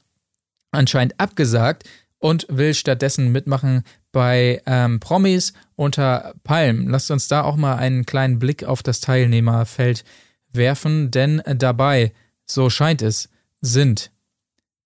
[0.70, 6.88] anscheinend abgesagt und will stattdessen mitmachen bei ähm, Promis unter Palm.
[6.88, 10.04] Lasst uns da auch mal einen kleinen Blick auf das Teilnehmerfeld
[10.52, 12.12] werfen, denn dabei,
[12.46, 13.28] so scheint es,
[13.60, 14.10] sind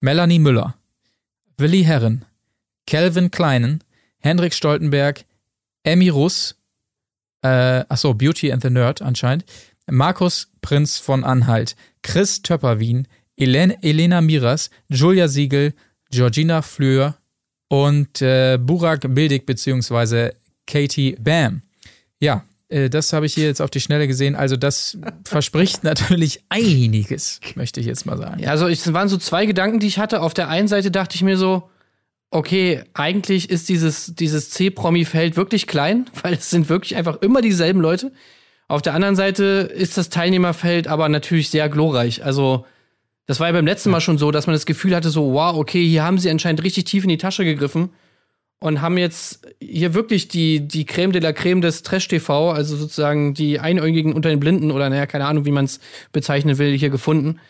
[0.01, 0.74] Melanie Müller,
[1.57, 2.24] Willi Herren,
[2.87, 3.82] Calvin Kleinen,
[4.18, 5.24] Hendrik Stoltenberg,
[5.82, 6.57] Emmy Russ,
[7.43, 9.45] äh, achso, Beauty and the Nerd anscheinend,
[9.87, 15.74] Markus Prinz von Anhalt, Chris Töpperwien, Elena Miras, Julia Siegel,
[16.11, 17.16] Georgina Fleur
[17.68, 20.35] und äh, Burak Bildig beziehungsweise
[20.66, 21.62] Katie Bam.
[22.20, 24.35] Ja, Äh, das habe ich hier jetzt auf die Schnelle gesehen.
[24.35, 28.43] Also das verspricht natürlich einiges, möchte ich jetzt mal sagen.
[28.43, 30.20] Ja, also es waren so zwei Gedanken, die ich hatte.
[30.22, 31.68] Auf der einen Seite dachte ich mir so,
[32.30, 37.80] okay, eigentlich ist dieses, dieses C-Promi-Feld wirklich klein, weil es sind wirklich einfach immer dieselben
[37.80, 38.12] Leute.
[38.66, 42.24] Auf der anderen Seite ist das Teilnehmerfeld aber natürlich sehr glorreich.
[42.24, 42.64] Also,
[43.27, 45.57] das war ja beim letzten Mal schon so, dass man das Gefühl hatte, so, wow,
[45.57, 47.91] okay, hier haben sie anscheinend richtig tief in die Tasche gegriffen
[48.61, 53.35] und haben jetzt hier wirklich die, die Creme de la Creme des Trash-TV, also sozusagen
[53.35, 55.81] die Einäugigen unter den Blinden oder naja, keine Ahnung, wie man es
[56.12, 57.41] bezeichnen will, hier gefunden.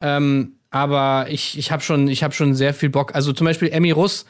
[0.00, 3.14] Ähm, aber ich, ich habe schon, ich hab schon sehr viel Bock.
[3.14, 4.26] Also zum Beispiel Emmy Russ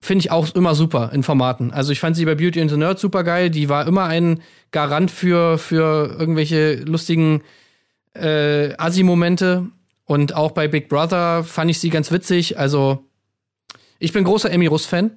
[0.00, 1.72] finde ich auch immer super in Formaten.
[1.72, 3.48] Also ich fand sie bei Beauty and the Nerd super geil.
[3.48, 7.42] Die war immer ein Garant für, für irgendwelche lustigen
[8.14, 9.66] äh, Assi-Momente.
[10.06, 12.58] Und auch bei Big Brother fand ich sie ganz witzig.
[12.58, 13.04] Also
[13.98, 15.16] ich bin großer Emmy Russ-Fan.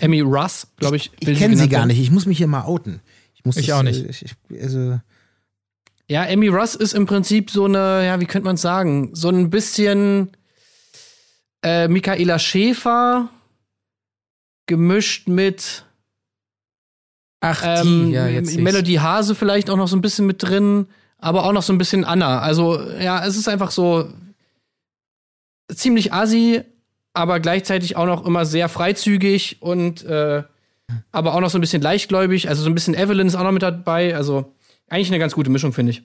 [0.00, 1.10] Emmy Russ, glaube ich.
[1.22, 1.98] will Ich kenne sie genannt gar nicht.
[2.00, 3.00] Ich muss mich hier mal outen.
[3.34, 4.04] Ich, muss Ich das, auch nicht.
[4.04, 5.00] äh, Ich, ich, also,
[6.08, 9.50] Ja, Emmy Russ ist im Prinzip so eine, ja, wie könnte man sagen, so ein
[9.50, 10.30] bisschen
[11.62, 13.28] äh, Michaela Schäfer
[14.66, 15.84] gemischt mit
[17.40, 18.56] Ach, ähm, ja, jetzt.
[18.56, 20.86] Melody Hase vielleicht auch noch so ein bisschen mit drin,
[21.22, 22.40] aber auch noch so ein bisschen Anna.
[22.40, 24.08] Also, ja, es ist einfach so
[25.72, 26.62] ziemlich assi,
[27.14, 30.42] aber gleichzeitig auch noch immer sehr freizügig und äh,
[31.10, 32.48] aber auch noch so ein bisschen leichtgläubig.
[32.48, 34.14] Also so ein bisschen Evelyn ist auch noch mit dabei.
[34.16, 34.52] Also
[34.88, 36.02] eigentlich eine ganz gute Mischung, finde ich.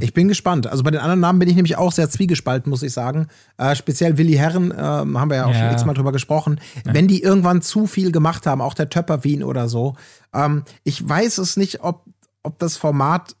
[0.00, 0.66] Ich bin gespannt.
[0.66, 3.28] Also bei den anderen Namen bin ich nämlich auch sehr zwiegespalten, muss ich sagen.
[3.58, 5.60] Äh, speziell Willi Herren, ähm, haben wir ja auch Ja.
[5.66, 6.60] schon x-mal drüber gesprochen.
[6.84, 9.94] Wenn die irgendwann zu viel gemacht haben, auch der Töpper Wien oder so.
[10.32, 12.04] Ähm, ich weiß es nicht, ob,
[12.42, 13.36] ob das Format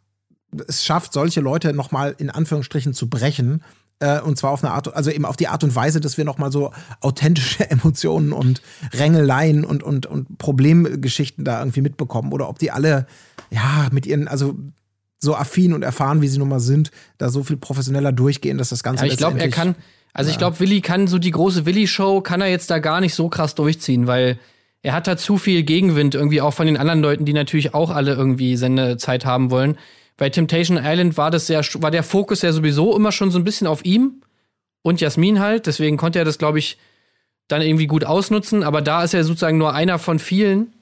[0.66, 3.62] es schafft, solche Leute nochmal in Anführungsstrichen zu brechen.
[4.00, 6.24] Äh, und zwar auf eine Art, also eben auf die Art und Weise, dass wir
[6.24, 12.32] nochmal so authentische Emotionen und Rängeleien und, und, und Problemgeschichten da irgendwie mitbekommen.
[12.32, 13.06] Oder ob die alle,
[13.50, 14.56] ja, mit ihren, also
[15.20, 18.68] so affin und erfahren, wie sie nun mal sind, da so viel professioneller durchgehen, dass
[18.68, 19.74] das Ganze Aber ich glaube, er kann,
[20.12, 23.14] also ich glaube, Willi kann so die große Willi-Show, kann er jetzt da gar nicht
[23.14, 24.38] so krass durchziehen, weil
[24.82, 27.90] er hat da zu viel Gegenwind irgendwie auch von den anderen Leuten, die natürlich auch
[27.90, 29.78] alle irgendwie Sendezeit haben wollen.
[30.16, 33.44] Bei Temptation Island war das ja, war der Fokus ja sowieso immer schon so ein
[33.44, 34.22] bisschen auf ihm
[34.82, 36.78] und Jasmin halt, deswegen konnte er das, glaube ich,
[37.48, 40.72] dann irgendwie gut ausnutzen, aber da ist er sozusagen nur einer von vielen.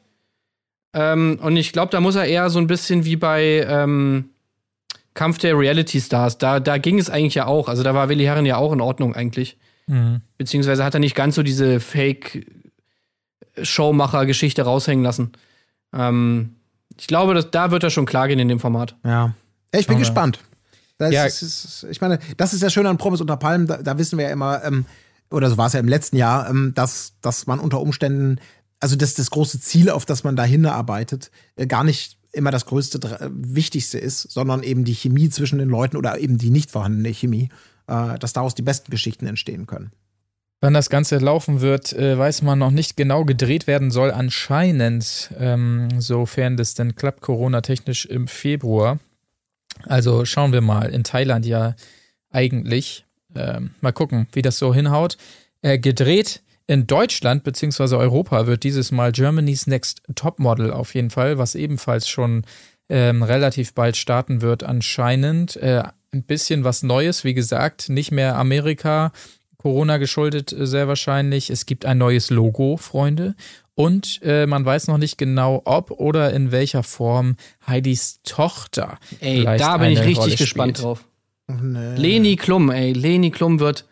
[0.94, 4.30] Ähm, und ich glaube, da muss er eher so ein bisschen wie bei ähm,
[5.14, 6.38] Kampf der Reality Stars.
[6.38, 7.68] Da, da ging es eigentlich ja auch.
[7.68, 9.58] Also da war Willi Herren ja auch in Ordnung eigentlich.
[9.86, 10.22] Mhm.
[10.38, 15.32] Beziehungsweise hat er nicht ganz so diese Fake-Showmacher-Geschichte raushängen lassen.
[15.92, 16.54] Ähm,
[16.98, 18.96] ich glaube, dass, da wird er schon klar gehen in dem Format.
[19.04, 19.34] Ja.
[19.72, 20.00] ich bin wir.
[20.00, 20.40] gespannt.
[20.98, 21.24] Das Ja.
[21.24, 24.18] ist, ist, ich meine, das ist ja schön an Promis unter Palmen, da, da wissen
[24.18, 24.86] wir ja immer, ähm,
[25.30, 28.38] oder so war es ja im letzten Jahr, ähm, dass, dass man unter Umständen,
[28.80, 32.66] also dass das große Ziel, auf das man da hinarbeitet, äh, gar nicht immer das
[32.66, 36.70] größte, äh, wichtigste ist, sondern eben die Chemie zwischen den Leuten oder eben die nicht
[36.70, 37.48] vorhandene Chemie,
[37.86, 39.92] äh, dass daraus die besten Geschichten entstehen können.
[40.62, 43.24] Wann das Ganze laufen wird, äh, weiß man noch nicht genau.
[43.24, 49.00] Gedreht werden soll anscheinend, ähm, sofern das denn klappt, Corona-technisch im Februar.
[49.86, 50.88] Also schauen wir mal.
[50.90, 51.74] In Thailand ja
[52.30, 53.04] eigentlich.
[53.34, 55.16] Ähm, mal gucken, wie das so hinhaut.
[55.62, 57.96] Äh, gedreht in Deutschland bzw.
[57.96, 62.44] Europa wird dieses Mal Germany's Next Topmodel auf jeden Fall, was ebenfalls schon
[62.88, 65.56] ähm, relativ bald starten wird anscheinend.
[65.56, 65.82] Äh,
[66.12, 69.10] ein bisschen was Neues, wie gesagt, nicht mehr Amerika,
[69.62, 71.48] Corona geschuldet äh, sehr wahrscheinlich.
[71.48, 73.34] Es gibt ein neues Logo, Freunde.
[73.74, 77.36] Und äh, man weiß noch nicht genau, ob oder in welcher Form
[77.66, 78.98] Heidis Tochter.
[79.20, 80.84] Ey, da bin ich richtig Rolle gespannt spielt.
[80.84, 81.04] drauf.
[81.48, 81.96] Nee.
[81.96, 83.86] Leni Klum, ey, Leni Klum wird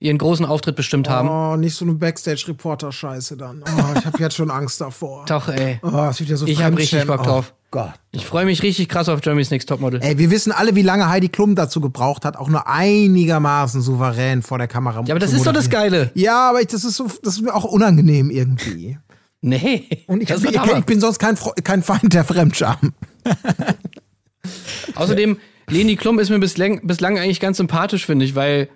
[0.00, 1.28] ihren großen Auftritt bestimmt haben.
[1.28, 3.62] Oh, nicht so eine Backstage-Reporter-Scheiße dann.
[3.62, 5.24] Oh, ich habe jetzt schon Angst davor.
[5.28, 5.78] Doch, ey.
[5.82, 7.06] Oh, es wird ja so Ich hab richtig.
[7.06, 7.54] Bock drauf.
[7.70, 7.92] Gott.
[8.10, 10.00] Ich freue mich richtig krass auf Germany's Next Topmodel.
[10.02, 14.42] Ey, wir wissen alle, wie lange Heidi Klum dazu gebraucht hat, auch nur einigermaßen souverän
[14.42, 15.70] vor der Kamera Ja, aber das ist doch das.
[15.70, 16.10] Geile.
[16.14, 18.98] Ja, aber ich, das ist so, das ist mir auch unangenehm irgendwie.
[19.42, 19.88] Nee.
[20.06, 22.92] Und ich, ich, ich, bin sonst kein, kein Feind der Fremdscham.
[24.94, 25.38] Außerdem,
[25.70, 28.68] Leni Klum ist mir bislang, bislang eigentlich ganz sympathisch, finde ich, weil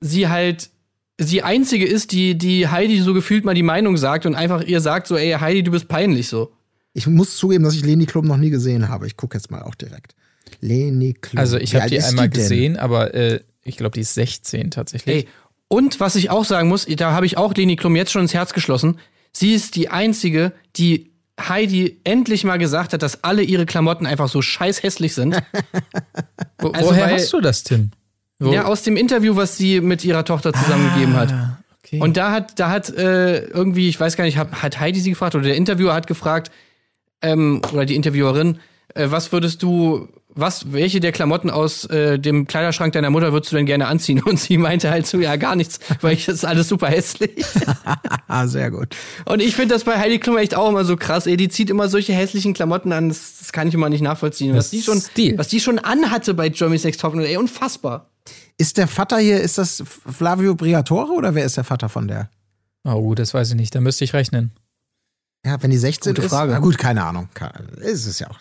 [0.00, 0.70] sie halt
[1.20, 4.80] die einzige ist, die, die Heidi so gefühlt mal die Meinung sagt und einfach ihr
[4.80, 6.55] sagt so, ey, Heidi, du bist peinlich so.
[6.96, 9.06] Ich muss zugeben, dass ich Leni Klum noch nie gesehen habe.
[9.06, 10.14] Ich gucke jetzt mal auch direkt.
[10.62, 11.38] Leni Klum.
[11.38, 12.40] Also ich habe die einmal denn?
[12.40, 15.14] gesehen, aber äh, ich glaube, die ist 16 tatsächlich.
[15.14, 15.28] Ey,
[15.68, 18.32] und was ich auch sagen muss, da habe ich auch Leni Klum jetzt schon ins
[18.32, 18.98] Herz geschlossen.
[19.30, 24.30] Sie ist die einzige, die Heidi endlich mal gesagt hat, dass alle ihre Klamotten einfach
[24.30, 25.34] so scheiß hässlich sind.
[26.58, 27.90] Wo, also woher weil- hast du das, Tim?
[28.38, 31.30] Wo, Ja, aus dem Interview, was sie mit ihrer Tochter zusammengegeben hat.
[31.30, 32.00] Ah, okay.
[32.00, 35.10] Und da hat, da hat äh, irgendwie, ich weiß gar nicht, hat, hat Heidi sie
[35.10, 36.50] gefragt oder der Interviewer hat gefragt,
[37.22, 38.58] ähm, oder die Interviewerin,
[38.94, 43.52] Äh, was würdest du, was, welche der Klamotten aus äh, dem Kleiderschrank deiner Mutter würdest
[43.52, 44.22] du denn gerne anziehen?
[44.24, 47.44] Und sie meinte halt so, ja, gar nichts, weil ich, das ist alles super hässlich.
[48.46, 48.94] Sehr gut.
[49.24, 51.36] Und ich finde das bei Heidi Klum echt auch immer so krass, ey.
[51.36, 54.54] Die zieht immer solche hässlichen Klamotten an, das, das kann ich immer nicht nachvollziehen.
[54.54, 55.36] Was die schon, Stil.
[55.36, 58.10] was die schon anhatte bei Jeremy's Next Topmodel, ey, unfassbar.
[58.58, 62.30] Ist der Vater hier, ist das Flavio Briatore oder wer ist der Vater von der?
[62.84, 63.74] Oh, das weiß ich nicht.
[63.74, 64.52] Da müsste ich rechnen.
[65.46, 66.30] Ja, wenn die 16 Gute ist.
[66.30, 66.52] Frage.
[66.52, 67.28] Na gut, keine Ahnung.
[67.76, 68.40] Ist es ja auch.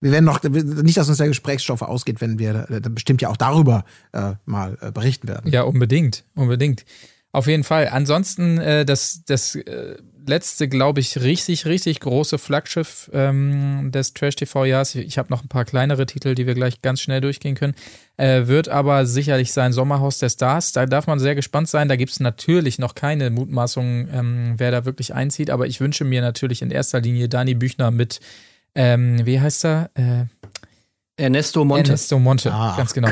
[0.00, 3.36] Wir werden noch, nicht, dass uns der Gesprächsstoff ausgeht, wenn wir äh, bestimmt ja auch
[3.36, 5.50] darüber äh, mal äh, berichten werden.
[5.50, 6.84] Ja, unbedingt, unbedingt.
[7.32, 7.88] Auf jeden Fall.
[7.88, 9.96] Ansonsten äh, das, das äh,
[10.28, 14.94] letzte, glaube ich, richtig, richtig große Flaggschiff ähm, des Trash-TV-Jahres.
[14.96, 17.74] Ich habe noch ein paar kleinere Titel, die wir gleich ganz schnell durchgehen können.
[18.16, 20.72] Äh, wird aber sicherlich sein Sommerhaus der Stars.
[20.72, 21.88] Da darf man sehr gespannt sein.
[21.88, 25.50] Da gibt es natürlich noch keine Mutmaßungen, ähm, wer da wirklich einzieht.
[25.50, 28.20] Aber ich wünsche mir natürlich in erster Linie Dani Büchner mit,
[28.74, 29.90] ähm, wie heißt er?
[29.94, 30.24] Äh,
[31.18, 31.90] Ernesto Monte.
[31.90, 32.76] Ernesto Monte, Ah.
[32.76, 33.10] ganz genau.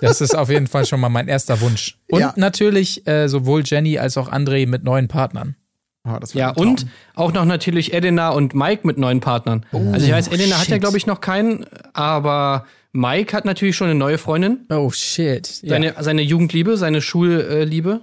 [0.00, 1.98] Das ist auf jeden Fall schon mal mein erster Wunsch.
[2.10, 2.32] Und Ja.
[2.36, 5.56] natürlich äh, sowohl Jenny als auch André mit neuen Partnern.
[6.04, 9.66] Oh, Ja, und auch noch natürlich Edina und Mike mit neuen Partnern.
[9.72, 10.80] also ich weiß, Edina hat ja, shit.
[10.80, 14.66] glaube ich, noch keinen, aber Mike hat natürlich schon eine neue Freundin.
[14.70, 15.62] Oh shit.
[15.62, 15.70] Ja.
[15.70, 18.00] Seine, seine Jugendliebe, seine Schulliebe.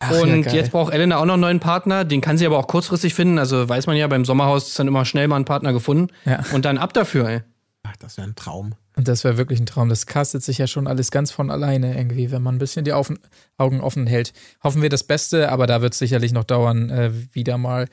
[0.00, 0.54] Ach, ja, und geil.
[0.54, 2.04] jetzt braucht Elena auch noch einen neuen Partner.
[2.04, 3.38] Den kann sie aber auch kurzfristig finden.
[3.38, 6.08] Also weiß man ja, beim Sommerhaus ist dann immer schnell mal ein Partner gefunden.
[6.24, 6.42] Ja.
[6.52, 7.40] Und dann ab dafür, ey.
[7.82, 8.74] Ach, das wäre ein Traum.
[9.00, 9.88] Und das wäre wirklich ein Traum.
[9.88, 12.92] Das castet sich ja schon alles ganz von alleine irgendwie, wenn man ein bisschen die
[12.92, 14.34] Augen offen hält.
[14.62, 17.88] Hoffen wir das Beste, aber da wird es sicherlich noch dauern, äh, wieder mal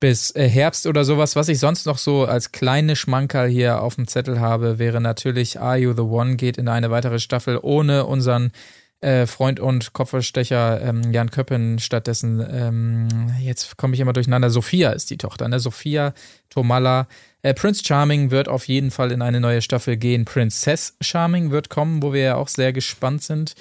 [0.00, 1.36] bis äh, Herbst oder sowas.
[1.36, 5.60] Was ich sonst noch so als kleine Schmankerl hier auf dem Zettel habe, wäre natürlich
[5.60, 8.50] Are You the One geht in eine weitere Staffel ohne unseren
[9.00, 11.78] äh, Freund und Kopfverstecher ähm, Jan Köppen.
[11.78, 13.08] Stattdessen, ähm,
[13.40, 15.60] jetzt komme ich immer durcheinander, Sophia ist die Tochter, ne?
[15.60, 16.12] Sophia
[16.50, 17.06] Tomalla.
[17.42, 20.24] Äh, Prince Charming wird auf jeden Fall in eine neue Staffel gehen.
[20.24, 23.54] Princess Charming wird kommen, wo wir ja auch sehr gespannt sind.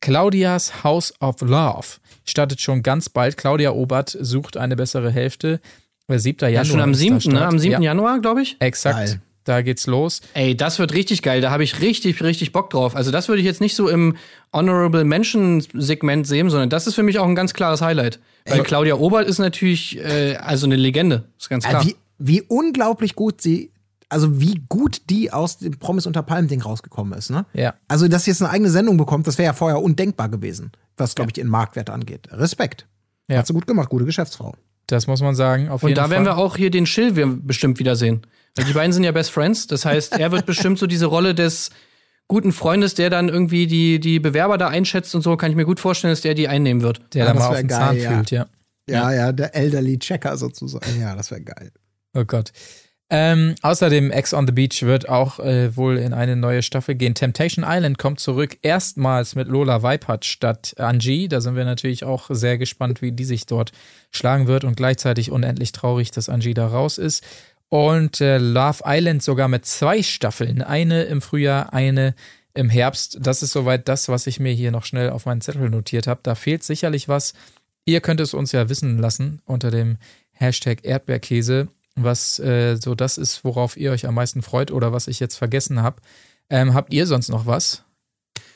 [0.00, 1.86] Claudias House of Love
[2.24, 3.36] startet schon ganz bald.
[3.36, 5.60] Claudia Obert sucht eine bessere Hälfte.
[6.08, 6.38] Äh, 7.
[6.40, 6.50] Januar.
[6.52, 7.46] Ja, schon am ist da 7., ne?
[7.46, 7.72] Am 7.
[7.72, 8.56] Ja, Januar, glaube ich.
[8.60, 8.96] exakt.
[8.96, 9.20] Geil.
[9.46, 10.22] Da geht's los.
[10.34, 11.40] Ey, das wird richtig geil.
[11.40, 12.96] Da habe ich richtig, richtig Bock drauf.
[12.96, 14.16] Also, das würde ich jetzt nicht so im
[14.52, 18.18] Honorable Mention-Segment sehen, sondern das ist für mich auch ein ganz klares Highlight.
[18.44, 21.24] Weil Claudia Obert ist natürlich äh, also eine Legende.
[21.38, 21.82] Ist ganz klar.
[21.82, 23.70] Äh, wie, wie unglaublich gut sie,
[24.08, 27.46] also wie gut die aus dem Promis unter Palmen-Ding rausgekommen ist, ne?
[27.54, 27.74] Ja.
[27.86, 31.14] Also, dass sie jetzt eine eigene Sendung bekommt, das wäre ja vorher undenkbar gewesen, was,
[31.14, 32.28] glaube ich, den Marktwert angeht.
[32.32, 32.86] Respekt.
[33.28, 33.38] Ja.
[33.38, 34.54] Hat sie gut gemacht, gute Geschäftsfrau.
[34.86, 35.68] Das muss man sagen.
[35.68, 36.10] Auf Und jeden da Fall.
[36.12, 38.22] werden wir auch hier den Schill bestimmt wiedersehen.
[38.54, 39.66] Weil die beiden sind ja Best Friends.
[39.66, 41.70] Das heißt, er wird bestimmt so diese Rolle des
[42.28, 45.64] guten Freundes, der dann irgendwie die, die Bewerber da einschätzt und so, kann ich mir
[45.64, 47.00] gut vorstellen, dass der die einnehmen wird.
[47.14, 48.10] der Ja, da mal auf den geil, Zahn ja.
[48.10, 48.46] fühlt, ja.
[48.88, 51.00] Ja, ja, der Elderly Checker sozusagen.
[51.00, 51.72] Ja, das wäre geil.
[52.14, 52.52] Oh Gott.
[53.08, 57.14] Ähm, außerdem Ex on the Beach wird auch äh, wohl in eine neue Staffel gehen.
[57.14, 61.28] Temptation Island kommt zurück, erstmals mit Lola Weipert statt Angie.
[61.28, 63.70] Da sind wir natürlich auch sehr gespannt, wie die sich dort
[64.10, 67.22] schlagen wird und gleichzeitig unendlich traurig, dass Angie da raus ist.
[67.68, 70.62] Und äh, Love Island sogar mit zwei Staffeln.
[70.62, 72.14] Eine im Frühjahr, eine
[72.54, 73.18] im Herbst.
[73.20, 76.20] Das ist soweit das, was ich mir hier noch schnell auf meinen Zettel notiert habe.
[76.24, 77.34] Da fehlt sicherlich was.
[77.84, 79.98] Ihr könnt es uns ja wissen lassen unter dem
[80.32, 85.08] Hashtag Erdbeerkäse, was äh, so das ist, worauf ihr euch am meisten freut oder was
[85.08, 85.96] ich jetzt vergessen habe.
[86.50, 87.82] Ähm, habt ihr sonst noch was?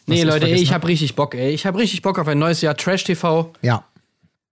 [0.06, 0.76] Nee, ich Leute, ey, ich hab?
[0.82, 1.50] habe richtig Bock, ey.
[1.50, 3.84] Ich habe richtig Bock auf ein neues Jahr Trash TV Ja.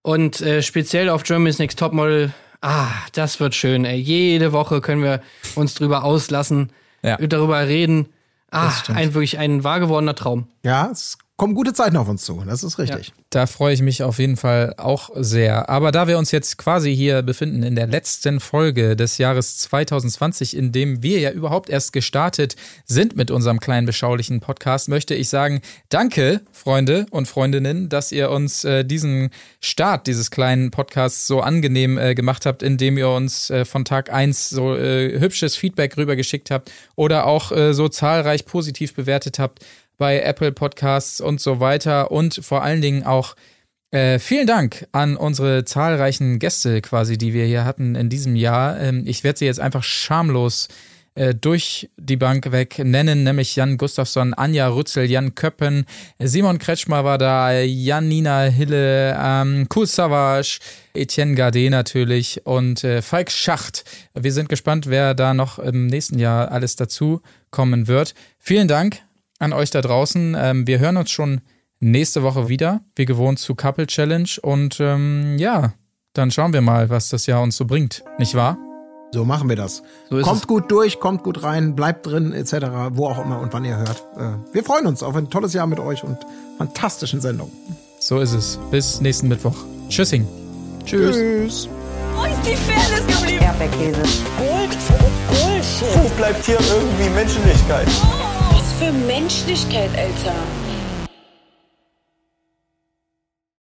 [0.02, 2.32] und äh, speziell auf Germany's Next Topmodel.
[2.60, 3.98] Ah, das wird schön, ey.
[3.98, 5.22] Jede Woche können wir
[5.54, 6.70] uns drüber auslassen,
[7.02, 7.16] Ja.
[7.18, 8.08] darüber reden.
[8.50, 10.48] Ah, ein wirklich ein wahr gewordener Traum.
[10.64, 12.42] Ja, es kommen gute Zeiten auf uns zu.
[12.44, 13.12] Das ist richtig.
[13.30, 15.68] Da freue ich mich auf jeden Fall auch sehr.
[15.68, 20.56] Aber da wir uns jetzt quasi hier befinden in der letzten Folge des Jahres 2020,
[20.56, 22.56] in dem wir ja überhaupt erst gestartet
[22.86, 25.60] sind mit unserem kleinen beschaulichen Podcast, möchte ich sagen,
[25.90, 31.98] danke, Freunde und Freundinnen, dass ihr uns äh, diesen Start dieses kleinen Podcasts so angenehm
[31.98, 36.50] äh, gemacht habt, indem ihr uns äh, von Tag eins so äh, hübsches Feedback rübergeschickt
[36.50, 39.64] habt oder auch äh, so zahlreich positiv bewertet habt
[39.98, 43.34] bei Apple Podcasts und so weiter und vor allen Dingen auch
[43.90, 48.78] äh, vielen Dank an unsere zahlreichen Gäste quasi, die wir hier hatten in diesem Jahr.
[48.78, 50.68] Ähm, ich werde sie jetzt einfach schamlos
[51.14, 55.86] äh, durch die Bank weg nennen, nämlich Jan Gustafsson, Anja Rützel, Jan Köppen,
[56.18, 60.60] Simon Kretschmer war da, Janina Hille, ähm, Kool Savage,
[60.94, 63.84] Etienne Gardet natürlich und äh, Falk Schacht.
[64.14, 67.20] Wir sind gespannt, wer da noch im nächsten Jahr alles dazu
[67.50, 68.14] kommen wird.
[68.38, 69.07] Vielen Dank
[69.38, 70.36] an euch da draußen.
[70.38, 71.40] Ähm, wir hören uns schon
[71.80, 74.28] nächste Woche wieder, wie gewohnt zu Couple Challenge.
[74.42, 75.72] Und ähm, ja,
[76.12, 78.02] dann schauen wir mal, was das Jahr uns so bringt.
[78.18, 78.58] Nicht wahr?
[79.12, 79.82] So machen wir das.
[80.10, 80.46] So ist kommt es.
[80.46, 82.52] gut durch, kommt gut rein, bleibt drin, etc.,
[82.92, 84.04] wo auch immer und wann ihr hört.
[84.16, 86.18] Äh, Wir freuen uns auf ein tolles Jahr mit euch und
[86.58, 87.52] fantastischen Sendungen.
[88.00, 88.58] So ist es.
[88.70, 89.56] Bis nächsten Mittwoch.
[89.88, 90.26] Tschüssing.
[90.84, 91.16] Tschüss.
[91.16, 91.68] Tschüss.
[92.14, 93.42] Wo ist die Fairness geblieben?
[93.44, 94.02] Erdbeerkäse.
[94.38, 94.76] Gold,
[95.28, 95.96] Bullshit.
[96.04, 97.86] Wo bleibt hier irgendwie Menschlichkeit?
[97.86, 98.47] Was
[98.78, 100.57] für Menschlichkeit, Alter.